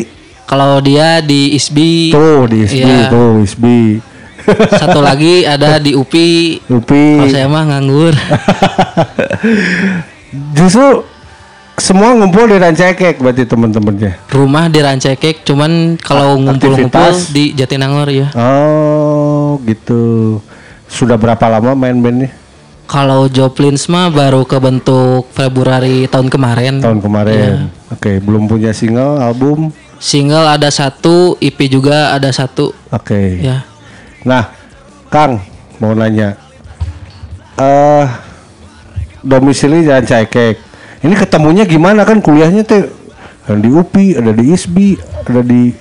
Kalau 0.49 0.81
dia 0.81 1.21
di 1.21 1.53
ISBI. 1.61 2.09
tuh 2.09 2.49
di 2.49 2.65
ISBI, 2.65 2.89
Iya. 2.89 3.13
tuh 3.13 3.45
ISBI. 3.45 4.01
Satu 4.81 5.05
lagi 5.05 5.45
ada 5.45 5.77
di 5.77 5.93
UPI. 5.93 6.65
UPI. 6.73 7.21
Kalau 7.21 7.29
saya 7.29 7.47
mah 7.53 7.69
nganggur. 7.69 8.17
Justru 10.57 11.05
semua 11.79 12.15
ngumpul 12.15 12.51
di 12.51 12.59
Rancaikek 12.59 13.23
berarti 13.23 13.47
teman-temannya. 13.47 14.19
Rumah 14.31 14.65
di 14.71 14.81
Rancaikek, 14.83 15.47
cuman 15.47 15.97
kalau 15.99 16.39
ngumpul-ngumpul 16.39 17.15
di 17.31 17.55
Jatinangor 17.55 18.11
ya. 18.11 18.29
Oh, 18.35 19.59
gitu. 19.65 20.39
Sudah 20.91 21.15
berapa 21.15 21.47
lama 21.47 21.75
main 21.79 21.97
bandnya? 21.99 22.31
Kalau 22.89 23.29
Joplins 23.29 23.85
mah 23.93 24.09
baru 24.09 24.49
kebentuk 24.49 25.29
Februari 25.37 26.09
tahun 26.09 26.33
kemarin. 26.33 26.81
Tahun 26.81 27.01
kemarin. 27.05 27.69
Oke, 27.93 28.17
belum 28.21 28.49
punya 28.49 28.73
single, 28.73 29.21
album. 29.21 29.73
Single 30.01 30.47
ada 30.47 30.71
satu, 30.71 31.37
EP 31.43 31.59
juga 31.69 32.15
ada 32.17 32.33
satu. 32.33 32.73
Oke. 32.89 33.45
Ya. 33.45 33.67
Nah, 34.25 34.49
Kang 35.13 35.43
mau 35.83 35.93
nanya. 35.93 36.39
Eh 37.59 38.07
domisili 39.21 39.85
Jalan 39.85 40.07
Caikek. 40.07 40.68
Ini 40.99 41.15
ketemunya 41.15 41.63
gimana 41.63 42.03
kan 42.03 42.19
kuliahnya 42.19 42.63
teh 42.63 42.91
ada 43.45 43.57
di 43.57 43.71
UPI, 43.71 44.19
ada 44.19 44.31
di 44.31 44.45
ISBI, 44.49 44.91
ada 45.25 45.41
di 45.41 45.73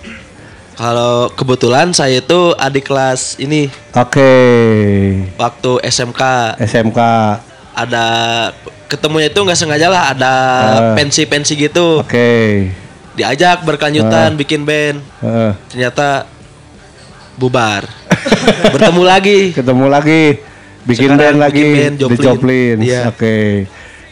Kalau 0.71 1.33
kebetulan 1.33 1.89
saya 1.89 2.21
itu 2.21 2.53
adik 2.53 2.85
kelas 2.85 3.35
ini 3.37 3.65
Oke. 3.91 4.29
waktu 5.35 5.71
SMK 5.83 6.21
SMK. 6.59 6.99
ada 7.73 8.05
ketemunya 8.85 9.25
itu 9.27 9.37
nggak 9.37 9.53
sengaja 9.55 9.87
lah 9.87 10.03
ada 10.11 10.33
Ah. 10.33 10.93
pensi-pensi 10.93 11.57
gitu 11.57 11.99
Oke. 11.99 12.69
diajak 13.13 13.61
berkelanjutan 13.61 14.33
bikin 14.33 14.61
band 14.63 15.01
Heeh. 15.19 15.51
ternyata 15.67 16.29
bubar 17.35 17.89
bertemu 18.73 19.01
lagi 19.01 19.39
ketemu 19.51 19.85
lagi 19.87 20.23
bikin 20.85 21.09
Sekarang 21.09 21.17
band 21.17 21.35
bikin 21.35 21.41
lagi 21.41 21.65
band, 21.73 21.95
The 21.95 22.05
Joplin. 22.05 22.21
Joplin. 22.23 22.75
Iya. 22.79 23.01
Oke. 23.09 23.37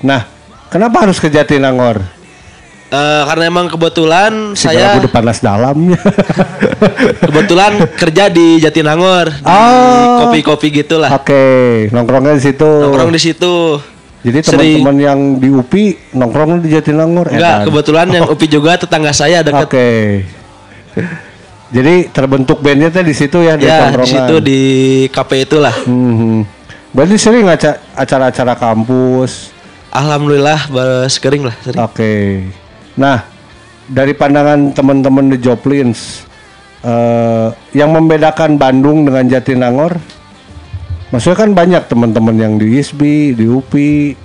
Nah, 0.01 0.21
kenapa 0.67 0.97
harus 1.01 1.17
ke 1.17 1.27
Jatinangor? 1.27 2.01
Eh, 2.85 3.21
karena 3.25 3.43
emang 3.45 3.65
kebetulan 3.65 4.53
Si 4.53 4.65
saya 4.65 4.95
udah 4.95 5.09
panas 5.09 5.39
dalamnya. 5.39 5.97
kebetulan 7.27 7.71
kerja 7.91 8.29
di 8.29 8.57
Jatinangor 8.57 9.33
di 9.33 9.41
Oh. 9.43 10.21
kopi-kopi 10.23 10.69
gitulah 10.71 11.09
Oke, 11.11 11.43
nongkrongnya 11.89 12.33
di 12.33 12.43
situ. 12.43 12.63
nongkrong 12.65 13.09
di 13.09 13.19
situ 13.19 13.81
Jadi 14.21 14.37
teman-teman 14.41 14.95
yang 14.97 15.19
di 15.35 15.49
UPI 15.49 15.85
nongkrong 16.13 16.57
di 16.59 16.69
Jatinangor. 16.71 17.29
enggak 17.29 17.55
edan. 17.55 17.65
kebetulan 17.67 18.07
yang 18.11 18.25
UPI 18.27 18.47
juga 18.47 18.71
tetangga 18.75 19.11
saya 19.11 19.41
dekat 19.41 19.65
Oke. 19.65 19.89
Jadi 21.67 22.07
terbentuk 22.07 22.57
bandnya 22.59 22.89
teh 22.89 23.01
di 23.01 23.11
situ 23.11 23.41
ya 23.41 23.53
di 23.53 23.65
ya 23.65 23.81
di 23.81 23.81
tongkrongan. 23.91 24.07
situ 24.07 24.35
di 24.39 24.61
kafe 25.09 25.43
itulah 25.43 25.73
Mhm. 25.83 26.45
Berarti 26.89 27.15
sering 27.17 27.43
aca- 27.45 27.81
acara-acara 27.91 28.55
kampus. 28.55 29.51
Alhamdulillah 29.95 30.67
baru 30.67 31.07
sekering 31.07 31.47
lah. 31.47 31.55
Oke. 31.87 32.43
Nah, 32.99 33.23
dari 33.87 34.11
pandangan 34.11 34.75
teman-teman 34.75 35.31
di 35.31 35.37
Joplins, 35.39 36.27
eh, 36.83 37.47
yang 37.71 37.95
membedakan 37.95 38.59
Bandung 38.59 39.07
dengan 39.07 39.25
Jatinangor, 39.31 39.95
maksudnya 41.09 41.37
kan 41.39 41.51
banyak 41.55 41.83
teman-teman 41.87 42.35
yang 42.35 42.53
di 42.59 42.75
ISBI, 42.75 43.33
di 43.33 43.45
UPI, 43.47 44.15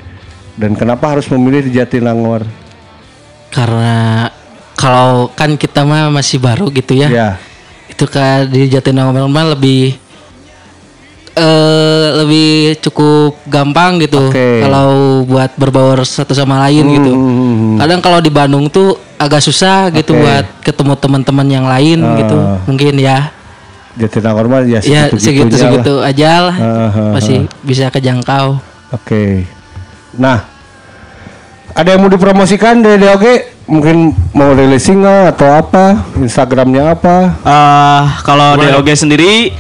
dan 0.59 0.75
kenapa 0.75 1.15
harus 1.17 1.31
memilih 1.31 1.71
di 1.71 1.79
Jatinangor? 1.79 2.45
Karena 3.51 4.31
kalau 4.75 5.31
kan 5.35 5.55
kita 5.55 5.87
mah 5.87 6.11
masih 6.11 6.43
baru 6.43 6.71
gitu 6.75 6.99
ya. 6.99 7.09
Ya. 7.11 7.31
Itu 7.91 8.07
kan 8.11 8.51
di 8.51 8.67
Jatinangor 8.71 9.27
mah 9.29 9.47
lebih 9.55 9.99
eh 11.31 12.10
lebih 12.31 12.79
cukup 12.79 13.35
gampang 13.51 13.99
gitu 13.99 14.31
Oke. 14.31 14.63
kalau 14.63 15.27
buat 15.27 15.51
berbaur 15.59 16.07
satu 16.07 16.31
sama 16.31 16.63
lain 16.63 16.87
gitu. 16.95 17.11
Hmm. 17.11 17.75
Kadang 17.83 17.99
kalau 17.99 18.23
di 18.23 18.31
Bandung 18.31 18.71
tuh 18.71 18.95
agak 19.19 19.43
susah 19.43 19.91
gitu 19.91 20.15
buat 20.15 20.47
ketemu 20.63 20.95
teman-teman 20.95 21.47
yang 21.51 21.67
lain 21.67 21.99
gitu. 22.23 22.39
Ah. 22.39 22.63
Mungkin 22.71 22.95
ya. 23.03 23.35
Jatinangor 23.99 24.47
mah 24.47 24.63
ya 24.63 24.79
Ya 24.87 25.11
segitu 25.11 25.51
segitu-segitu 25.51 25.95
aja 26.07 26.55
lah. 26.55 26.57
Ah, 26.63 26.71
ah, 26.71 26.91
ah. 26.95 27.11
Masih 27.19 27.51
bisa 27.67 27.91
kejangkau. 27.91 28.63
Oke. 28.95 29.43
Nah, 30.15 30.47
ada 31.75 31.91
yang 31.91 32.07
mau 32.07 32.11
dipromosikan 32.15 32.79
dari 32.79 33.03
DOG? 33.03 33.59
Mungkin 33.71 34.15
mau 34.35 34.55
rilis 34.55 34.87
single 34.87 35.35
atau 35.35 35.51
apa? 35.51 36.07
Instagramnya 36.15 36.95
apa? 36.95 37.17
Eh, 37.43 38.05
kalau 38.23 38.55
DOG 38.55 38.95
sendiri 38.95 39.51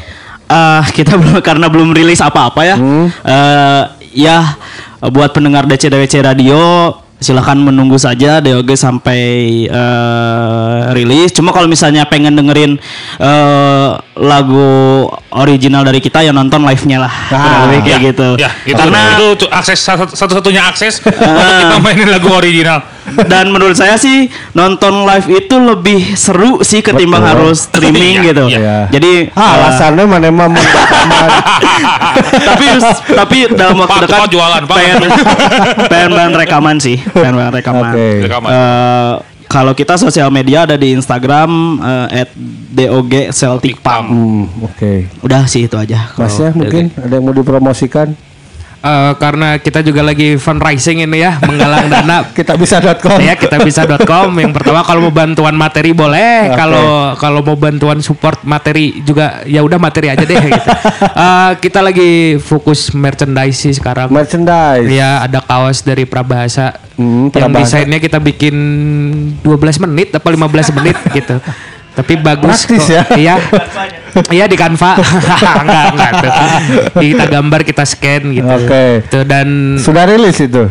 eh 0.51 0.83
kita 0.91 1.15
belum 1.21 1.39
karena 1.41 1.71
belum 1.71 1.95
rilis 1.95 2.19
apa-apa 2.19 2.61
ya. 2.67 2.77
Eh, 3.23 3.83
ya 4.27 4.59
buat 5.01 5.31
pendengar 5.31 5.71
DCDWC 5.71 6.27
Radio 6.27 6.93
silahkan 7.21 7.55
menunggu 7.55 8.01
saja 8.01 8.41
DOG 8.41 8.75
sampai 8.75 9.23
eh, 9.69 10.60
rilis. 10.93 11.31
Cuma 11.31 11.51
kalau 11.51 11.67
misalnya 11.67 12.05
pengen 12.05 12.35
dengerin 12.35 12.79
eh, 13.17 13.89
lagu 14.17 14.71
original 15.33 15.83
dari 15.83 15.99
kita 15.99 16.21
ya 16.21 16.31
nonton 16.31 16.63
live-nya 16.63 16.99
lah. 17.01 17.13
Lebih 17.67 17.81
kayak 17.83 18.01
gitu. 18.07 18.29
Ya, 18.37 18.51
itu, 18.63 18.75
Karena 18.75 19.01
itu 19.17 19.47
akses 19.49 19.79
satu- 19.79 20.13
satu-satunya 20.13 20.63
akses 20.63 21.01
untuk 21.05 21.17
kita 21.57 21.77
mainin 21.79 22.09
lagu 22.09 22.29
original. 22.31 22.81
dan 23.27 23.51
menurut 23.51 23.75
saya 23.75 23.99
sih 23.99 24.31
nonton 24.53 25.03
live 25.03 25.27
itu 25.35 25.57
lebih 25.59 26.15
seru 26.15 26.63
sih 26.63 26.79
ketimbang 26.79 27.19
Betul. 27.21 27.33
harus 27.43 27.59
streaming 27.67 28.23
Iya, 28.23 28.27
gitu. 28.31 28.45
iya. 28.47 28.79
Jadi 28.87 29.13
Ah, 29.33 29.43
eh, 29.43 29.51
alasannya 29.57 30.05
mana 30.07 30.27
emang 30.29 30.51
tapi 32.45 32.65
tapi 33.11 33.37
dalam 33.51 33.77
waktu 33.79 33.95
Pak, 33.97 34.07
dekat 34.07 34.31
jualan, 34.31 34.63
pengen 34.65 34.97
pengen 35.89 36.33
rekaman 36.33 36.77
sih 36.79 37.01
pengen 37.11 37.51
rekaman 37.51 37.91
Oke. 37.91 38.09
Rekaman. 38.29 38.51
Eh, 38.51 39.13
kalau 39.51 39.75
kita 39.75 39.99
sosial 39.99 40.31
media 40.31 40.63
ada 40.63 40.79
di 40.79 40.95
Instagram 40.95 41.51
eh, 41.83 42.23
at 42.23 42.31
dog 42.71 43.11
celtic 43.35 43.83
pam 43.83 44.07
Hmm, 44.07 44.45
oke. 44.63 45.11
udah 45.21 45.43
sih 45.45 45.67
itu 45.67 45.75
aja 45.75 46.15
kalau 46.15 46.31
Masnya 46.31 46.55
mungkin 46.55 46.95
ada 46.95 47.19
yang 47.19 47.25
mau 47.27 47.35
dipromosikan? 47.35 48.15
Eh, 48.81 49.13
karena 49.15 49.61
kita 49.61 49.81
juga 49.81 50.01
lagi 50.01 50.35
fundraising 50.35 51.05
ini 51.05 51.21
ya, 51.21 51.37
menggalang 51.39 51.87
dana. 51.87 52.25
Kita 52.33 52.57
bisa.com. 52.57 53.21
ya 53.21 53.37
kita 53.37 53.61
bisa.com 53.61 54.33
yang 54.35 54.51
pertama 54.51 54.81
kalau 54.81 55.05
mau 55.05 55.13
bantuan 55.13 55.53
materi 55.53 55.93
boleh 55.93 56.49
Oke. 56.49 56.57
kalau 56.57 56.89
kalau 57.15 57.41
mau 57.43 57.55
bantuan 57.55 58.01
support 58.01 58.41
materi 58.43 59.01
juga 59.01 59.45
ya 59.45 59.61
udah 59.61 59.77
materi 59.77 60.09
aja 60.09 60.25
deh 60.25 60.33
gitu 60.33 60.71
Eh, 61.21 61.51
kita 61.61 61.81
lagi 61.81 62.11
fokus 62.39 62.91
merchandise 62.91 63.61
sih 63.61 63.73
sekarang 63.73 64.09
Merchandise. 64.09 64.89
ya 64.89 65.23
ada 65.23 65.41
kaos 65.41 65.83
dari 65.83 66.05
Prabahasa 66.05 66.81
Hmm, 66.93 67.29
yang 67.29 67.49
Prabahasa. 67.49 67.81
desainnya 67.81 67.97
kita 67.97 68.17
bikin 68.19 68.55
12 69.41 69.53
menit 69.81 70.13
apa 70.13 70.25
15 70.27 70.73
menit 70.75 70.97
gitu 71.11 71.37
tapi 71.91 72.15
bagus 72.17 72.65
Praktis 72.65 72.87
kok. 72.87 72.95
ya. 72.95 73.03
iya 73.15 73.35
iya 74.37 74.45
di 74.47 74.57
Canva 74.57 74.95
enggak 75.63 75.85
enggak 75.95 76.11
tuh 76.19 76.33
kita 76.97 77.25
gambar 77.27 77.61
kita 77.63 77.85
scan 77.85 78.23
gitu 78.31 78.47
Oke. 78.47 78.85
Tuh, 79.07 79.23
dan 79.27 79.77
Sudah 79.77 80.07
rilis 80.07 80.39
itu. 80.39 80.67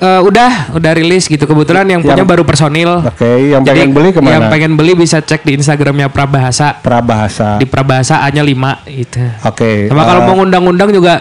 Eh, 0.00 0.20
udah, 0.24 0.72
udah 0.72 0.92
rilis 0.96 1.28
gitu. 1.28 1.44
Kebetulan 1.44 1.84
yang 1.84 2.00
punya 2.00 2.24
Yang- 2.24 2.30
baru 2.32 2.42
personil. 2.48 3.04
Oke, 3.04 3.52
yang 3.52 3.60
Jadi, 3.60 3.84
pengen 3.84 3.92
beli 3.92 4.08
ke 4.10 4.20
mana? 4.24 4.32
Yang 4.32 4.44
pengen 4.48 4.72
beli 4.72 4.92
bisa 4.96 5.20
cek 5.20 5.44
di 5.44 5.60
Instagramnya 5.60 6.08
Prabahasa. 6.08 6.80
Prabahasa. 6.80 7.60
Di 7.60 7.68
Prabahasa 7.68 8.24
A-nya 8.24 8.40
5 8.40 8.80
gitu. 8.88 9.20
Oke. 9.44 9.92
Sama 9.92 10.08
kalau 10.08 10.20
eh, 10.20 10.26
mau 10.26 10.34
ngundang-undang 10.40 10.88
juga 10.88 11.20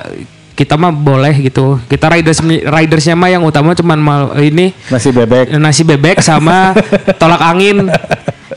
kita 0.55 0.79
mah 0.79 0.95
boleh 0.95 1.35
gitu. 1.39 1.75
Kita 1.91 2.07
riders 2.07 2.39
ridersnya 2.63 3.19
mah 3.19 3.27
yang 3.27 3.43
utama 3.43 3.75
cuman 3.75 3.99
mal 3.99 4.21
ini 4.39 4.71
nasi 4.87 5.11
bebek. 5.11 5.59
nasi 5.59 5.83
bebek 5.83 6.23
sama 6.23 6.71
tolak 7.19 7.43
angin. 7.43 7.91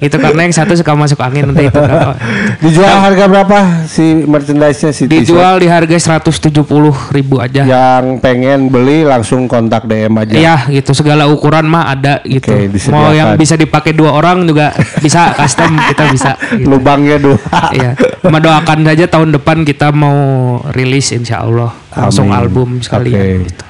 Itu 0.02 0.18
karena 0.18 0.42
yang 0.42 0.50
satu 0.50 0.74
suka 0.74 0.98
masuk 0.98 1.22
angin 1.22 1.54
nanti 1.54 1.70
itu. 1.70 1.80
Dijual 2.58 2.98
harga 2.98 3.24
berapa 3.30 3.58
si 3.86 4.26
merchandise-nya 4.26 4.90
si? 4.90 5.06
Dijual 5.06 5.62
di 5.62 5.70
harga 5.70 6.18
170 6.18 6.66
ribu 7.14 7.38
aja. 7.38 7.62
Yang 7.62 8.18
pengen 8.18 8.66
beli 8.66 9.06
langsung 9.06 9.46
kontak 9.46 9.86
DM 9.86 10.10
aja. 10.18 10.34
Iya 10.34 10.56
gitu 10.74 10.90
segala 10.90 11.30
ukuran 11.30 11.70
mah 11.70 11.94
ada 11.94 12.18
gitu. 12.26 12.50
Disediakan. 12.50 12.98
Mau 12.98 13.14
yang 13.14 13.38
bisa 13.38 13.54
dipakai 13.54 13.94
dua 13.94 14.10
orang 14.18 14.42
juga 14.42 14.74
bisa 14.98 15.30
custom 15.38 15.78
kita 15.94 16.10
bisa. 16.10 16.34
Gitu. 16.50 16.66
Lubangnya 16.66 17.22
dua. 17.22 17.38
Iya. 17.70 17.94
Mendoakan 18.26 18.82
saja 18.82 19.06
tahun 19.06 19.30
depan 19.38 19.62
kita 19.62 19.94
mau 19.94 20.58
rilis 20.74 21.14
insya 21.14 21.46
Allah 21.46 21.70
langsung 21.94 22.34
Amin. 22.34 22.42
album 22.42 22.68
sekalian. 22.82 23.22
Oke. 23.22 23.46
Gitu. 23.46 23.64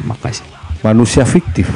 Terima 0.00 0.16
kasih. 0.16 0.44
Manusia 0.80 1.28
fiktif. 1.28 1.68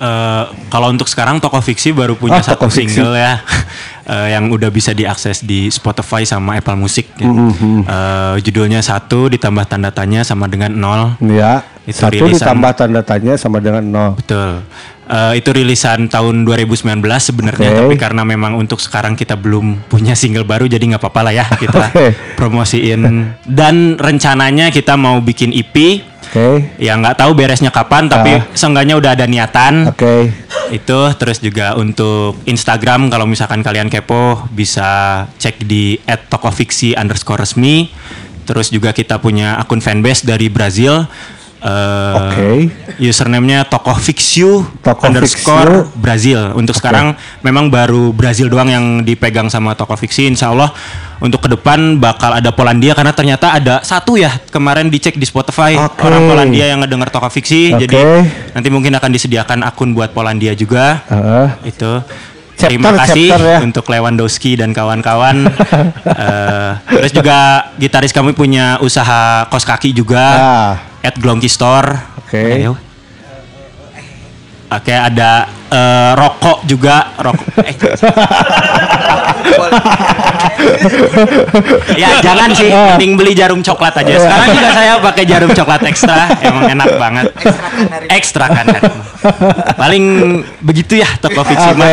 Eh, 0.00 0.44
kalau 0.72 0.88
untuk 0.88 1.04
sekarang 1.04 1.36
toko 1.38 1.60
fiksi 1.60 1.92
baru 1.92 2.16
punya 2.16 2.40
Oh, 2.40 2.42
satu 2.42 2.72
Fiksi. 2.72 2.96
single 2.96 3.12
ya 3.12 3.36
eh, 4.08 4.32
yang 4.32 4.48
udah 4.48 4.72
bisa 4.72 4.96
diakses 4.96 5.44
di 5.44 5.68
Spotify 5.68 6.24
sama 6.24 6.56
Apple 6.56 6.72
Music. 6.74 7.04
gitu. 7.12 7.28
Mm-hmm. 7.28 7.84
Eh, 7.84 8.34
judulnya 8.40 8.80
satu 8.80 9.28
ditambah 9.28 9.68
tanda 9.68 9.92
tanya 9.92 10.24
sama 10.24 10.48
dengan 10.48 10.72
nol. 10.72 11.20
Ya. 11.20 11.68
Itu 11.84 12.00
Satu 12.00 12.16
rilisan. 12.16 12.32
ditambah 12.48 12.72
tanda 12.72 13.00
tanya 13.02 13.36
sama 13.36 13.60
dengan 13.60 13.84
nol. 13.84 14.16
Betul. 14.16 14.64
Eh, 15.04 15.32
itu 15.36 15.50
rilisan 15.50 16.06
tahun 16.06 16.46
2019 16.46 16.86
sebenarnya, 17.20 17.68
Oke. 17.68 17.78
tapi 17.82 17.94
karena 17.98 18.22
memang 18.22 18.54
untuk 18.54 18.78
sekarang 18.78 19.18
kita 19.18 19.34
belum 19.34 19.84
punya 19.84 20.14
single 20.14 20.46
baru, 20.46 20.64
jadi 20.64 20.80
nggak 20.86 21.02
apa-apa 21.02 21.20
lah 21.28 21.32
ya 21.34 21.46
kita 21.50 21.90
Oke. 21.90 22.14
promosiin. 22.38 23.34
Dan 23.42 23.98
rencananya 23.98 24.70
kita 24.70 24.94
mau 24.94 25.18
bikin 25.18 25.50
EP. 25.50 26.06
Oke. 26.30 26.78
Ya 26.78 26.94
nggak 26.94 27.18
tahu 27.18 27.34
beresnya 27.34 27.74
kapan, 27.74 28.06
tapi 28.06 28.38
Ah. 28.38 28.46
seenggaknya 28.54 28.94
udah 28.94 29.18
ada 29.18 29.26
niatan. 29.26 29.90
Oke. 29.90 30.30
Itu 30.70 31.10
terus 31.18 31.42
juga 31.42 31.74
untuk 31.74 32.38
Instagram 32.46 33.10
kalau 33.10 33.26
misalkan 33.26 33.66
kalian 33.66 33.90
kepo 33.90 34.46
bisa 34.54 35.26
cek 35.42 35.66
di 35.66 35.98
@tokofiksi 36.06 36.94
underscore 36.94 37.42
resmi. 37.42 37.90
Terus 38.46 38.70
juga 38.70 38.94
kita 38.94 39.18
punya 39.18 39.58
akun 39.58 39.82
fanbase 39.82 40.22
dari 40.22 40.46
Brazil. 40.46 41.10
Eh, 41.60 42.14
Oke. 42.16 42.48
Username-nya 42.96 43.68
Tokofixiu 43.68 44.64
Tokofixiu. 44.80 45.08
underscore 45.12 45.74
Brazil. 45.92 46.56
Untuk 46.56 46.72
sekarang 46.72 47.12
memang 47.44 47.68
baru 47.68 48.16
Brazil 48.16 48.48
doang 48.48 48.72
yang 48.72 48.84
dipegang 49.04 49.52
sama 49.52 49.76
Tokofiksi. 49.76 50.24
Insya 50.24 50.56
Allah 50.56 50.72
untuk 51.20 51.44
ke 51.44 51.52
depan 51.52 52.00
bakal 52.00 52.32
ada 52.32 52.48
Polandia 52.48 52.96
karena 52.96 53.12
ternyata 53.12 53.52
ada 53.52 53.84
satu 53.84 54.16
ya 54.16 54.40
kemarin 54.48 54.88
dicek 54.88 55.20
di 55.20 55.28
Spotify 55.28 55.76
Oke. 55.76 56.00
orang 56.00 56.32
Polandia 56.32 56.64
yang 56.72 56.80
ngedenger 56.80 57.12
Tokofiksi. 57.12 57.76
Oke. 57.76 57.84
Jadi 57.84 58.00
nanti 58.56 58.68
mungkin 58.72 58.96
akan 58.96 59.10
disediakan 59.12 59.60
akun 59.68 59.92
buat 59.92 60.16
Polandia 60.16 60.56
juga. 60.56 61.04
Heeh. 61.12 61.76
Itu. 61.76 62.00
Chapter, 62.60 62.76
Terima 62.76 62.90
kasih 62.92 63.28
chapter 63.32 63.40
ya. 63.40 63.58
untuk 63.64 63.84
Lewandowski 63.88 64.60
dan 64.60 64.76
kawan-kawan. 64.76 65.36
Eh, 66.20 66.72
terus 66.90 67.12
juga 67.16 67.70
gitaris 67.80 68.12
kami 68.12 68.36
punya 68.36 68.76
usaha 68.84 69.46
kos 69.48 69.64
kaki 69.64 69.96
juga. 69.96 70.24
Ah. 70.36 70.72
At 71.00 71.16
Glongki 71.16 71.48
Store. 71.48 71.96
Oke. 72.20 72.60
Ayo. 72.60 72.76
Oke, 74.70 74.94
ada 74.94 75.50
eh, 75.66 76.12
rokok 76.14 76.62
juga, 76.62 77.10
rokok. 77.18 77.58
Eh. 79.50 79.66
ya 81.98 82.22
jangan 82.22 82.54
sih, 82.54 82.70
mending 82.70 83.18
beli 83.18 83.34
jarum 83.34 83.64
coklat 83.64 84.04
aja. 84.04 84.14
Sekarang 84.14 84.48
juga 84.54 84.70
saya 84.70 84.92
pakai 85.02 85.24
jarum 85.26 85.50
coklat 85.50 85.82
ekstra, 85.90 86.30
emang 86.44 86.70
enak 86.70 86.88
banget. 87.00 87.26
Ekstra 88.06 88.46
kan. 88.46 88.66
Paling 89.74 90.04
begitu 90.62 91.02
ya 91.02 91.08
toko 91.18 91.42
Oke. 91.42 91.56
fiksi 91.56 91.70
mah. 91.74 91.88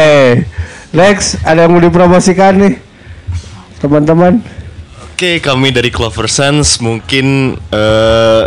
Next, 0.93 1.41
ada 1.43 1.65
yang 1.65 1.75
mau 1.75 1.81
dipromosikan 1.81 2.61
nih? 2.61 2.73
Teman-teman. 3.81 4.37
Oke, 5.17 5.41
kami 5.41 5.73
dari 5.73 5.89
Clover 5.89 6.29
Sense 6.29 6.77
mungkin 6.77 7.57
eh, 7.73 8.43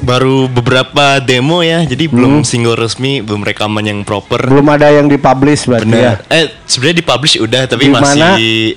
baru 0.00 0.48
beberapa 0.48 1.20
demo 1.20 1.60
ya, 1.60 1.84
jadi 1.84 2.08
belum 2.08 2.42
single 2.42 2.74
resmi, 2.74 3.20
belum 3.20 3.44
rekaman 3.44 3.84
yang 3.84 4.00
proper. 4.02 4.40
Belum 4.48 4.66
ada 4.72 4.88
yang 4.88 5.06
dipublish 5.06 5.68
berarti 5.68 5.92
ya. 5.92 6.18
Eh, 6.32 6.48
sebenarnya 6.64 6.96
dipublish 7.04 7.36
udah, 7.38 7.62
tapi 7.68 7.86
Di 7.86 7.92
masih 7.92 8.24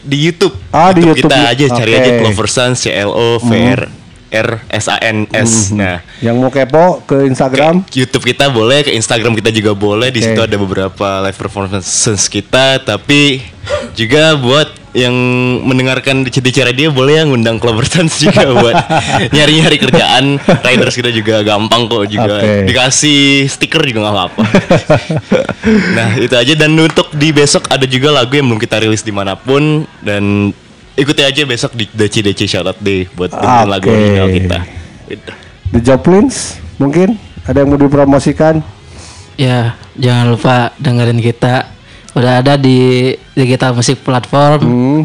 di 0.03 0.17
YouTube. 0.19 0.55
Oh, 0.69 0.91
di 0.91 1.01
YouTube. 1.01 1.31
kita 1.31 1.37
aja 1.49 1.65
cari 1.79 1.91
Oke. 1.95 1.99
aja 2.03 2.11
Clover 2.19 2.47
Sense, 2.51 2.85
C 2.85 2.91
L 2.91 3.11
O 3.15 3.39
V 3.39 3.49
R 4.33 4.65
S 4.73 4.89
A 4.89 4.97
N 4.99 5.29
S. 5.29 5.69
Nah, 5.69 6.01
Yang 6.19 6.35
mau 6.41 6.49
kepo 6.49 7.05
ke 7.05 7.29
Instagram. 7.29 7.85
YouTube 7.93 8.25
kita 8.25 8.49
boleh, 8.49 8.81
ke 8.81 8.91
Instagram 8.97 9.37
kita 9.37 9.53
juga 9.53 9.77
boleh. 9.77 10.09
Di 10.09 10.25
Oke. 10.25 10.33
situ 10.33 10.41
ada 10.41 10.57
beberapa 10.57 11.07
live 11.29 11.37
performances 11.37 12.25
kita, 12.25 12.81
tapi 12.81 13.45
juga 13.93 14.33
buat 14.35 14.83
yang 14.93 15.13
mendengarkan 15.65 16.21
di 16.21 16.29
CDC 16.29 16.69
Radio 16.69 16.93
boleh 16.93 17.25
yang 17.25 17.33
ngundang 17.33 17.57
Clover 17.57 17.81
Dance 17.89 18.21
juga 18.21 18.45
buat 18.61 18.77
nyari-nyari 19.33 19.77
kerjaan. 19.81 20.37
Riders 20.37 20.93
kita 20.93 21.09
juga 21.09 21.41
gampang 21.41 21.89
kok 21.89 22.05
juga. 22.05 22.37
Oke. 22.39 22.69
Dikasih 22.69 23.49
stiker 23.49 23.81
juga 23.89 24.05
nggak 24.05 24.13
apa-apa. 24.13 24.43
nah, 25.97 26.09
itu 26.21 26.35
aja 26.37 26.53
dan 26.53 26.77
untuk 26.77 27.09
di 27.17 27.33
besok 27.33 27.65
ada 27.73 27.89
juga 27.89 28.13
lagu 28.13 28.37
yang 28.37 28.53
belum 28.53 28.61
kita 28.61 28.85
rilis 28.85 29.01
di 29.01 29.13
mana 29.13 29.33
pun 29.33 29.89
dan 30.05 30.53
ikuti 30.93 31.21
aja 31.25 31.41
besok 31.45 31.73
di 31.73 31.85
DCDC 31.89 32.45
Shoutout 32.45 32.79
Day 32.79 33.09
buat 33.17 33.33
dengerin 33.33 33.69
lagu 33.69 33.87
Oke. 33.89 33.95
original 33.97 34.29
kita. 34.29 34.59
Gitu. 35.09 35.31
The 35.73 35.79
Joplins 35.81 36.35
mungkin 36.77 37.17
ada 37.43 37.57
yang 37.61 37.69
mau 37.73 37.79
dipromosikan. 37.81 38.61
Ya, 39.35 39.73
jangan 39.97 40.29
lupa 40.29 40.55
dengerin 40.77 41.19
kita. 41.19 41.73
Udah 42.13 42.45
ada 42.45 42.53
di 42.55 43.09
digital 43.33 43.73
musik 43.73 44.05
platform. 44.05 44.61
Hmm. 44.61 45.01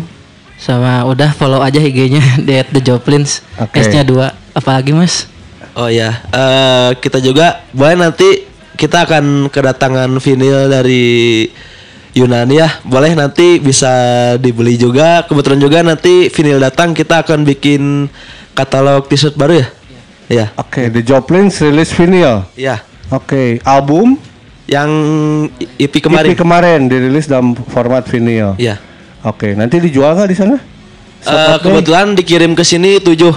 Sama 0.58 1.06
udah 1.06 1.32
follow 1.32 1.62
aja 1.64 1.80
IG-nya 1.80 2.20
di 2.46 2.52
@thejoplins. 2.74 3.40
Oke. 3.56 3.80
S-nya 3.80 4.04
dua. 4.04 4.34
Apalagi 4.52 4.92
Mas? 4.92 5.30
Oh 5.78 5.86
ya, 5.86 6.10
eh, 6.34 6.90
kita 6.98 7.22
juga 7.22 7.62
boleh 7.70 7.94
nanti 7.94 8.42
kita 8.74 9.06
akan 9.06 9.46
kedatangan 9.46 10.10
vinyl 10.18 10.66
dari 10.66 11.46
Yunani 12.16 12.60
ya. 12.60 12.68
Boleh 12.84 13.12
nanti 13.12 13.60
bisa 13.60 13.90
dibeli 14.40 14.78
juga. 14.80 15.24
Kebetulan 15.28 15.60
juga 15.60 15.78
nanti 15.84 16.28
vinyl 16.32 16.60
datang 16.62 16.96
kita 16.96 17.24
akan 17.26 17.44
bikin 17.44 18.08
katalog 18.56 19.06
t-shirt 19.08 19.36
baru 19.36 19.60
ya. 19.60 19.68
Iya. 20.28 20.46
Oke, 20.60 20.92
The 20.92 21.00
Joplins 21.00 21.56
rilis 21.64 21.90
vinyl. 21.92 22.44
Iya. 22.56 22.84
Oke, 23.08 23.56
album 23.64 24.20
Yang 24.68 24.90
EP 25.80 25.94
kemarin. 25.96 26.28
EP 26.28 26.36
kemarin 26.36 26.80
dirilis 26.92 27.24
dalam 27.24 27.56
format 27.56 28.04
vinyl. 28.04 28.52
Iya. 28.60 28.76
Oke, 29.24 29.56
nanti 29.56 29.80
dijual 29.80 30.12
nggak 30.12 30.28
di 30.28 30.36
sana? 30.36 30.56
Eh, 31.24 31.56
kebetulan 31.64 32.12
dikirim 32.12 32.52
ke 32.52 32.60
sini 32.60 33.00
7. 33.00 33.32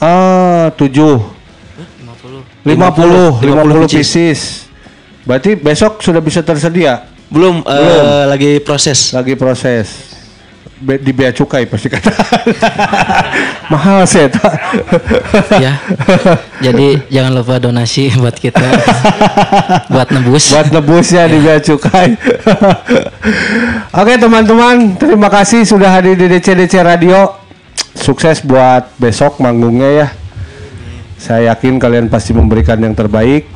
Ah, 0.00 0.72
7. 0.74 1.20
50 2.64 2.64
50, 2.64 3.44
50 3.44 3.84
pieces. 3.84 3.92
pieces. 3.92 4.40
Berarti 5.28 5.50
besok 5.60 6.00
sudah 6.00 6.24
bisa 6.24 6.40
tersedia? 6.40 7.11
Belum, 7.32 7.64
eh, 7.64 7.72
Belum. 7.72 8.04
lagi 8.28 8.50
proses. 8.60 9.16
Lagi 9.16 9.32
proses. 9.34 10.12
Be- 10.82 10.98
di 10.98 11.14
bea 11.14 11.30
cukai 11.30 11.62
pasti 11.64 11.86
kata. 11.86 12.10
Mahal 13.72 14.02
sih 14.02 14.26
eta. 14.26 14.50
ya. 15.62 15.78
Jadi 16.58 17.06
jangan 17.06 17.38
lupa 17.38 17.62
donasi 17.62 18.10
buat 18.18 18.34
kita. 18.34 18.58
buat 19.94 20.10
nebus. 20.10 20.50
Buat 20.50 20.74
nebusnya 20.74 21.30
di 21.30 21.38
bea 21.38 21.62
cukai. 21.62 22.18
Oke 24.02 24.12
teman-teman, 24.18 24.98
terima 24.98 25.30
kasih 25.30 25.62
sudah 25.62 25.86
hadir 25.86 26.18
di 26.18 26.26
DCDC 26.26 26.74
Radio. 26.82 27.38
Sukses 27.94 28.42
buat 28.42 28.90
besok 28.98 29.38
manggungnya 29.38 29.88
ya. 29.88 30.08
Saya 31.14 31.54
yakin 31.54 31.78
kalian 31.78 32.10
pasti 32.10 32.34
memberikan 32.34 32.82
yang 32.82 32.98
terbaik. 32.98 33.46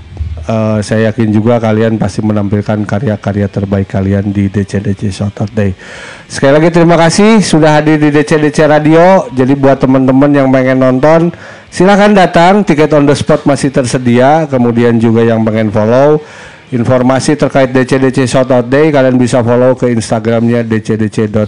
Eh, 0.46 0.78
saya 0.86 1.10
yakin 1.10 1.34
juga 1.34 1.58
kalian 1.58 1.98
pasti 1.98 2.22
menampilkan 2.22 2.86
karya-karya 2.86 3.50
terbaik 3.50 3.90
kalian 3.90 4.30
di 4.30 4.46
DCDC 4.46 5.10
Shoutout 5.10 5.50
Day. 5.50 5.74
Sekali 6.30 6.62
lagi 6.62 6.70
terima 6.70 6.94
kasih 6.94 7.42
sudah 7.42 7.82
hadir 7.82 7.98
di 7.98 8.14
DCDC 8.14 8.62
Radio. 8.70 9.26
Jadi 9.34 9.58
buat 9.58 9.82
teman-teman 9.82 10.30
yang 10.30 10.46
pengen 10.54 10.78
nonton, 10.78 11.34
silahkan 11.66 12.14
datang. 12.14 12.62
Tiket 12.62 12.94
on 12.94 13.10
the 13.10 13.18
spot 13.18 13.42
masih 13.42 13.74
tersedia. 13.74 14.46
Kemudian 14.46 15.02
juga 15.02 15.26
yang 15.26 15.42
pengen 15.42 15.74
follow 15.74 16.22
informasi 16.70 17.34
terkait 17.34 17.74
DCDC 17.74 18.30
Shoutout 18.30 18.70
Day, 18.70 18.94
kalian 18.94 19.18
bisa 19.18 19.42
follow 19.42 19.74
ke 19.74 19.90
Instagramnya 19.90 20.62
dcdc.official. 20.62 21.42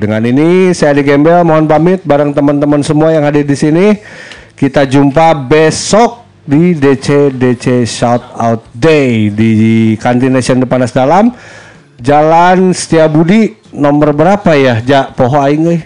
Dengan 0.00 0.24
ini 0.24 0.72
saya 0.72 0.96
di 0.96 1.04
Gembel, 1.04 1.44
mohon 1.44 1.68
pamit 1.68 2.00
bareng 2.08 2.32
teman-teman 2.32 2.80
semua 2.80 3.12
yang 3.12 3.28
hadir 3.28 3.44
di 3.44 3.52
sini. 3.52 4.00
Kita 4.56 4.88
jumpa 4.88 5.44
besok 5.44 6.23
di 6.44 6.76
DC 6.76 7.32
DC 7.32 7.88
Shout 7.88 8.36
Out 8.36 8.68
Day 8.76 9.32
di 9.32 9.52
Kantin 9.96 10.36
Nation 10.36 10.60
Depanas 10.60 10.92
Dalam 10.92 11.32
Jalan 12.04 12.76
Setiabudi 12.76 13.72
nomor 13.72 14.12
berapa 14.12 14.52
ya? 14.52 14.84
Ja, 14.84 15.08
poho 15.08 15.40
aing 15.40 15.64
euy. 15.64 15.80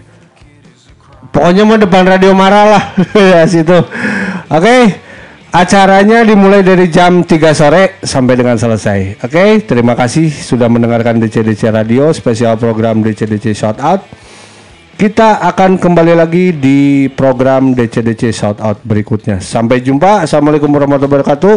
Pokoknya 1.30 1.62
mah 1.62 1.78
depan 1.78 2.02
Radio 2.08 2.32
Mara 2.34 2.62
lah 2.66 2.84
ya 3.36 3.46
situ. 3.46 3.76
Oke. 4.50 5.06
Acaranya 5.48 6.28
dimulai 6.28 6.60
dari 6.60 6.92
jam 6.92 7.24
3 7.24 7.56
sore 7.56 7.96
sampai 8.04 8.36
dengan 8.36 8.60
selesai. 8.60 9.16
Oke, 9.24 9.64
terima 9.64 9.96
kasih 9.96 10.28
sudah 10.28 10.68
mendengarkan 10.68 11.16
DCDC 11.16 11.72
Radio 11.72 12.12
spesial 12.12 12.60
program 12.60 13.00
DCDC 13.00 13.56
Shout 13.56 13.80
Out. 13.80 14.04
Kita 14.98 15.38
akan 15.38 15.78
kembali 15.78 16.10
lagi 16.18 16.50
di 16.58 17.06
program 17.06 17.70
DCDC 17.70 18.34
Shout 18.34 18.58
Out 18.58 18.82
berikutnya. 18.82 19.38
Sampai 19.38 19.78
jumpa. 19.78 20.26
Assalamualaikum 20.26 20.66
warahmatullahi 20.74 21.22
wabarakatuh. 21.22 21.54